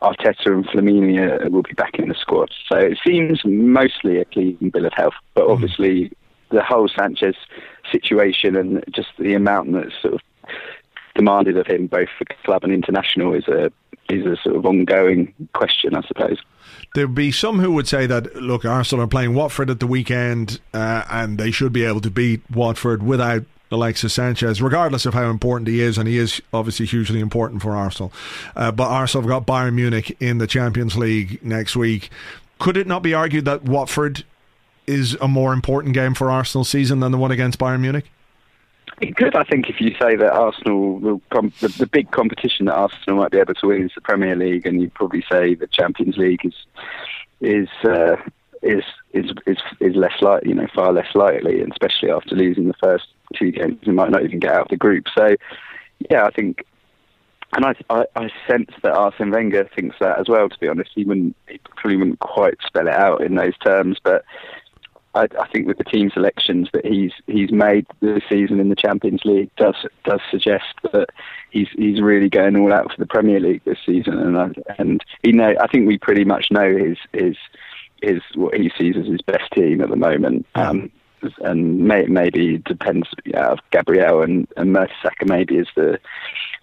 Arteta 0.01 0.47
and 0.47 0.67
Flamini 0.67 1.49
will 1.49 1.63
be 1.63 1.73
back 1.73 1.97
in 1.97 2.09
the 2.09 2.15
squad. 2.15 2.51
So 2.69 2.77
it 2.77 2.99
seems 3.03 3.41
mostly 3.45 4.19
a 4.19 4.25
clean 4.25 4.69
bill 4.71 4.85
of 4.85 4.93
health, 4.93 5.13
but 5.33 5.45
hmm. 5.45 5.51
obviously 5.51 6.11
the 6.51 6.63
whole 6.63 6.87
Sanchez 6.87 7.35
situation 7.91 8.55
and 8.55 8.83
just 8.91 9.09
the 9.17 9.33
amount 9.33 9.73
that's 9.73 9.93
sort 10.01 10.15
of 10.15 10.21
demanded 11.15 11.57
of 11.57 11.67
him, 11.67 11.87
both 11.87 12.09
for 12.17 12.25
club 12.43 12.63
and 12.63 12.73
international, 12.73 13.33
is 13.33 13.47
a 13.47 13.71
is 14.09 14.25
a 14.25 14.35
sort 14.43 14.55
of 14.55 14.65
ongoing 14.65 15.33
question, 15.53 15.95
I 15.95 16.05
suppose. 16.07 16.37
There'd 16.93 17.15
be 17.15 17.31
some 17.31 17.59
who 17.59 17.71
would 17.73 17.87
say 17.87 18.05
that 18.05 18.35
look, 18.35 18.63
Arsenal 18.63 19.03
are 19.05 19.07
playing 19.07 19.33
Watford 19.33 19.69
at 19.69 19.79
the 19.79 19.87
weekend, 19.87 20.59
uh, 20.73 21.03
and 21.09 21.37
they 21.37 21.51
should 21.51 21.73
be 21.73 21.83
able 21.83 22.01
to 22.01 22.11
beat 22.11 22.41
Watford 22.51 23.01
without 23.01 23.43
Alexis 23.71 24.13
Sanchez, 24.13 24.61
regardless 24.61 25.05
of 25.05 25.13
how 25.13 25.29
important 25.29 25.67
he 25.67 25.81
is, 25.81 25.97
and 25.97 26.07
he 26.07 26.17
is 26.17 26.41
obviously 26.53 26.85
hugely 26.85 27.19
important 27.19 27.61
for 27.61 27.75
Arsenal. 27.75 28.13
Uh, 28.55 28.71
but 28.71 28.87
Arsenal 28.87 29.27
have 29.27 29.45
got 29.45 29.51
Bayern 29.51 29.73
Munich 29.73 30.15
in 30.19 30.37
the 30.37 30.47
Champions 30.47 30.95
League 30.95 31.43
next 31.43 31.75
week. 31.75 32.09
Could 32.59 32.77
it 32.77 32.87
not 32.87 33.01
be 33.01 33.13
argued 33.13 33.45
that 33.45 33.63
Watford 33.63 34.23
is 34.87 35.15
a 35.15 35.27
more 35.27 35.53
important 35.53 35.93
game 35.93 36.13
for 36.13 36.29
Arsenal 36.29 36.63
season 36.63 36.99
than 36.99 37.11
the 37.11 37.17
one 37.17 37.31
against 37.31 37.59
Bayern 37.59 37.81
Munich? 37.81 38.05
It 39.01 39.17
could, 39.17 39.35
I 39.35 39.43
think, 39.43 39.69
if 39.69 39.81
you 39.81 39.93
say 39.99 40.15
that 40.15 40.31
Arsenal 40.31 40.99
will 40.99 41.21
com- 41.29 41.51
the, 41.59 41.67
the, 41.67 41.87
big 41.87 42.11
competition 42.11 42.67
that 42.67 42.75
Arsenal 42.75 43.19
might 43.19 43.31
be 43.31 43.39
able 43.39 43.53
to 43.55 43.67
win 43.67 43.83
is 43.83 43.91
the 43.93 44.01
Premier 44.01 44.35
League, 44.35 44.65
and 44.65 44.81
you'd 44.81 44.93
probably 44.93 45.23
say 45.29 45.53
the 45.53 45.67
Champions 45.67 46.17
League 46.17 46.45
is 46.45 46.53
is 47.41 47.67
uh, 47.83 48.15
is, 48.61 48.83
is 49.11 49.31
is 49.45 49.57
is 49.81 49.95
less 49.95 50.21
likely, 50.21 50.49
you 50.49 50.55
know, 50.55 50.67
far 50.73 50.93
less 50.93 51.13
likely, 51.13 51.61
and 51.61 51.71
especially 51.71 52.09
after 52.09 52.35
losing 52.35 52.67
the 52.67 52.73
first 52.81 53.07
two 53.35 53.51
games, 53.51 53.79
you 53.81 53.91
might 53.91 54.11
not 54.11 54.23
even 54.23 54.39
get 54.39 54.53
out 54.53 54.63
of 54.63 54.69
the 54.69 54.77
group. 54.77 55.05
So, 55.13 55.35
yeah, 56.09 56.23
I 56.23 56.31
think, 56.31 56.63
and 57.53 57.65
I 57.65 57.75
I, 57.89 58.05
I 58.15 58.29
sense 58.47 58.71
that 58.81 58.93
Arsene 58.93 59.31
Wenger 59.31 59.69
thinks 59.75 59.97
that 59.99 60.19
as 60.19 60.29
well. 60.29 60.47
To 60.47 60.59
be 60.59 60.69
honest, 60.69 60.91
he 60.95 61.03
wouldn't 61.03 61.35
he 61.49 61.59
probably 61.75 61.97
wouldn't 61.97 62.19
quite 62.19 62.55
spell 62.65 62.87
it 62.87 62.93
out 62.93 63.21
in 63.21 63.35
those 63.35 63.57
terms, 63.57 63.99
but 64.01 64.23
I, 65.15 65.27
I, 65.39 65.47
think 65.47 65.65
with 65.65 65.77
the 65.77 65.83
team 65.85 66.11
selections 66.13 66.67
that 66.73 66.85
he's 66.85 67.13
he's 67.25 67.51
made 67.51 67.87
this 68.01 68.21
season 68.29 68.59
in 68.59 68.69
the 68.69 68.75
Champions 68.75 69.21
League 69.23 69.49
does 69.55 69.75
does 70.03 70.19
suggest 70.29 70.65
that 70.91 71.07
he's 71.51 71.69
he's 71.77 72.01
really 72.01 72.29
going 72.29 72.57
all 72.57 72.73
out 72.73 72.91
for 72.91 72.97
the 72.99 73.07
Premier 73.07 73.39
League 73.39 73.63
this 73.63 73.79
season, 73.85 74.19
and 74.19 74.37
I, 74.37 74.49
and 74.77 75.03
he 75.23 75.31
know 75.31 75.55
I 75.59 75.67
think 75.67 75.87
we 75.87 75.97
pretty 75.97 76.25
much 76.25 76.47
know 76.51 76.77
his 76.77 76.97
his 77.13 77.37
is 78.01 78.21
what 78.35 78.55
he 78.55 78.69
sees 78.77 78.95
as 78.97 79.07
his 79.07 79.21
best 79.21 79.49
team 79.53 79.81
at 79.81 79.89
the 79.89 79.95
moment. 79.95 80.45
Um, 80.53 80.91
and 81.39 81.79
may, 81.79 82.05
maybe 82.05 82.59
depends. 82.59 83.07
Yeah, 83.25 83.55
Gabriel 83.71 84.21
and, 84.21 84.47
and 84.57 84.75
Mertesacker 84.75 85.27
maybe 85.27 85.57
as 85.57 85.67
the 85.75 85.99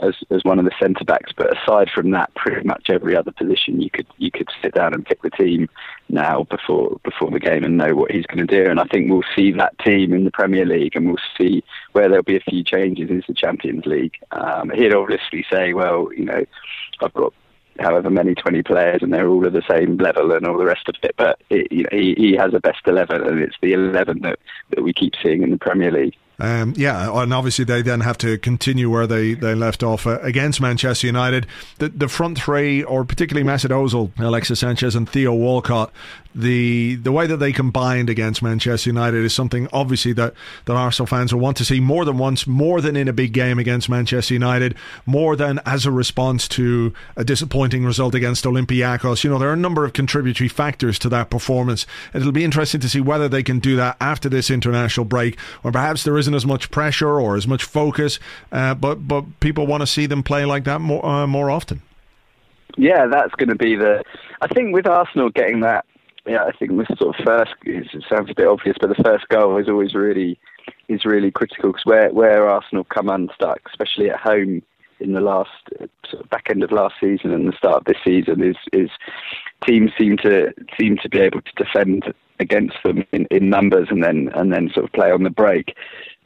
as 0.01 0.15
as 0.31 0.45
one 0.45 0.59
of 0.59 0.65
the 0.65 0.73
centre 0.81 1.05
backs. 1.05 1.33
But 1.37 1.57
aside 1.57 1.91
from 1.95 2.11
that, 2.11 2.35
pretty 2.35 2.67
much 2.67 2.91
every 2.91 3.17
other 3.17 3.33
position 3.33 3.81
you 3.81 3.91
could 3.91 4.07
you 4.19 4.31
could 4.31 4.49
sit 4.63 4.75
down 4.75 4.95
and 4.95 5.07
pick 5.07 5.23
the 5.23 5.31
team 5.31 5.69
now 6.09 6.45
before 6.45 7.01
before 7.05 7.31
the 7.31 7.41
game 7.41 7.65
and 7.65 7.77
know 7.77 7.95
what 7.95 8.11
he's 8.11 8.27
going 8.27 8.47
to 8.47 8.65
do. 8.65 8.71
And 8.71 8.81
I 8.81 8.85
think 8.85 9.11
we'll 9.11 9.23
see 9.35 9.53
that 9.53 9.79
team 9.79 10.13
in 10.13 10.25
the 10.25 10.31
Premier 10.31 10.67
League, 10.67 10.97
and 10.97 11.07
we'll 11.07 11.17
see 11.39 11.63
where 11.93 12.09
there'll 12.09 12.23
be 12.23 12.37
a 12.37 12.51
few 12.51 12.65
changes 12.65 13.11
in 13.11 13.23
the 13.27 13.35
Champions 13.35 13.87
League. 13.87 14.15
Um, 14.33 14.71
he'd 14.71 14.95
obviously 14.95 15.45
say, 15.51 15.73
well, 15.73 16.09
you 16.13 16.25
know, 16.25 16.45
I've 17.01 17.15
got 17.15 17.33
however 17.79 18.11
many 18.11 18.35
20 18.35 18.63
players 18.63 19.03
and 19.03 19.13
they're 19.13 19.29
all 19.29 19.47
of 19.47 19.53
the 19.53 19.63
same 19.69 19.97
level 19.97 20.33
and 20.33 20.47
all 20.47 20.59
the 20.59 20.65
rest 20.65 20.89
of 20.89 20.95
it. 21.03 21.15
But 21.17 21.41
it, 21.51 21.71
you 21.73 21.85
know, 21.85 21.89
he, 21.93 22.15
he 22.17 22.37
has 22.37 22.55
a 22.55 22.61
best 22.61 22.81
11 22.87 23.27
and 23.27 23.41
it's 23.41 23.57
the 23.63 23.73
11 23.73 24.21
that, 24.23 24.39
that 24.71 24.83
we 24.83 24.93
keep 24.93 25.15
seeing 25.23 25.43
in 25.43 25.51
the 25.51 25.59
Premier 25.59 25.91
League. 25.91 26.17
Um, 26.43 26.75
yeah, 26.77 27.09
and 27.23 27.33
obviously 27.33 27.65
they 27.65 27.83
then 27.83 28.01
have 28.01 28.19
to 28.19 28.37
continue 28.37 28.91
where 28.91 29.07
they, 29.07 29.35
they 29.35 29.55
left 29.55 29.85
off 29.85 30.09
uh, 30.09 30.19
against 30.23 30.61
Manchester 30.61 31.07
United. 31.07 31.47
The 31.79 31.89
the 31.89 32.09
front 32.09 32.37
three, 32.37 32.83
or 32.83 33.05
particularly 33.05 33.49
Mesut 33.49 33.71
Ozil, 33.71 34.11
Alexis 34.19 34.59
Sanchez, 34.59 34.97
and 34.97 35.09
Theo 35.09 35.33
Walcott, 35.33 35.93
the 36.35 36.97
the 36.97 37.13
way 37.13 37.29
that 37.29 37.37
they 37.37 37.53
combined 37.53 38.11
against 38.11 38.43
Manchester 38.43 38.91
United 38.91 39.25
is 39.25 39.33
something 39.33 39.69
obviously 39.73 40.13
that, 40.15 40.35
that 40.65 40.75
Arsenal 40.75 41.07
fans 41.07 41.33
will 41.33 41.41
want 41.41 41.57
to 41.59 41.65
see 41.65 41.79
more 41.79 42.05
than 42.05 42.19
once, 42.19 42.45
more 42.45 42.81
than 42.81 42.97
in 42.97 43.07
a 43.07 43.13
big 43.13 43.33
game 43.33 43.61
against 43.61 43.89
Manchester 43.89 44.35
United, 44.35 44.75
more 45.07 45.37
than 45.37 45.61
as 45.65 45.87
a 45.87 45.93
response 45.93 46.49
to 46.49 46.93
a 47.17 47.25
disappointing 47.25 47.85
result 47.85 48.17
against 48.17 48.45
Olympiacos. 48.45 49.23
You 49.23 49.31
know, 49.31 49.39
there 49.39 49.51
are 49.51 49.55
a 49.55 49.57
number 49.57 49.85
of 49.85 49.93
contributory 49.93 50.49
factors 50.49 50.99
to 51.01 51.09
that 51.11 51.31
performance. 51.31 51.87
It'll 52.15 52.33
be 52.33 52.45
interesting 52.45 52.81
to 52.81 52.89
see 52.89 53.01
whether 53.01 53.29
they 53.29 53.45
can 53.45 53.61
do 53.61 53.77
that 53.77 53.97
after 54.01 54.29
this 54.29 54.51
international 54.51 55.05
break, 55.05 55.39
or 55.63 55.71
perhaps 55.71 56.03
there 56.03 56.19
isn't 56.19 56.32
as 56.35 56.47
much 56.47 56.71
pressure 56.71 57.21
or 57.21 57.37
as 57.37 57.47
much 57.47 57.65
focus, 57.65 58.19
uh, 58.51 58.75
but 58.75 59.07
but 59.07 59.25
people 59.41 59.67
want 59.67 59.83
to 59.83 59.87
see 59.87 60.07
them 60.07 60.23
play 60.23 60.45
like 60.45 60.65
that 60.65 60.81
more 60.81 61.05
uh, 61.05 61.27
more 61.27 61.51
often. 61.51 61.83
Yeah, 62.77 63.07
that's 63.07 63.35
going 63.35 63.51
to 63.51 63.57
be 63.57 63.77
the. 63.77 64.03
I 64.41 64.49
think 64.49 64.75
with 64.75 64.87
Arsenal 64.87 65.31
getting 65.31 65.61
that 65.61 65.85
yeah, 66.27 66.45
I 66.45 66.53
think 66.53 66.77
this 66.79 66.99
sort 66.99 67.19
of 67.19 67.25
first 67.25 67.55
it 67.65 68.05
sounds 68.09 68.31
a 68.31 68.35
bit 68.35 68.47
obvious, 68.47 68.77
but 68.81 68.89
the 68.89 69.03
first 69.03 69.29
goal 69.29 69.57
is 69.59 69.69
always 69.69 69.95
really 69.95 70.39
is 70.89 71.05
really 71.05 71.31
critical 71.31 71.73
because 71.73 71.85
where 71.85 72.13
where 72.13 72.49
Arsenal 72.49 72.85
come 72.85 73.09
unstuck, 73.09 73.61
especially 73.67 74.11
at 74.11 74.21
home 74.21 74.63
in 75.01 75.15
the 75.15 75.21
last 75.21 75.51
sort 76.09 76.23
of 76.23 76.31
back 76.31 76.47
end 76.49 76.63
of 76.63 76.71
last 76.71 76.95
season 77.01 77.33
and 77.33 77.49
the 77.49 77.57
start 77.57 77.79
of 77.79 77.85
this 77.87 77.97
season, 78.05 78.43
is 78.43 78.57
is 78.73 78.91
teams 79.67 79.91
seem 79.99 80.17
to 80.19 80.53
seem 80.79 80.97
to 80.99 81.09
be 81.09 81.19
able 81.19 81.41
to 81.43 81.53
defend 81.57 82.15
against 82.39 82.77
them 82.85 83.05
in, 83.13 83.27
in 83.31 83.51
numbers 83.51 83.89
and 83.91 84.05
then 84.05 84.31
and 84.35 84.53
then 84.53 84.71
sort 84.73 84.85
of 84.85 84.93
play 84.93 85.11
on 85.11 85.25
the 85.25 85.31
break. 85.31 85.75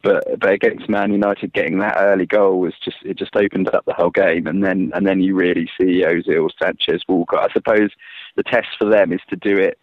But 0.07 0.38
but 0.38 0.53
against 0.53 0.88
Man 0.88 1.12
United, 1.12 1.53
getting 1.53 1.81
that 1.81 1.97
early 1.99 2.27
goal 2.27 2.61
was 2.61 2.75
just 2.85 2.99
it 3.03 3.19
just 3.19 3.35
opened 3.35 3.69
up 3.75 3.85
the 3.87 3.92
whole 3.92 4.11
game, 4.11 4.47
and 4.47 4.62
then 4.62 4.92
and 4.95 5.05
then 5.05 5.21
you 5.21 5.35
really 5.35 5.69
see 5.79 6.05
Ozil, 6.05 6.49
Sanchez, 6.62 7.03
Walcott. 7.09 7.50
I 7.50 7.52
suppose 7.52 7.90
the 8.37 8.44
test 8.44 8.69
for 8.79 8.88
them 8.88 9.13
is 9.13 9.21
to 9.31 9.37
do 9.37 9.57
it 9.57 9.79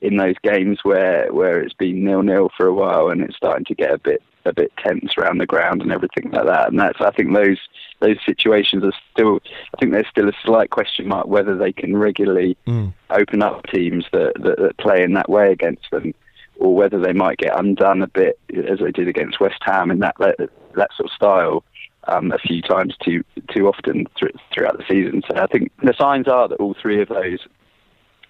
in 0.00 0.16
those 0.16 0.34
games 0.42 0.80
where 0.82 1.32
where 1.32 1.60
it's 1.60 1.74
been 1.74 2.04
nil 2.04 2.22
nil 2.22 2.50
for 2.56 2.66
a 2.66 2.74
while 2.74 3.08
and 3.08 3.22
it's 3.22 3.36
starting 3.36 3.64
to 3.66 3.74
get 3.74 3.92
a 3.92 3.98
bit 3.98 4.20
a 4.44 4.52
bit 4.52 4.72
tense 4.78 5.12
around 5.16 5.38
the 5.38 5.46
ground 5.46 5.80
and 5.82 5.92
everything 5.92 6.30
like 6.32 6.46
that. 6.46 6.70
And 6.70 6.80
that's 6.80 7.00
I 7.00 7.12
think 7.12 7.32
those 7.32 7.58
those 8.00 8.16
situations 8.26 8.82
are 8.82 8.92
still 9.12 9.38
I 9.74 9.76
think 9.78 9.92
there's 9.92 10.08
still 10.10 10.28
a 10.28 10.32
slight 10.44 10.70
question 10.70 11.06
mark 11.06 11.28
whether 11.28 11.56
they 11.56 11.72
can 11.72 11.96
regularly 11.96 12.56
mm. 12.66 12.92
open 13.10 13.42
up 13.42 13.64
teams 13.66 14.06
that, 14.12 14.32
that, 14.42 14.58
that 14.58 14.78
play 14.78 15.04
in 15.04 15.12
that 15.14 15.28
way 15.28 15.52
against 15.52 15.88
them 15.92 16.14
or 16.58 16.74
whether 16.74 16.98
they 16.98 17.12
might 17.12 17.38
get 17.38 17.58
undone 17.58 18.02
a 18.02 18.08
bit 18.08 18.38
as 18.68 18.80
they 18.80 18.90
did 18.90 19.08
against 19.08 19.40
West 19.40 19.62
Ham 19.62 19.90
in 19.90 20.00
that 20.00 20.16
that, 20.18 20.50
sort 20.96 21.10
of 21.10 21.12
style. 21.14 21.64
Um, 22.06 22.32
a 22.32 22.38
few 22.38 22.62
times 22.62 22.94
too 23.04 23.22
too 23.54 23.68
often 23.68 24.06
th- 24.18 24.34
throughout 24.54 24.78
the 24.78 24.84
season. 24.88 25.22
So 25.28 25.36
I 25.36 25.46
think 25.46 25.70
the 25.82 25.92
signs 25.98 26.26
are 26.26 26.48
that 26.48 26.58
all 26.58 26.74
three 26.80 27.02
of 27.02 27.08
those 27.08 27.40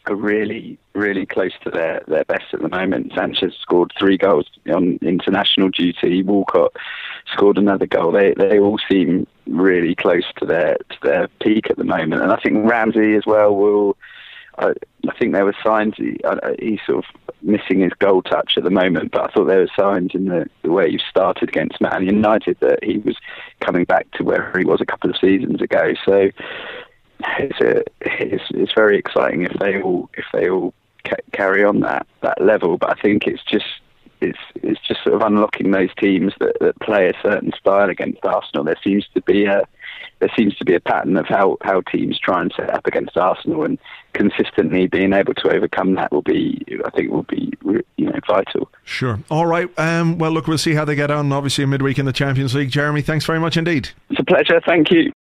are 0.08 0.14
really, 0.14 0.78
really 0.94 1.26
close 1.26 1.52
to 1.64 1.70
their, 1.70 2.02
their 2.08 2.24
best 2.24 2.52
at 2.52 2.60
the 2.60 2.68
moment. 2.68 3.12
Sanchez 3.14 3.54
scored 3.60 3.92
three 3.98 4.16
goals 4.16 4.46
on 4.72 4.98
international 5.02 5.68
duty. 5.68 6.22
Walcott 6.22 6.72
scored 7.32 7.58
another 7.58 7.86
goal. 7.86 8.12
They 8.12 8.34
they 8.34 8.58
all 8.58 8.78
seem 8.90 9.26
really 9.46 9.94
close 9.94 10.24
to 10.38 10.46
their 10.46 10.76
to 10.90 10.96
their 11.02 11.28
peak 11.40 11.70
at 11.70 11.76
the 11.76 11.84
moment. 11.84 12.22
And 12.22 12.32
I 12.32 12.36
think 12.36 12.68
Ramsey 12.68 13.14
as 13.14 13.26
well 13.26 13.54
will. 13.54 13.96
I, 14.58 14.72
I 15.08 15.18
think 15.18 15.32
there 15.32 15.44
were 15.44 15.56
signs 15.62 15.94
he, 15.96 16.18
he's 16.58 16.80
sort 16.86 17.04
of 17.04 17.32
missing 17.42 17.80
his 17.80 17.92
goal 17.98 18.22
touch 18.22 18.54
at 18.56 18.64
the 18.64 18.70
moment, 18.70 19.12
but 19.12 19.30
I 19.30 19.32
thought 19.32 19.46
there 19.46 19.60
were 19.60 19.70
signs 19.76 20.14
in 20.14 20.26
the, 20.26 20.46
the 20.62 20.72
way 20.72 20.90
he 20.90 21.00
started 21.08 21.48
against 21.48 21.80
Man 21.80 22.04
United 22.04 22.58
that 22.60 22.82
he 22.82 22.98
was 22.98 23.16
coming 23.60 23.84
back 23.84 24.10
to 24.12 24.24
where 24.24 24.52
he 24.58 24.64
was 24.64 24.80
a 24.80 24.86
couple 24.86 25.10
of 25.10 25.16
seasons 25.16 25.62
ago. 25.62 25.94
So 26.04 26.30
it's, 27.38 27.60
a, 27.60 27.84
it's, 28.00 28.44
it's 28.50 28.72
very 28.74 28.98
exciting 28.98 29.42
if 29.42 29.52
they 29.58 29.80
all 29.80 30.10
if 30.14 30.24
they 30.32 30.48
all 30.48 30.74
ca- 31.04 31.16
carry 31.32 31.64
on 31.64 31.80
that 31.80 32.06
that 32.22 32.40
level. 32.40 32.78
But 32.78 32.98
I 32.98 33.00
think 33.00 33.26
it's 33.26 33.42
just 33.44 33.66
it's 34.20 34.38
it's 34.56 34.80
just 34.86 35.02
sort 35.04 35.14
of 35.14 35.22
unlocking 35.22 35.70
those 35.70 35.94
teams 35.98 36.32
that, 36.40 36.56
that 36.60 36.80
play 36.80 37.08
a 37.08 37.22
certain 37.22 37.52
style 37.58 37.90
against 37.90 38.24
Arsenal. 38.24 38.64
There 38.64 38.76
seems 38.82 39.06
to 39.14 39.22
be 39.22 39.44
a 39.44 39.62
there 40.20 40.30
seems 40.36 40.54
to 40.56 40.64
be 40.64 40.74
a 40.74 40.80
pattern 40.80 41.16
of 41.16 41.26
how, 41.26 41.56
how 41.62 41.80
teams 41.82 42.18
try 42.18 42.40
and 42.40 42.52
set 42.56 42.70
up 42.70 42.86
against 42.86 43.16
Arsenal, 43.16 43.64
and 43.64 43.78
consistently 44.12 44.86
being 44.86 45.12
able 45.12 45.34
to 45.34 45.50
overcome 45.50 45.94
that 45.94 46.12
will 46.12 46.22
be, 46.22 46.64
I 46.84 46.90
think, 46.90 47.10
will 47.10 47.24
be 47.24 47.52
you 47.96 48.06
know 48.06 48.18
vital. 48.26 48.70
Sure. 48.84 49.20
All 49.30 49.46
right. 49.46 49.68
Um, 49.78 50.18
well, 50.18 50.30
look, 50.30 50.46
we'll 50.46 50.58
see 50.58 50.74
how 50.74 50.84
they 50.84 50.94
get 50.94 51.10
on. 51.10 51.32
Obviously, 51.32 51.64
midweek 51.66 51.98
in 51.98 52.06
the 52.06 52.12
Champions 52.12 52.54
League. 52.54 52.70
Jeremy, 52.70 53.02
thanks 53.02 53.24
very 53.24 53.40
much 53.40 53.56
indeed. 53.56 53.90
It's 54.10 54.20
a 54.20 54.24
pleasure. 54.24 54.60
Thank 54.66 54.90
you. 54.90 55.12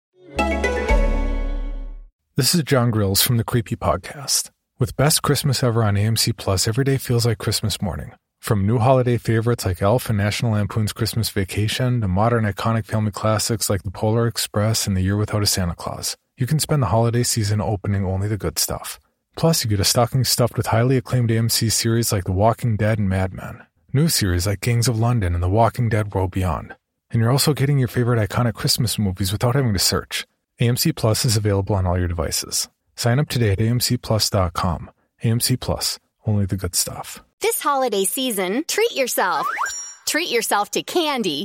This 2.37 2.55
is 2.55 2.63
John 2.65 2.91
Grills 2.91 3.23
from 3.23 3.39
the 3.39 3.45
Creepy 3.45 3.77
Podcast. 3.77 4.51
With 4.79 4.95
Best 4.97 5.23
Christmas 5.23 5.63
Ever 5.63 5.83
on 5.83 5.95
AMC 5.95 6.37
Plus, 6.37 6.69
every 6.69 6.85
day 6.85 6.99
feels 6.99 7.25
like 7.25 7.39
Christmas 7.39 7.81
morning. 7.81 8.13
From 8.47 8.65
new 8.65 8.79
holiday 8.79 9.19
favorites 9.19 9.67
like 9.67 9.83
Elf 9.83 10.09
and 10.09 10.17
National 10.17 10.53
Lampoon's 10.53 10.93
Christmas 10.93 11.31
Vacation 11.31 12.01
to 12.01 12.07
modern 12.07 12.45
iconic 12.45 12.87
family 12.87 13.11
classics 13.11 13.69
like 13.69 13.83
The 13.83 13.91
Polar 13.91 14.29
Express 14.29 14.87
and 14.87 14.97
The 14.97 15.01
Year 15.01 15.17
Without 15.17 15.43
a 15.43 15.47
Santa 15.47 15.75
Claus, 15.75 16.17
you 16.37 16.47
can 16.47 16.61
spend 16.61 16.81
the 16.81 16.95
holiday 16.95 17.25
season 17.25 17.61
opening 17.61 18.05
only 18.05 18.29
the 18.29 18.37
good 18.37 18.61
stuff. 18.61 19.01
Plus, 19.35 19.65
you 19.65 19.71
get 19.71 19.81
a 19.81 19.85
stocking 19.85 20.23
stuffed 20.23 20.57
with 20.57 20.69
highly 20.69 20.97
acclaimed 20.97 21.31
AMC 21.31 21.73
series 21.73 22.13
like 22.13 22.23
The 22.23 22.31
Walking 22.31 22.77
Dead 22.77 23.01
and 23.01 23.09
Mad 23.09 23.35
Men, 23.35 23.67
new 23.93 24.09
series 24.09 24.47
like 24.47 24.61
Gangs 24.61 24.87
of 24.87 24.97
London 24.97 25.35
and 25.35 25.43
The 25.43 25.51
Walking 25.51 25.89
Dead 25.89 26.15
World 26.15 26.31
Beyond. 26.31 26.77
And 27.11 27.21
you're 27.21 27.33
also 27.33 27.53
getting 27.53 27.81
your 27.81 27.89
favorite 27.89 28.31
iconic 28.31 28.55
Christmas 28.55 28.97
movies 28.97 29.33
without 29.33 29.57
having 29.57 29.73
to 29.73 29.81
search. 29.81 30.25
AMC 30.61 30.95
Plus 30.95 31.25
is 31.25 31.37
available 31.37 31.75
on 31.75 31.85
all 31.85 31.99
your 31.99 32.07
devices. 32.07 32.69
Sign 32.95 33.19
up 33.19 33.29
today 33.29 33.51
at 33.51 33.59
amcplus.com. 33.59 34.93
AMC 35.25 35.59
Plus, 35.59 35.99
only 36.25 36.47
the 36.47 36.57
good 36.57 36.77
stuff. 36.77 37.25
This 37.43 37.61
holiday 37.61 38.05
season, 38.05 38.65
treat 38.67 38.93
yourself. 38.93 39.47
Treat 40.07 40.31
yourself 40.31 40.71
to 40.71 40.83
candy 40.83 41.45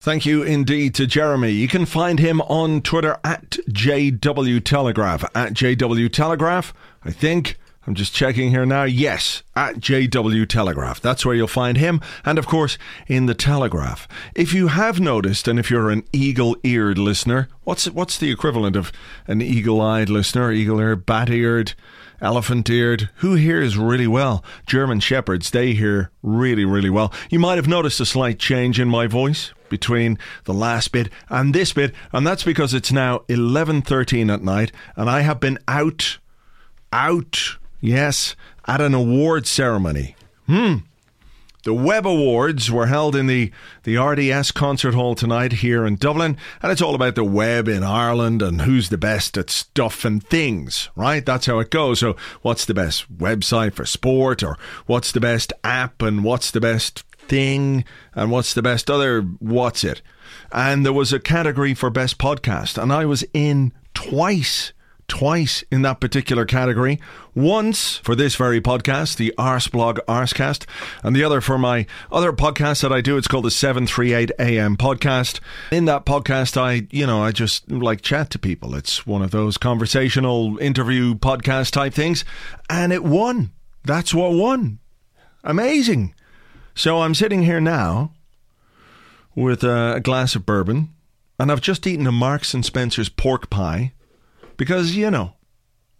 Thank 0.00 0.24
you 0.24 0.44
indeed 0.44 0.94
to 0.94 1.08
Jeremy. 1.08 1.50
You 1.50 1.66
can 1.66 1.84
find 1.84 2.20
him 2.20 2.40
on 2.42 2.82
Twitter 2.82 3.18
at 3.24 3.50
JW 3.68 4.62
Telegraph. 4.62 5.24
At 5.34 5.54
JW 5.54 6.12
Telegraph, 6.12 6.72
I 7.04 7.10
think. 7.10 7.56
I'm 7.84 7.94
just 7.94 8.14
checking 8.14 8.50
here 8.50 8.64
now. 8.66 8.84
Yes, 8.84 9.42
at 9.56 9.76
JW 9.76 10.46
Telegraph. 10.46 11.00
That's 11.00 11.26
where 11.26 11.34
you'll 11.34 11.48
find 11.48 11.78
him. 11.78 12.00
And 12.24 12.38
of 12.38 12.46
course, 12.46 12.78
in 13.08 13.26
the 13.26 13.34
Telegraph. 13.34 14.06
If 14.36 14.52
you 14.52 14.68
have 14.68 15.00
noticed, 15.00 15.48
and 15.48 15.58
if 15.58 15.68
you're 15.68 15.90
an 15.90 16.04
eagle 16.12 16.56
eared 16.62 16.98
listener, 16.98 17.48
what's 17.64 17.86
what's 17.90 18.18
the 18.18 18.30
equivalent 18.30 18.76
of 18.76 18.92
an 19.26 19.40
eagle 19.42 19.80
eyed 19.80 20.10
listener? 20.10 20.52
Eagle 20.52 20.78
eared, 20.78 21.06
bat 21.06 21.28
eared? 21.30 21.72
Elephant 22.20 22.68
eared. 22.70 23.10
Who 23.16 23.34
hears 23.34 23.76
really 23.76 24.06
well? 24.06 24.44
German 24.66 25.00
Shepherds, 25.00 25.50
they 25.50 25.74
hear 25.74 26.10
really, 26.22 26.64
really 26.64 26.90
well. 26.90 27.12
You 27.30 27.38
might 27.38 27.56
have 27.56 27.68
noticed 27.68 28.00
a 28.00 28.06
slight 28.06 28.38
change 28.38 28.80
in 28.80 28.88
my 28.88 29.06
voice 29.06 29.52
between 29.68 30.18
the 30.44 30.54
last 30.54 30.92
bit 30.92 31.10
and 31.28 31.54
this 31.54 31.72
bit, 31.72 31.94
and 32.12 32.26
that's 32.26 32.44
because 32.44 32.74
it's 32.74 32.92
now 32.92 33.18
11:13 33.28 34.32
at 34.32 34.42
night 34.42 34.72
and 34.96 35.10
I 35.10 35.20
have 35.20 35.40
been 35.40 35.58
out 35.68 36.18
out, 36.92 37.58
yes, 37.80 38.34
at 38.66 38.80
an 38.80 38.94
award 38.94 39.46
ceremony. 39.46 40.16
Hmm. 40.46 40.76
The 41.64 41.74
Web 41.74 42.06
Awards 42.06 42.70
were 42.70 42.86
held 42.86 43.16
in 43.16 43.26
the, 43.26 43.50
the 43.82 43.96
RDS 43.96 44.52
Concert 44.52 44.94
Hall 44.94 45.16
tonight 45.16 45.54
here 45.54 45.84
in 45.84 45.96
Dublin, 45.96 46.36
and 46.62 46.70
it's 46.70 46.80
all 46.80 46.94
about 46.94 47.16
the 47.16 47.24
web 47.24 47.66
in 47.66 47.82
Ireland 47.82 48.42
and 48.42 48.62
who's 48.62 48.90
the 48.90 48.96
best 48.96 49.36
at 49.36 49.50
stuff 49.50 50.04
and 50.04 50.22
things, 50.22 50.88
right? 50.94 51.26
That's 51.26 51.46
how 51.46 51.58
it 51.58 51.70
goes. 51.70 51.98
So, 51.98 52.14
what's 52.42 52.64
the 52.64 52.74
best 52.74 53.12
website 53.12 53.74
for 53.74 53.84
sport, 53.84 54.44
or 54.44 54.56
what's 54.86 55.10
the 55.10 55.20
best 55.20 55.52
app, 55.64 56.00
and 56.00 56.22
what's 56.22 56.52
the 56.52 56.60
best 56.60 57.00
thing, 57.18 57.84
and 58.14 58.30
what's 58.30 58.54
the 58.54 58.62
best 58.62 58.88
other 58.88 59.22
what's 59.22 59.82
it? 59.82 60.00
And 60.52 60.86
there 60.86 60.92
was 60.92 61.12
a 61.12 61.18
category 61.18 61.74
for 61.74 61.90
best 61.90 62.18
podcast, 62.18 62.80
and 62.80 62.92
I 62.92 63.04
was 63.04 63.24
in 63.34 63.72
twice 63.94 64.72
twice 65.08 65.64
in 65.70 65.82
that 65.82 66.00
particular 66.00 66.44
category. 66.44 67.00
Once 67.34 67.96
for 67.98 68.14
this 68.14 68.36
very 68.36 68.60
podcast, 68.60 69.16
the 69.16 69.34
Arseblog 69.38 69.98
Arsecast, 70.06 70.66
and 71.02 71.16
the 71.16 71.24
other 71.24 71.40
for 71.40 71.58
my 71.58 71.86
other 72.12 72.32
podcast 72.32 72.82
that 72.82 72.92
I 72.92 73.00
do. 73.00 73.16
It's 73.16 73.26
called 73.26 73.46
the 73.46 73.50
738 73.50 74.30
AM 74.38 74.76
podcast. 74.76 75.40
In 75.72 75.86
that 75.86 76.04
podcast, 76.04 76.56
I, 76.56 76.86
you 76.90 77.06
know, 77.06 77.22
I 77.22 77.32
just 77.32 77.70
like 77.70 78.02
chat 78.02 78.30
to 78.30 78.38
people. 78.38 78.74
It's 78.74 79.06
one 79.06 79.22
of 79.22 79.30
those 79.30 79.58
conversational 79.58 80.58
interview 80.58 81.14
podcast 81.14 81.72
type 81.72 81.94
things. 81.94 82.24
And 82.68 82.92
it 82.92 83.02
won. 83.02 83.50
That's 83.84 84.14
what 84.14 84.32
won. 84.32 84.78
Amazing. 85.42 86.14
So 86.74 87.00
I'm 87.00 87.14
sitting 87.14 87.42
here 87.42 87.60
now 87.60 88.12
with 89.34 89.64
a 89.64 90.00
glass 90.02 90.34
of 90.34 90.44
bourbon, 90.44 90.90
and 91.38 91.50
I've 91.50 91.60
just 91.60 91.86
eaten 91.86 92.06
a 92.06 92.12
Marks 92.12 92.54
and 92.54 92.64
Spencer's 92.64 93.08
pork 93.08 93.48
pie 93.50 93.92
because, 94.58 94.94
you 94.94 95.10
know, 95.10 95.32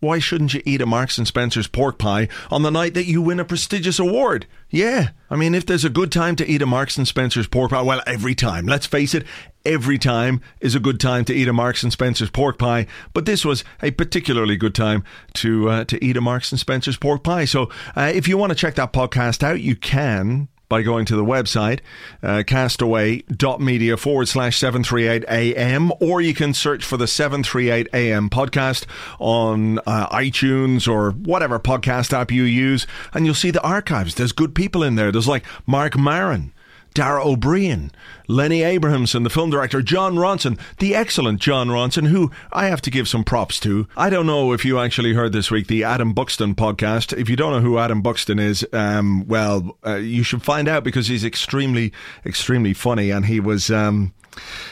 why 0.01 0.19
shouldn't 0.21 0.55
you 0.55 0.63
eat 0.65 0.81
a 0.81 0.87
Marks 0.87 1.19
and 1.19 1.27
Spencer's 1.27 1.67
pork 1.67 1.99
pie 1.99 2.29
on 2.51 2.63
the 2.63 2.71
night 2.71 2.95
that 2.95 3.07
you 3.07 3.21
win 3.21 3.41
a 3.41 3.45
prestigious 3.45 3.99
award? 3.99 4.47
Yeah. 4.71 5.09
I 5.29 5.37
mean, 5.37 5.55
if 5.55 5.67
there's 5.67 5.85
a 5.85 5.91
good 5.91 6.13
time 6.13 6.37
to 6.37 6.47
eat 6.47 6.63
a 6.63 6.67
Marks 6.67 6.97
and 6.97 7.09
Spencer's 7.09 7.49
pork 7.49 7.71
pie, 7.71 7.83
well, 7.83 8.03
every 8.07 8.35
time. 8.35 8.67
Let's 8.67 8.87
face 8.87 9.13
it, 9.13 9.25
every 9.65 9.99
time 9.99 10.41
is 10.61 10.77
a 10.77 10.81
good 10.81 11.01
time 11.01 11.25
to 11.25 11.35
eat 11.35 11.49
a 11.49 11.53
Marks 11.53 11.83
and 11.83 11.93
Spencer's 11.93 12.31
pork 12.31 12.59
pie, 12.59 12.87
but 13.13 13.27
this 13.27 13.45
was 13.45 13.65
a 13.83 13.91
particularly 13.91 14.57
good 14.57 14.75
time 14.75 15.03
to 15.35 15.69
uh, 15.69 15.85
to 15.87 16.05
eat 16.05 16.17
a 16.17 16.21
Marks 16.21 16.53
and 16.53 16.61
Spencer's 16.61 16.97
pork 16.97 17.25
pie. 17.25 17.45
So, 17.45 17.69
uh, 17.97 18.13
if 18.15 18.29
you 18.29 18.37
want 18.37 18.51
to 18.51 18.57
check 18.57 18.77
that 18.77 18.93
podcast 18.93 19.43
out, 19.43 19.61
you 19.61 19.75
can 19.75 20.49
by 20.69 20.83
going 20.83 21.05
to 21.07 21.17
the 21.17 21.25
website, 21.25 21.81
uh, 22.23 22.43
castaway.media 22.47 23.97
forward 23.97 24.29
slash 24.29 24.59
738 24.59 25.25
AM, 25.29 25.93
or 26.01 26.21
you 26.21 26.35
can 26.35 26.53
search 26.53 26.85
for 26.85 26.97
the 26.97 27.07
738 27.07 27.89
AM 27.93 28.29
podcast 28.29 28.85
on 29.19 29.79
uh, 29.81 30.09
iTunes 30.09 30.87
or 30.87 31.13
whatever 31.13 31.59
podcast 31.59 32.13
app 32.13 32.31
you 32.31 32.45
use, 32.45 32.87
and 33.13 33.25
you'll 33.25 33.35
see 33.35 33.51
the 33.51 33.63
archives. 33.63 34.15
There's 34.15 34.33
good 34.33 34.55
people 34.55 34.83
in 34.83 34.97
there. 34.97 35.11
There's 35.11 35.29
like 35.29 35.45
Marc 35.67 35.97
Maron. 35.97 36.53
Dara 36.95 37.23
Ó 37.25 37.37
Briain, 37.37 37.91
Lenny 38.27 38.63
Abrahamson, 38.63 39.23
the 39.23 39.31
film 39.31 39.51
director, 39.51 39.83
Jon 39.83 40.17
Ronson, 40.17 40.59
the 40.79 40.95
excellent 40.95 41.41
Jon 41.41 41.69
Ronson, 41.69 42.09
who 42.09 42.31
I 42.53 42.67
have 42.67 42.83
to 42.83 42.91
give 42.91 43.09
some 43.09 43.25
props 43.25 43.61
to. 43.61 43.87
I 43.97 44.11
don't 44.11 44.27
know 44.27 44.53
if 44.53 44.65
you 44.65 44.79
actually 44.79 45.15
heard 45.15 45.33
this 45.33 45.51
week 45.51 45.67
the 45.67 45.85
Adam 45.85 46.13
Buxton 46.13 46.55
podcast. 46.55 47.17
If 47.17 47.29
you 47.29 47.37
don't 47.37 47.53
know 47.53 47.61
who 47.61 47.79
Adam 47.79 48.03
Buxton 48.03 48.39
is, 48.39 48.67
um, 48.73 49.27
well, 49.27 49.79
uh, 49.87 49.97
you 49.97 50.23
should 50.23 50.43
find 50.43 50.69
out 50.69 50.85
because 50.85 51.09
he's 51.09 51.25
extremely, 51.25 51.93
extremely 52.27 52.75
funny, 52.75 53.11
and 53.11 53.27
he 53.27 53.41
was. 53.41 53.71
Um, 53.71 54.13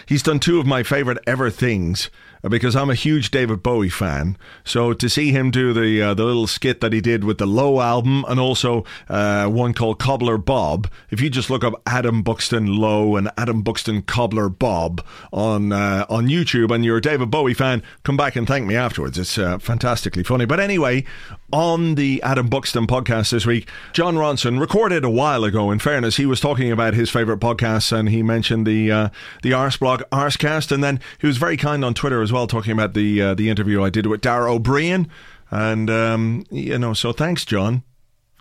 he's 0.06 0.22
done 0.22 0.38
two 0.38 0.60
of 0.60 0.66
my 0.66 0.82
favorite 0.82 1.18
ever 1.26 1.50
things 1.50 2.10
because 2.48 2.76
I'm 2.76 2.90
a 2.90 2.94
huge 2.94 3.30
David 3.30 3.62
Bowie 3.62 3.88
fan. 3.88 4.36
So 4.64 4.92
to 4.92 5.08
see 5.08 5.30
him 5.30 5.50
do 5.50 5.72
the 5.72 6.02
uh, 6.02 6.14
the 6.14 6.24
little 6.24 6.46
skit 6.46 6.80
that 6.80 6.92
he 6.92 7.00
did 7.00 7.24
with 7.24 7.38
the 7.38 7.46
Low 7.46 7.80
album 7.80 8.24
and 8.28 8.38
also 8.38 8.84
uh, 9.08 9.46
one 9.46 9.74
called 9.74 9.98
Cobbler 9.98 10.38
Bob, 10.38 10.90
if 11.10 11.20
you 11.20 11.30
just 11.30 11.50
look 11.50 11.64
up 11.64 11.80
Adam 11.86 12.22
Buxton 12.22 12.66
Low 12.66 13.16
and 13.16 13.30
Adam 13.36 13.62
Buxton 13.62 14.02
Cobbler 14.02 14.48
Bob 14.48 15.04
on 15.32 15.72
uh, 15.72 16.06
on 16.08 16.28
YouTube 16.28 16.74
and 16.74 16.84
you're 16.84 16.98
a 16.98 17.02
David 17.02 17.30
Bowie 17.30 17.54
fan, 17.54 17.82
come 18.02 18.16
back 18.16 18.36
and 18.36 18.46
thank 18.46 18.66
me 18.66 18.76
afterwards. 18.76 19.18
It's 19.18 19.38
uh, 19.38 19.58
fantastically 19.58 20.22
funny. 20.22 20.44
But 20.44 20.60
anyway, 20.60 21.04
on 21.52 21.94
the 21.94 22.22
Adam 22.22 22.48
Buxton 22.48 22.86
podcast 22.86 23.30
this 23.30 23.46
week, 23.46 23.68
Jon 23.92 24.16
Ronson 24.16 24.60
recorded 24.60 25.04
a 25.04 25.10
while 25.10 25.44
ago. 25.44 25.70
In 25.70 25.78
fairness, 25.78 26.16
he 26.16 26.26
was 26.26 26.40
talking 26.40 26.70
about 26.70 26.94
his 26.94 27.08
favorite 27.08 27.40
podcasts 27.40 27.96
and 27.96 28.08
he 28.08 28.22
mentioned 28.22 28.66
the 28.66 28.92
uh, 28.92 29.08
the 29.42 29.52
Arseblog 29.52 30.02
Arsecast, 30.10 30.70
and 30.70 30.82
then 30.84 31.00
he 31.20 31.26
was 31.26 31.38
very 31.38 31.56
kind 31.56 31.84
on 31.84 31.94
Twitter 31.94 32.20
as 32.20 32.32
well, 32.32 32.35
talking 32.44 32.72
about 32.72 32.92
the 32.92 33.22
uh, 33.22 33.34
the 33.34 33.48
interview 33.48 33.82
I 33.82 33.88
did 33.88 34.06
with 34.06 34.20
Dara 34.20 34.52
Ó 34.52 34.58
Briain, 34.58 35.08
and 35.50 35.88
um, 35.88 36.44
you 36.50 36.78
know, 36.78 36.92
so 36.92 37.12
thanks, 37.12 37.46
Jon. 37.46 37.82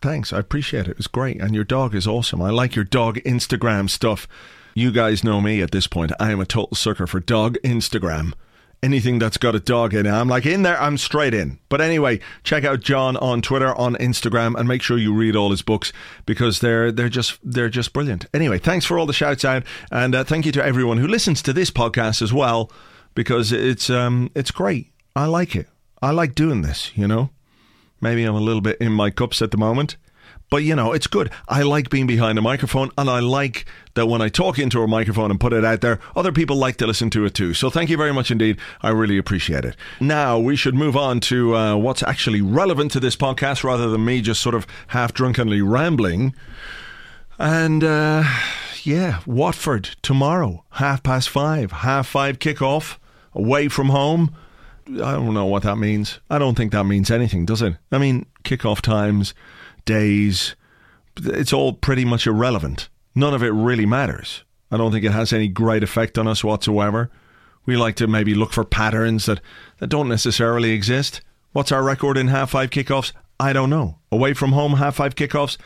Thanks, 0.02 0.34
I 0.34 0.40
appreciate 0.40 0.88
it. 0.88 0.92
It 0.92 0.98
was 0.98 1.08
great, 1.08 1.42
and 1.42 1.56
your 1.56 1.64
dog 1.64 1.96
is 1.96 2.06
awesome. 2.06 2.42
I 2.42 2.50
like 2.50 2.76
your 2.76 2.84
dog 2.84 3.18
Instagram 3.20 3.90
stuff. 3.90 4.28
You 4.74 4.92
guys 4.92 5.24
know 5.24 5.40
me 5.40 5.62
at 5.62 5.72
this 5.72 5.88
point. 5.88 6.12
I 6.20 6.32
am 6.32 6.42
a 6.42 6.46
total 6.46 6.76
sucker 6.76 7.08
for 7.08 7.22
dog 7.22 7.58
Instagram 7.64 8.34
anything 8.86 9.20
that's 9.20 9.38
got 9.38 9.56
a 9.56 9.60
dog 9.60 9.94
in 9.94 10.06
it. 10.06 10.12
I'm 10.12 10.28
like 10.30 10.46
in 10.46 10.62
there, 10.62 10.80
I'm 10.80 10.98
straight 10.98 11.34
in. 11.34 11.60
But 11.70 11.82
anyway, 11.82 12.20
check 12.44 12.64
out 12.64 12.82
Jon 12.82 13.18
on 13.18 13.42
Twitter, 13.42 13.76
on 13.76 13.96
Instagram, 13.96 14.56
and 14.56 14.68
make 14.68 14.82
sure 14.82 14.98
you 14.98 15.14
read 15.14 15.36
all 15.36 15.52
his 15.52 15.64
books 15.64 15.92
because 16.26 16.60
they're 16.60 16.92
they're 16.92 17.10
just 17.10 17.40
they're 17.44 17.70
just 17.70 17.92
brilliant. 17.92 18.28
Anyway, 18.34 18.60
thanks 18.60 18.86
for 18.86 18.98
all 18.98 19.06
the 19.06 19.14
shouts 19.14 19.44
out, 19.44 19.64
and 19.92 20.16
uh, 20.16 20.24
thank 20.24 20.46
you 20.46 20.52
to 20.54 20.64
everyone 20.64 21.00
who 21.00 21.08
listens 21.08 21.42
to 21.42 21.52
this 21.52 21.72
podcast 21.72 22.22
as 22.22 22.32
well 22.32 22.72
because 23.16 23.52
it's 23.52 23.90
um 23.90 24.30
it's 24.36 24.52
great. 24.52 24.92
I 25.16 25.26
like 25.26 25.56
it. 25.56 25.68
I 26.02 26.12
like 26.12 26.36
doing 26.36 26.62
this. 26.62 26.92
You 26.96 27.08
know, 27.08 27.32
maybe 28.02 28.24
I'm 28.24 28.36
a 28.36 28.40
little 28.40 28.62
bit 28.62 28.78
in 28.80 28.92
my 28.92 29.10
cups 29.10 29.42
at 29.42 29.52
the 29.52 29.58
moment. 29.58 29.98
But 30.52 30.58
you 30.58 30.76
know, 30.76 30.94
it's 30.94 31.08
good. 31.08 31.32
I 31.48 31.64
like 31.64 31.90
being 31.90 32.06
behind 32.06 32.38
a 32.38 32.42
microphone, 32.42 32.92
and 33.00 33.10
I 33.10 33.20
like 33.20 33.66
that 33.96 34.06
when 34.06 34.22
I 34.22 34.30
talk 34.30 34.60
into 34.60 34.84
a 34.84 34.88
microphone 34.88 35.32
and 35.32 35.40
put 35.40 35.54
it 35.54 35.66
out 35.66 35.82
there, 35.82 36.00
other 36.16 36.32
people 36.32 36.56
like 36.56 36.78
to 36.78 36.88
listen 36.88 37.10
to 37.12 37.26
it 37.26 37.34
too. 37.34 37.56
So 37.56 37.72
thank 37.72 37.90
you 37.90 37.98
very 37.98 38.14
much 38.14 38.30
indeed. 38.30 38.60
I 38.82 38.90
really 38.92 39.18
appreciate 39.18 39.66
it. 39.66 39.76
Now 40.00 40.38
we 40.38 40.56
should 40.56 40.76
move 40.76 40.96
on 40.96 41.20
to 41.22 41.56
uh, 41.56 41.76
what's 41.78 42.04
actually 42.04 42.42
relevant 42.42 42.92
to 42.92 43.00
this 43.00 43.16
podcast, 43.16 43.64
rather 43.64 43.90
than 43.90 44.06
me 44.06 44.22
just 44.22 44.40
sort 44.40 44.54
of 44.54 44.68
half 44.90 45.14
drunkenly 45.14 45.62
rambling. 45.64 46.36
And 47.40 47.84
uh, 47.84 48.24
yeah, 48.84 49.22
Watford 49.26 49.96
tomorrow, 50.04 50.64
half 50.74 51.02
past 51.02 51.28
five, 51.28 51.72
half 51.72 52.08
five 52.08 52.38
kickoff, 52.38 52.98
away 53.36 53.68
from 53.68 53.90
home. 53.90 54.36
I 54.88 55.14
don't 55.14 55.34
know 55.34 55.46
what 55.46 55.64
that 55.64 55.78
means. 55.78 56.20
I 56.30 56.40
don't 56.40 56.56
think 56.56 56.72
that 56.72 56.86
means 56.86 57.12
anything, 57.12 57.46
does 57.46 57.62
it? 57.62 57.76
I 57.92 57.98
mean, 57.98 58.26
kickoff 58.44 58.82
times 58.82 59.34
days. 59.86 60.56
It's 61.18 61.54
all 61.54 61.74
pretty 61.74 62.06
much 62.06 62.28
irrelevant. 62.28 62.90
None 63.14 63.34
of 63.34 63.44
it 63.44 63.50
really 63.52 63.86
matters. 63.86 64.44
I 64.72 64.78
don't 64.78 64.92
think 64.92 65.06
it 65.06 65.12
has 65.12 65.32
any 65.32 65.48
great 65.48 65.84
effect 65.84 66.18
on 66.18 66.28
us 66.28 66.44
whatsoever. 66.44 67.10
We 67.66 67.78
like 67.78 67.96
to 67.98 68.08
maybe 68.08 68.36
look 68.36 68.52
for 68.52 68.64
patterns 68.64 69.26
that, 69.26 69.42
that 69.78 69.88
don't 69.88 70.10
necessarily 70.10 70.72
exist. 70.72 71.22
What's 71.52 71.72
our 71.72 71.84
record 71.84 72.18
in 72.18 72.28
half 72.28 72.52
five 72.52 72.70
kickoffs? 72.70 73.12
I 73.40 73.54
don't 73.54 73.70
know. 73.70 74.00
Away 74.12 74.34
from 74.34 74.52
home, 74.52 74.74
half 74.74 74.96
five 74.96 75.16
kickoffs? 75.16 75.58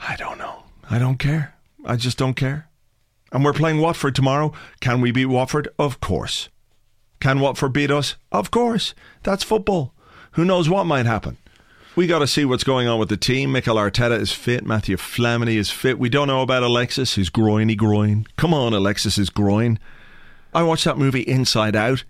I 0.00 0.16
don't 0.16 0.38
know. 0.38 0.64
I 0.90 0.98
don't 0.98 1.18
care. 1.18 1.54
I 1.84 1.96
just 1.96 2.18
don't 2.18 2.34
care. 2.34 2.68
And 3.32 3.44
we're 3.44 3.52
playing 3.52 3.80
Watford 3.80 4.14
tomorrow. 4.14 4.52
Can 4.80 5.00
we 5.00 5.12
beat 5.12 5.26
Watford? 5.26 5.68
Of 5.78 6.00
course. 6.00 6.48
Can 7.20 7.40
Watford 7.40 7.72
beat 7.72 7.90
us? 7.90 8.16
Of 8.32 8.50
course. 8.50 8.94
That's 9.22 9.44
football. 9.44 9.94
Who 10.32 10.44
knows 10.44 10.68
what 10.68 10.84
might 10.84 11.06
happen? 11.06 11.36
We 11.96 12.06
got 12.06 12.20
to 12.20 12.26
see 12.26 12.44
what's 12.44 12.64
going 12.64 12.88
on 12.88 12.98
with 12.98 13.08
the 13.08 13.16
team. 13.16 13.52
Mikel 13.52 13.76
Arteta 13.76 14.18
is 14.18 14.32
fit. 14.32 14.64
Matthew 14.64 14.96
Flamini 14.96 15.56
is 15.56 15.70
fit. 15.70 15.98
We 15.98 16.08
don't 16.08 16.28
know 16.28 16.40
about 16.40 16.62
Alexis, 16.62 17.14
his 17.14 17.30
groiny 17.30 17.76
groin. 17.76 18.26
Come 18.36 18.54
on, 18.54 18.72
Alexis's 18.72 19.28
groin. 19.28 19.78
I 20.54 20.62
watched 20.62 20.84
that 20.84 20.98
movie 20.98 21.20
Inside 21.20 21.76
Out 21.76 22.04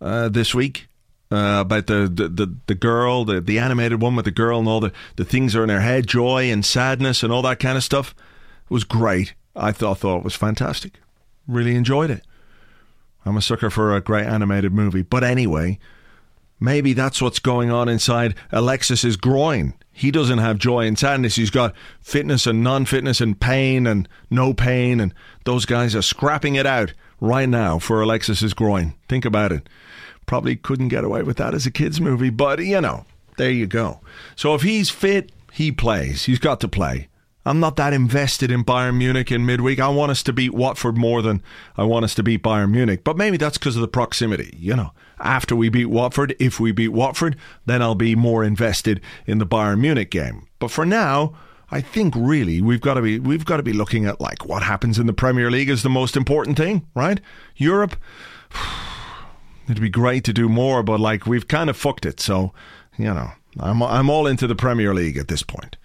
uh, 0.00 0.28
this 0.28 0.54
week. 0.54 0.88
Uh, 1.32 1.60
about 1.60 1.86
the, 1.86 2.10
the, 2.12 2.28
the, 2.28 2.56
the 2.66 2.74
girl, 2.74 3.24
the, 3.24 3.40
the 3.40 3.56
animated 3.56 4.02
one 4.02 4.16
with 4.16 4.24
the 4.24 4.32
girl 4.32 4.58
and 4.58 4.66
all 4.66 4.80
the, 4.80 4.90
the 5.14 5.24
things 5.24 5.54
are 5.54 5.62
in 5.62 5.68
her 5.68 5.80
head, 5.80 6.08
joy 6.08 6.50
and 6.50 6.64
sadness 6.64 7.22
and 7.22 7.32
all 7.32 7.42
that 7.42 7.60
kind 7.60 7.76
of 7.76 7.84
stuff. 7.84 8.16
It 8.64 8.74
was 8.74 8.82
great. 8.82 9.34
I 9.54 9.70
thought, 9.70 9.98
thought 9.98 10.18
it 10.18 10.24
was 10.24 10.34
fantastic. 10.34 10.94
Really 11.46 11.76
enjoyed 11.76 12.10
it. 12.10 12.24
I'm 13.24 13.36
a 13.36 13.42
sucker 13.42 13.70
for 13.70 13.94
a 13.94 14.00
great 14.00 14.26
animated 14.26 14.72
movie. 14.72 15.02
But 15.02 15.24
anyway, 15.24 15.78
Maybe 16.60 16.92
that's 16.92 17.22
what's 17.22 17.38
going 17.38 17.70
on 17.70 17.88
inside 17.88 18.34
Alexis's 18.52 19.16
groin. 19.16 19.72
He 19.92 20.10
doesn't 20.10 20.38
have 20.38 20.58
joy 20.58 20.86
and 20.86 20.98
sadness. 20.98 21.36
He's 21.36 21.50
got 21.50 21.74
fitness 22.00 22.46
and 22.46 22.62
non 22.62 22.84
fitness 22.84 23.22
and 23.22 23.40
pain 23.40 23.86
and 23.86 24.06
no 24.28 24.52
pain. 24.52 25.00
And 25.00 25.14
those 25.44 25.64
guys 25.64 25.96
are 25.96 26.02
scrapping 26.02 26.56
it 26.56 26.66
out 26.66 26.92
right 27.18 27.48
now 27.48 27.78
for 27.78 28.02
Alexis's 28.02 28.52
groin. 28.52 28.94
Think 29.08 29.24
about 29.24 29.52
it. 29.52 29.68
Probably 30.26 30.54
couldn't 30.54 30.88
get 30.88 31.02
away 31.02 31.22
with 31.22 31.38
that 31.38 31.54
as 31.54 31.64
a 31.64 31.70
kid's 31.70 32.00
movie, 32.00 32.30
but 32.30 32.62
you 32.62 32.80
know, 32.80 33.06
there 33.38 33.50
you 33.50 33.66
go. 33.66 34.00
So 34.36 34.54
if 34.54 34.60
he's 34.60 34.90
fit, 34.90 35.32
he 35.52 35.72
plays. 35.72 36.24
He's 36.24 36.38
got 36.38 36.60
to 36.60 36.68
play. 36.68 37.08
I'm 37.50 37.60
not 37.60 37.76
that 37.76 37.92
invested 37.92 38.50
in 38.50 38.64
Bayern 38.64 38.96
Munich 38.96 39.32
in 39.32 39.44
midweek. 39.44 39.80
I 39.80 39.88
want 39.88 40.10
us 40.10 40.22
to 40.24 40.32
beat 40.32 40.54
Watford 40.54 40.96
more 40.96 41.20
than 41.20 41.42
I 41.76 41.84
want 41.84 42.04
us 42.04 42.14
to 42.14 42.22
beat 42.22 42.42
Bayern 42.42 42.70
Munich. 42.70 43.02
But 43.04 43.16
maybe 43.16 43.36
that's 43.36 43.58
because 43.58 43.76
of 43.76 43.82
the 43.82 43.88
proximity, 43.88 44.56
you 44.58 44.76
know 44.76 44.92
after 45.20 45.54
we 45.54 45.68
beat 45.68 45.86
Watford. 45.86 46.34
If 46.38 46.58
we 46.58 46.72
beat 46.72 46.88
Watford, 46.88 47.36
then 47.66 47.82
I'll 47.82 47.94
be 47.94 48.16
more 48.16 48.42
invested 48.42 49.00
in 49.26 49.38
the 49.38 49.46
Bayern 49.46 49.80
Munich 49.80 50.10
game. 50.10 50.46
But 50.58 50.70
for 50.70 50.86
now, 50.86 51.34
I 51.70 51.80
think 51.80 52.14
really 52.16 52.60
we've 52.60 52.80
got 52.80 52.94
to 52.94 53.02
be 53.02 53.18
we've 53.18 53.44
got 53.44 53.58
to 53.58 53.62
be 53.62 53.72
looking 53.72 54.06
at 54.06 54.20
like 54.20 54.44
what 54.46 54.62
happens 54.62 54.98
in 54.98 55.06
the 55.06 55.12
Premier 55.12 55.50
League 55.50 55.70
is 55.70 55.82
the 55.82 55.90
most 55.90 56.16
important 56.16 56.56
thing, 56.56 56.86
right? 56.94 57.20
Europe 57.56 57.96
it'd 59.68 59.80
be 59.80 59.88
great 59.88 60.24
to 60.24 60.32
do 60.32 60.48
more, 60.48 60.82
but 60.82 60.98
like 60.98 61.26
we've 61.26 61.46
kind 61.46 61.70
of 61.70 61.76
fucked 61.76 62.06
it. 62.06 62.18
So, 62.18 62.52
you 62.98 63.12
know, 63.12 63.30
I'm 63.58 63.82
I'm 63.82 64.10
all 64.10 64.26
into 64.26 64.46
the 64.46 64.56
Premier 64.56 64.94
League 64.94 65.16
at 65.16 65.28
this 65.28 65.42
point. 65.42 65.76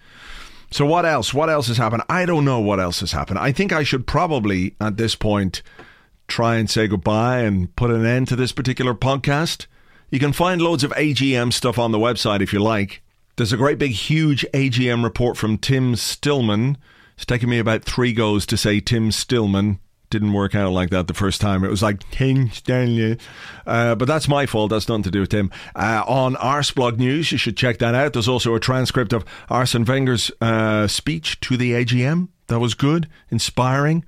So 0.70 0.84
what 0.84 1.06
else? 1.06 1.32
What 1.32 1.48
else 1.48 1.68
has 1.68 1.78
happened? 1.78 2.02
I 2.08 2.26
don't 2.26 2.44
know 2.44 2.60
what 2.60 2.80
else 2.80 3.00
has 3.00 3.12
happened. 3.12 3.38
I 3.38 3.52
think 3.52 3.72
I 3.72 3.82
should 3.82 4.06
probably 4.06 4.74
at 4.80 4.96
this 4.96 5.14
point 5.14 5.62
try 6.28 6.56
and 6.56 6.68
say 6.68 6.88
goodbye 6.88 7.40
and 7.40 7.74
put 7.76 7.90
an 7.90 8.04
end 8.04 8.28
to 8.28 8.36
this 8.36 8.52
particular 8.52 8.94
podcast. 8.94 9.66
You 10.10 10.18
can 10.18 10.32
find 10.32 10.60
loads 10.60 10.84
of 10.84 10.92
AGM 10.92 11.52
stuff 11.52 11.78
on 11.78 11.92
the 11.92 11.98
website 11.98 12.40
if 12.40 12.52
you 12.52 12.60
like. 12.60 13.02
There's 13.36 13.52
a 13.52 13.56
great 13.56 13.78
big 13.78 13.92
huge 13.92 14.46
AGM 14.54 15.04
report 15.04 15.36
from 15.36 15.58
Tim 15.58 15.94
Stillman. 15.94 16.78
It's 17.16 17.26
taken 17.26 17.48
me 17.48 17.58
about 17.58 17.84
three 17.84 18.12
goes 18.12 18.46
to 18.46 18.56
say 18.56 18.80
Tim 18.80 19.10
Stillman. 19.10 19.78
Didn't 20.08 20.32
work 20.32 20.54
out 20.54 20.72
like 20.72 20.90
that 20.90 21.08
the 21.08 21.14
first 21.14 21.40
time. 21.40 21.64
It 21.64 21.70
was 21.70 21.82
like 21.82 22.08
Tim 22.10 22.50
Stanley. 22.50 23.18
Uh, 23.66 23.94
but 23.94 24.06
that's 24.06 24.28
my 24.28 24.46
fault. 24.46 24.70
That's 24.70 24.88
nothing 24.88 25.02
to 25.04 25.10
do 25.10 25.20
with 25.20 25.32
him. 25.32 25.50
Uh, 25.74 26.04
on 26.06 26.34
Arseblog 26.36 26.98
News, 26.98 27.32
you 27.32 27.38
should 27.38 27.56
check 27.56 27.78
that 27.78 27.94
out. 27.94 28.12
There's 28.12 28.28
also 28.28 28.54
a 28.54 28.60
transcript 28.60 29.12
of 29.12 29.24
Arsene 29.50 29.84
Wenger's 29.84 30.30
uh, 30.40 30.86
speech 30.86 31.40
to 31.40 31.56
the 31.56 31.72
AGM. 31.72 32.28
That 32.46 32.60
was 32.60 32.74
good, 32.74 33.08
inspiring. 33.30 34.04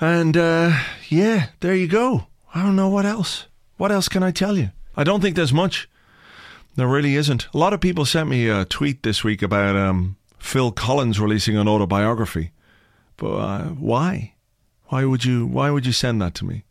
And 0.00 0.36
uh, 0.36 0.76
yeah, 1.08 1.48
there 1.60 1.74
you 1.74 1.86
go. 1.86 2.26
I 2.54 2.62
don't 2.62 2.76
know 2.76 2.88
what 2.88 3.06
else. 3.06 3.46
What 3.76 3.92
else 3.92 4.08
can 4.08 4.22
I 4.22 4.30
tell 4.30 4.56
you? 4.56 4.70
I 4.96 5.04
don't 5.04 5.20
think 5.20 5.36
there's 5.36 5.52
much. 5.52 5.88
There 6.74 6.88
really 6.88 7.14
isn't. 7.16 7.48
A 7.54 7.58
lot 7.58 7.72
of 7.72 7.80
people 7.80 8.04
sent 8.04 8.28
me 8.28 8.48
a 8.48 8.64
tweet 8.64 9.02
this 9.02 9.22
week 9.22 9.42
about 9.42 9.76
um, 9.76 10.16
Phil 10.38 10.72
Collins 10.72 11.20
releasing 11.20 11.56
an 11.56 11.68
autobiography. 11.68 12.52
But 13.16 13.36
uh, 13.36 13.64
why? 13.70 14.34
Why 14.88 15.04
would 15.04 15.24
you? 15.24 15.46
Why 15.46 15.70
would 15.70 15.86
you 15.86 15.92
send 15.92 16.20
that 16.22 16.34
to 16.36 16.44
me? 16.44 16.64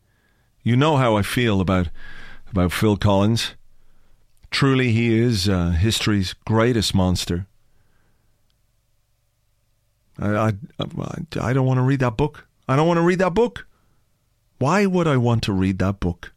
You 0.63 0.75
know 0.75 0.97
how 0.97 1.15
I 1.15 1.21
feel 1.21 1.61
about 1.61 1.89
about 2.49 2.71
Phil 2.71 2.97
Collins. 2.97 3.53
Truly, 4.49 4.91
he 4.91 5.19
is 5.19 5.47
uh, 5.47 5.71
history's 5.71 6.33
greatest 6.45 6.95
monster. 6.95 7.47
I, 10.19 10.47
I, 10.47 10.53
I 11.39 11.53
don't 11.53 11.65
want 11.65 11.77
to 11.77 11.83
read 11.83 11.99
that 11.99 12.17
book. 12.17 12.47
I 12.67 12.75
don't 12.75 12.87
want 12.87 12.97
to 12.97 13.03
read 13.03 13.19
that 13.19 13.33
book. 13.33 13.67
Why 14.57 14.85
would 14.85 15.07
I 15.07 15.17
want 15.17 15.43
to 15.43 15.53
read 15.53 15.77
that 15.79 15.99
book? 15.99 16.33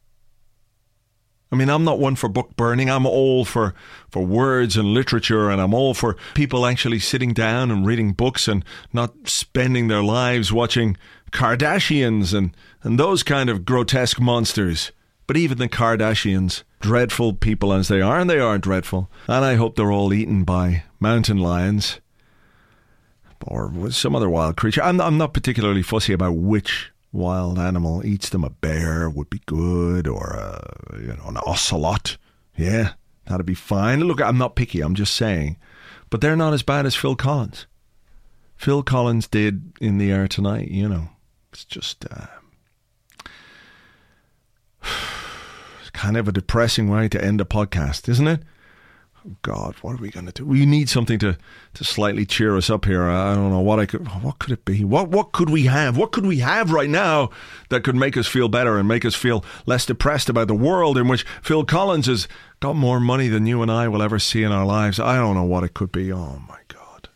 I 1.52 1.56
mean, 1.56 1.68
I'm 1.68 1.84
not 1.84 1.98
one 1.98 2.14
for 2.14 2.28
book 2.28 2.54
burning. 2.56 2.88
I'm 2.88 3.06
all 3.06 3.44
for, 3.44 3.74
for 4.08 4.24
words 4.24 4.76
and 4.76 4.94
literature, 4.94 5.50
and 5.50 5.60
I'm 5.60 5.74
all 5.74 5.94
for 5.94 6.16
people 6.34 6.64
actually 6.64 7.00
sitting 7.00 7.32
down 7.32 7.72
and 7.72 7.84
reading 7.84 8.12
books 8.12 8.46
and 8.46 8.64
not 8.92 9.12
spending 9.24 9.88
their 9.88 10.02
lives 10.02 10.52
watching 10.52 10.96
Kardashians 11.30 12.34
and, 12.34 12.54
and 12.82 12.98
those 12.98 13.22
kind 13.22 13.50
of 13.50 13.64
grotesque 13.64 14.20
monsters. 14.20 14.92
But 15.26 15.36
even 15.36 15.58
the 15.58 15.68
Kardashians, 15.68 16.64
dreadful 16.80 17.34
people 17.34 17.72
as 17.72 17.88
they 17.88 18.00
are, 18.00 18.18
and 18.18 18.28
they 18.28 18.40
are 18.40 18.58
dreadful, 18.58 19.08
and 19.28 19.44
I 19.44 19.54
hope 19.54 19.76
they're 19.76 19.92
all 19.92 20.12
eaten 20.12 20.42
by 20.42 20.82
mountain 20.98 21.38
lions 21.38 22.00
or 23.46 23.90
some 23.90 24.14
other 24.16 24.28
wild 24.28 24.56
creature. 24.56 24.82
I'm, 24.82 25.00
I'm 25.00 25.18
not 25.18 25.32
particularly 25.32 25.82
fussy 25.82 26.12
about 26.12 26.34
which 26.36 26.90
wild 27.12 27.58
animal 27.58 28.04
eats 28.04 28.28
them. 28.28 28.44
A 28.44 28.50
bear 28.50 29.08
would 29.08 29.30
be 29.30 29.40
good, 29.46 30.06
or 30.06 30.30
a, 30.30 30.98
you 31.00 31.08
know, 31.08 31.24
an 31.26 31.38
ocelot. 31.46 32.16
Yeah, 32.56 32.94
that'd 33.26 33.46
be 33.46 33.54
fine. 33.54 34.00
Look, 34.00 34.20
I'm 34.20 34.38
not 34.38 34.56
picky. 34.56 34.80
I'm 34.80 34.94
just 34.94 35.14
saying, 35.14 35.56
but 36.10 36.20
they're 36.20 36.36
not 36.36 36.54
as 36.54 36.62
bad 36.62 36.86
as 36.86 36.94
Phil 36.94 37.16
Collins. 37.16 37.66
Phil 38.56 38.82
Collins 38.82 39.26
did 39.26 39.72
in 39.80 39.98
the 39.98 40.12
air 40.12 40.28
tonight. 40.28 40.68
You 40.68 40.88
know, 40.88 41.08
it's 41.52 41.64
just. 41.64 42.04
Uh, 42.10 42.26
kind 45.92 46.16
of 46.16 46.28
a 46.28 46.32
depressing 46.32 46.88
way 46.88 47.08
to 47.08 47.22
end 47.22 47.40
a 47.40 47.44
podcast, 47.44 48.08
isn't 48.08 48.26
it? 48.26 48.42
Oh 49.26 49.32
God, 49.42 49.74
what 49.82 49.92
are 49.92 50.02
we 50.02 50.10
going 50.10 50.24
to 50.26 50.32
do? 50.32 50.46
We 50.46 50.64
need 50.64 50.88
something 50.88 51.18
to, 51.18 51.36
to 51.74 51.84
slightly 51.84 52.24
cheer 52.24 52.56
us 52.56 52.70
up 52.70 52.86
here. 52.86 53.02
I 53.02 53.34
don't 53.34 53.50
know 53.50 53.60
what 53.60 53.78
I 53.78 53.84
could. 53.84 54.08
What 54.22 54.38
could 54.38 54.52
it 54.52 54.64
be? 54.64 54.82
What 54.82 55.08
what 55.08 55.32
could 55.32 55.50
we 55.50 55.64
have? 55.64 55.98
What 55.98 56.12
could 56.12 56.24
we 56.24 56.38
have 56.38 56.72
right 56.72 56.88
now 56.88 57.28
that 57.68 57.84
could 57.84 57.96
make 57.96 58.16
us 58.16 58.26
feel 58.26 58.48
better 58.48 58.78
and 58.78 58.88
make 58.88 59.04
us 59.04 59.14
feel 59.14 59.44
less 59.66 59.84
depressed 59.84 60.30
about 60.30 60.48
the 60.48 60.54
world 60.54 60.96
in 60.96 61.06
which 61.06 61.26
Phil 61.42 61.66
Collins 61.66 62.06
has 62.06 62.28
got 62.60 62.76
more 62.76 62.98
money 62.98 63.28
than 63.28 63.44
you 63.44 63.60
and 63.60 63.70
I 63.70 63.88
will 63.88 64.02
ever 64.02 64.18
see 64.18 64.42
in 64.42 64.52
our 64.52 64.64
lives? 64.64 64.98
I 64.98 65.16
don't 65.16 65.34
know 65.34 65.44
what 65.44 65.64
it 65.64 65.74
could 65.74 65.92
be. 65.92 66.10
Oh 66.10 66.40
my 66.48 66.60
God, 66.68 67.10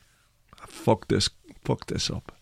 fuck 0.66 1.08
this, 1.08 1.30
fuck 1.64 1.86
this 1.86 2.10
up. 2.10 2.33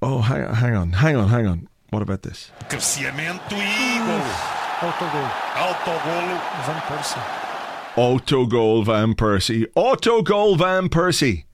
Oh, 0.00 0.20
hang, 0.20 0.54
hang 0.54 0.74
on, 0.74 0.92
hang 0.92 1.16
on, 1.16 1.28
hang 1.28 1.46
on. 1.46 1.68
What 1.90 2.02
about 2.02 2.22
this? 2.22 2.50
Cabeceamento 2.68 3.52
e 3.52 3.98
gol. 3.98 4.20
Autogol. 4.80 5.28
Autogol 5.54 6.38
Van 6.66 6.80
Persie. 6.82 7.22
Autogol 7.96 8.84
Van 8.84 9.14
Persie. 9.14 9.66
Autogol 9.74 10.56
Van 10.56 10.88
Persie. 10.88 11.44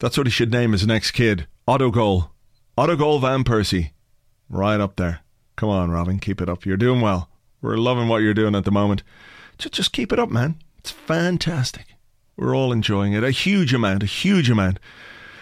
That's 0.00 0.18
what 0.18 0.26
he 0.26 0.30
should 0.30 0.50
name 0.50 0.72
his 0.72 0.86
next 0.86 1.12
kid. 1.12 1.46
Autogol. 1.66 2.30
Autogol 2.76 3.20
Van 3.20 3.44
Persie. 3.44 3.92
Right 4.50 4.80
up 4.80 4.96
there. 4.96 5.20
Come 5.56 5.70
on, 5.70 5.90
Robin. 5.90 6.18
Keep 6.18 6.42
it 6.42 6.48
up. 6.48 6.66
You're 6.66 6.76
doing 6.76 7.00
well. 7.00 7.30
We're 7.62 7.76
loving 7.76 8.08
what 8.08 8.18
you're 8.18 8.34
doing 8.34 8.54
at 8.54 8.64
the 8.64 8.70
moment. 8.70 9.02
Just, 9.56 9.74
just 9.74 9.92
keep 9.92 10.12
it 10.12 10.18
up, 10.18 10.30
man. 10.30 10.56
It's 10.78 10.90
fantastic. 10.90 11.94
We're 12.36 12.56
all 12.56 12.72
enjoying 12.72 13.12
it. 13.12 13.22
A 13.22 13.30
huge 13.30 13.72
amount, 13.72 14.02
a 14.02 14.06
huge 14.06 14.50
amount. 14.50 14.78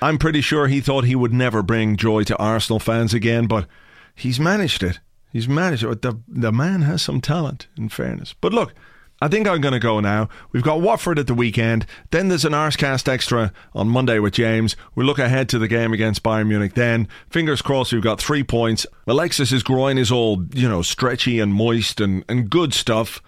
I'm 0.03 0.19
pretty 0.19 0.41
sure 0.41 0.67
he 0.67 0.81
thought 0.81 1.05
he 1.05 1.15
would 1.15 1.33
never 1.33 1.63
bring 1.63 1.97
joy 1.97 2.25
to 2.25 2.37
Arsenal 2.39 2.81
fans 2.81 3.13
again, 3.13 3.47
but 3.47 3.67
he's 4.15 4.41
managed 4.41 4.83
it. 4.83 5.01
He's 5.33 5.49
managed 5.49 5.85
it. 5.85 6.03
The, 6.03 6.19
the 6.27 6.53
man 6.53 6.83
has 6.83 7.03
some 7.03 7.21
talent, 7.21 7.69
in 7.77 7.89
fairness. 7.89 8.35
But 8.41 8.53
look, 8.53 8.75
I 9.23 9.29
think 9.29 9.47
I'm 9.47 9.61
going 9.61 9.73
to 9.73 9.79
go 9.79 10.01
now. 10.01 10.31
We've 10.51 10.63
got 10.63 10.81
Watford 10.81 11.19
at 11.19 11.27
the 11.27 11.35
weekend. 11.35 11.85
Then 12.11 12.29
there's 12.29 12.47
an 12.47 12.53
Arsecast 12.53 13.07
Extra 13.07 13.53
on 13.75 13.89
Monday 13.89 14.19
with 14.19 14.33
James. 14.33 14.77
We 14.95 15.05
look 15.05 15.19
ahead 15.19 15.49
to 15.51 15.59
the 15.59 15.69
game 15.69 15.93
against 15.93 16.23
Bayern 16.23 16.49
Munich 16.49 16.75
then. 16.75 17.07
Fingers 17.29 17.61
crossed 17.61 17.93
we've 17.93 18.03
got 18.03 18.21
three 18.21 18.43
points. 18.43 18.87
Alexis's 19.07 19.63
groin 19.63 19.99
is 19.99 20.11
all, 20.11 20.47
you 20.55 20.69
know, 20.69 20.81
stretchy 20.81 21.39
and 21.39 21.53
moist 21.53 22.01
and, 22.01 22.25
and 22.29 22.49
good 22.49 22.73
stuff. 22.73 23.21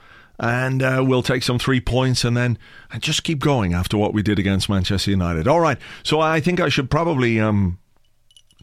And 0.43 0.83
uh, 0.83 1.05
we'll 1.07 1.23
take 1.23 1.45
some 1.45 1.59
three 1.61 1.81
points 1.81 2.25
and 2.25 2.37
then 2.37 2.59
just 2.99 3.23
keep 3.23 3.39
going 3.39 3.75
after 3.75 3.97
what 3.97 4.13
we 4.13 4.23
did 4.23 4.41
against 4.41 4.69
Manchester 4.69 5.13
United. 5.13 5.47
All 5.47 5.61
right. 5.61 5.79
So 6.03 6.21
I 6.21 6.41
think 6.41 6.59
I 6.61 6.69
should 6.69 6.91
probably 6.91 7.39
um 7.39 7.79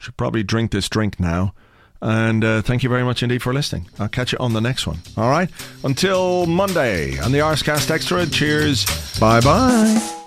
should 0.02 0.18
probably 0.18 0.44
drink 0.44 0.72
this 0.72 0.90
drink 0.90 1.20
now. 1.20 1.54
And 2.02 2.44
uh, 2.44 2.62
thank 2.62 2.84
you 2.84 2.90
very 2.90 3.04
much 3.04 3.24
indeed 3.24 3.42
for 3.42 3.54
listening. 3.54 3.90
I'll 3.98 4.10
catch 4.10 4.34
you 4.34 4.38
on 4.40 4.54
the 4.54 4.62
next 4.62 4.88
one. 4.88 5.00
All 5.18 5.30
right. 5.30 5.50
Until 5.84 6.46
Monday 6.46 7.18
on 7.20 7.32
the 7.32 7.40
Arsecast 7.40 7.90
Extra. 7.92 8.26
Cheers. 8.26 8.86
Bye 9.20 9.42
bye. 9.42 10.19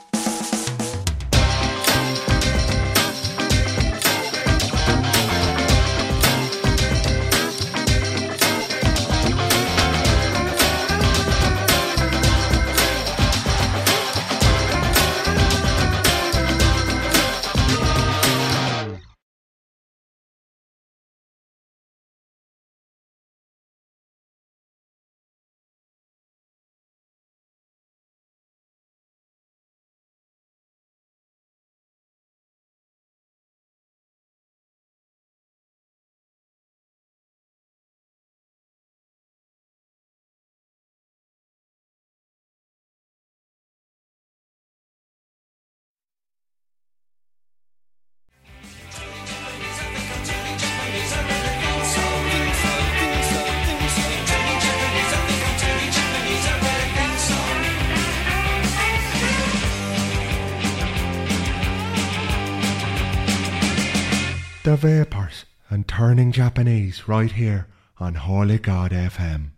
The 64.65 64.77
Vapors 64.77 65.45
and 65.71 65.89
Turning 65.89 66.31
Japanese 66.31 67.09
right 67.09 67.33
here 67.33 67.67
on 67.99 68.15
Holy 68.15 68.61
God 68.61 68.93
FM. 68.93 69.51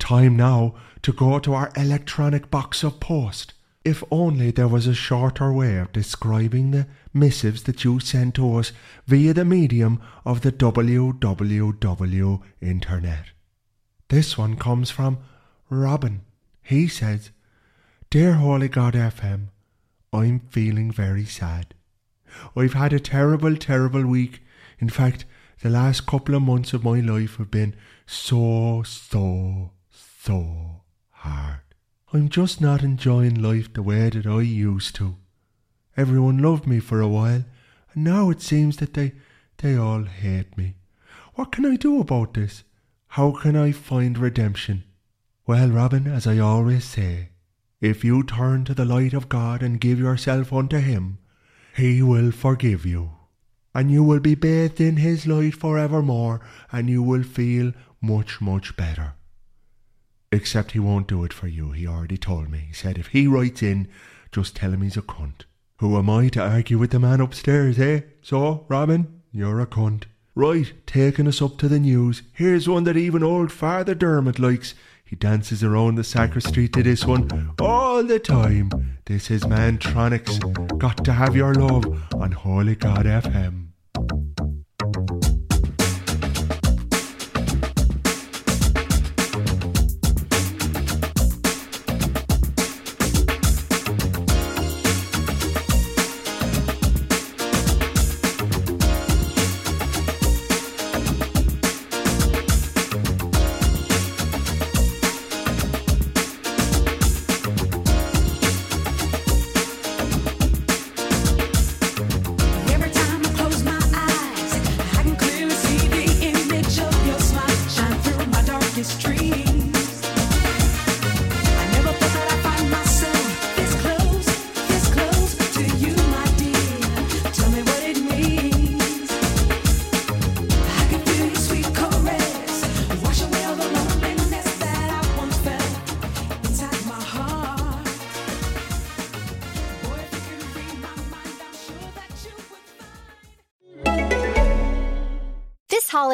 Time 0.00 0.36
now 0.36 0.74
to 1.02 1.12
go 1.12 1.38
to 1.38 1.54
our 1.54 1.70
electronic 1.76 2.50
box 2.50 2.82
of 2.82 2.98
post. 2.98 3.54
If 3.84 4.02
only 4.10 4.50
there 4.50 4.66
was 4.66 4.88
a 4.88 4.94
shorter 4.94 5.52
way 5.52 5.78
of 5.78 5.92
describing 5.92 6.72
the 6.72 6.88
missives 7.14 7.62
that 7.64 7.84
you 7.84 8.00
send 8.00 8.34
to 8.34 8.56
us 8.56 8.72
via 9.06 9.32
the 9.32 9.44
medium 9.44 10.02
of 10.24 10.40
the 10.40 10.50
www 10.50 12.42
internet. 12.60 13.26
This 14.08 14.36
one 14.36 14.56
comes 14.56 14.90
from 14.90 15.18
Robin. 15.70 16.22
He 16.64 16.88
says, 16.88 17.30
Dear 18.10 18.32
Holy 18.32 18.68
God 18.68 18.94
FM, 18.94 19.50
I'm 20.12 20.40
feeling 20.50 20.90
very 20.90 21.26
sad. 21.26 21.75
I've 22.56 22.74
had 22.74 22.92
a 22.92 23.00
terrible, 23.00 23.56
terrible 23.56 24.06
week. 24.06 24.42
In 24.78 24.88
fact, 24.88 25.24
the 25.62 25.70
last 25.70 26.06
couple 26.06 26.34
of 26.34 26.42
months 26.42 26.72
of 26.72 26.84
my 26.84 27.00
life 27.00 27.36
have 27.36 27.50
been 27.50 27.74
so, 28.06 28.82
so, 28.84 29.72
so 29.90 30.82
hard. 31.10 31.60
I'm 32.12 32.28
just 32.28 32.60
not 32.60 32.82
enjoying 32.82 33.42
life 33.42 33.72
the 33.72 33.82
way 33.82 34.10
that 34.10 34.26
I 34.26 34.40
used 34.42 34.94
to. 34.96 35.16
Everyone 35.96 36.38
loved 36.38 36.66
me 36.66 36.78
for 36.78 37.00
a 37.00 37.08
while, 37.08 37.44
and 37.94 38.04
now 38.04 38.30
it 38.30 38.42
seems 38.42 38.76
that 38.78 38.94
they, 38.94 39.12
they 39.58 39.76
all 39.76 40.04
hate 40.04 40.56
me. 40.56 40.74
What 41.34 41.52
can 41.52 41.66
I 41.66 41.76
do 41.76 42.00
about 42.00 42.34
this? 42.34 42.64
How 43.08 43.32
can 43.32 43.56
I 43.56 43.72
find 43.72 44.16
redemption? 44.18 44.84
Well, 45.46 45.68
Robin, 45.68 46.06
as 46.06 46.26
I 46.26 46.38
always 46.38 46.84
say, 46.84 47.30
if 47.80 48.04
you 48.04 48.22
turn 48.22 48.64
to 48.64 48.74
the 48.74 48.84
light 48.84 49.14
of 49.14 49.28
God 49.28 49.62
and 49.62 49.80
give 49.80 49.98
yourself 49.98 50.52
unto 50.52 50.78
Him, 50.78 51.18
he 51.76 52.00
will 52.00 52.30
forgive 52.30 52.86
you. 52.86 53.10
And 53.74 53.90
you 53.90 54.02
will 54.02 54.20
be 54.20 54.34
bathed 54.34 54.80
in 54.80 54.96
His 54.96 55.26
light 55.26 55.54
forevermore, 55.54 56.40
and 56.72 56.88
you 56.88 57.02
will 57.02 57.22
feel 57.22 57.74
much, 58.00 58.40
much 58.40 58.74
better. 58.78 59.12
Except 60.32 60.72
He 60.72 60.78
won't 60.78 61.06
do 61.06 61.22
it 61.22 61.34
for 61.34 61.48
you, 61.48 61.72
He 61.72 61.86
already 61.86 62.16
told 62.16 62.48
me. 62.48 62.64
He 62.68 62.72
said 62.72 62.96
if 62.96 63.08
He 63.08 63.26
writes 63.26 63.62
in, 63.62 63.88
just 64.32 64.56
tell 64.56 64.72
Him 64.72 64.80
He's 64.80 64.96
a 64.96 65.02
cunt. 65.02 65.44
Who 65.80 65.98
am 65.98 66.08
I 66.08 66.28
to 66.30 66.42
argue 66.42 66.78
with 66.78 66.92
the 66.92 66.98
man 66.98 67.20
upstairs, 67.20 67.78
eh? 67.78 68.00
So, 68.22 68.64
Robin, 68.68 69.20
you're 69.30 69.60
a 69.60 69.66
cunt. 69.66 70.04
Right, 70.34 70.72
taking 70.86 71.28
us 71.28 71.42
up 71.42 71.58
to 71.58 71.68
the 71.68 71.78
news. 71.78 72.22
Here's 72.32 72.66
one 72.66 72.84
that 72.84 72.96
even 72.96 73.22
old 73.22 73.52
Father 73.52 73.94
Dermot 73.94 74.38
likes. 74.38 74.74
He 75.06 75.14
dances 75.14 75.62
around 75.62 75.94
the 75.94 76.02
sacristy 76.02 76.66
to 76.66 76.82
this 76.82 77.04
one 77.04 77.54
all 77.60 78.02
the 78.02 78.18
time. 78.18 78.98
This 79.04 79.30
is 79.30 79.44
Mantronix. 79.44 80.40
Got 80.78 81.04
to 81.04 81.12
have 81.12 81.36
your 81.36 81.54
love 81.54 82.12
on 82.12 82.32
Holy 82.32 82.74
God 82.74 83.06
FM. 83.06 83.68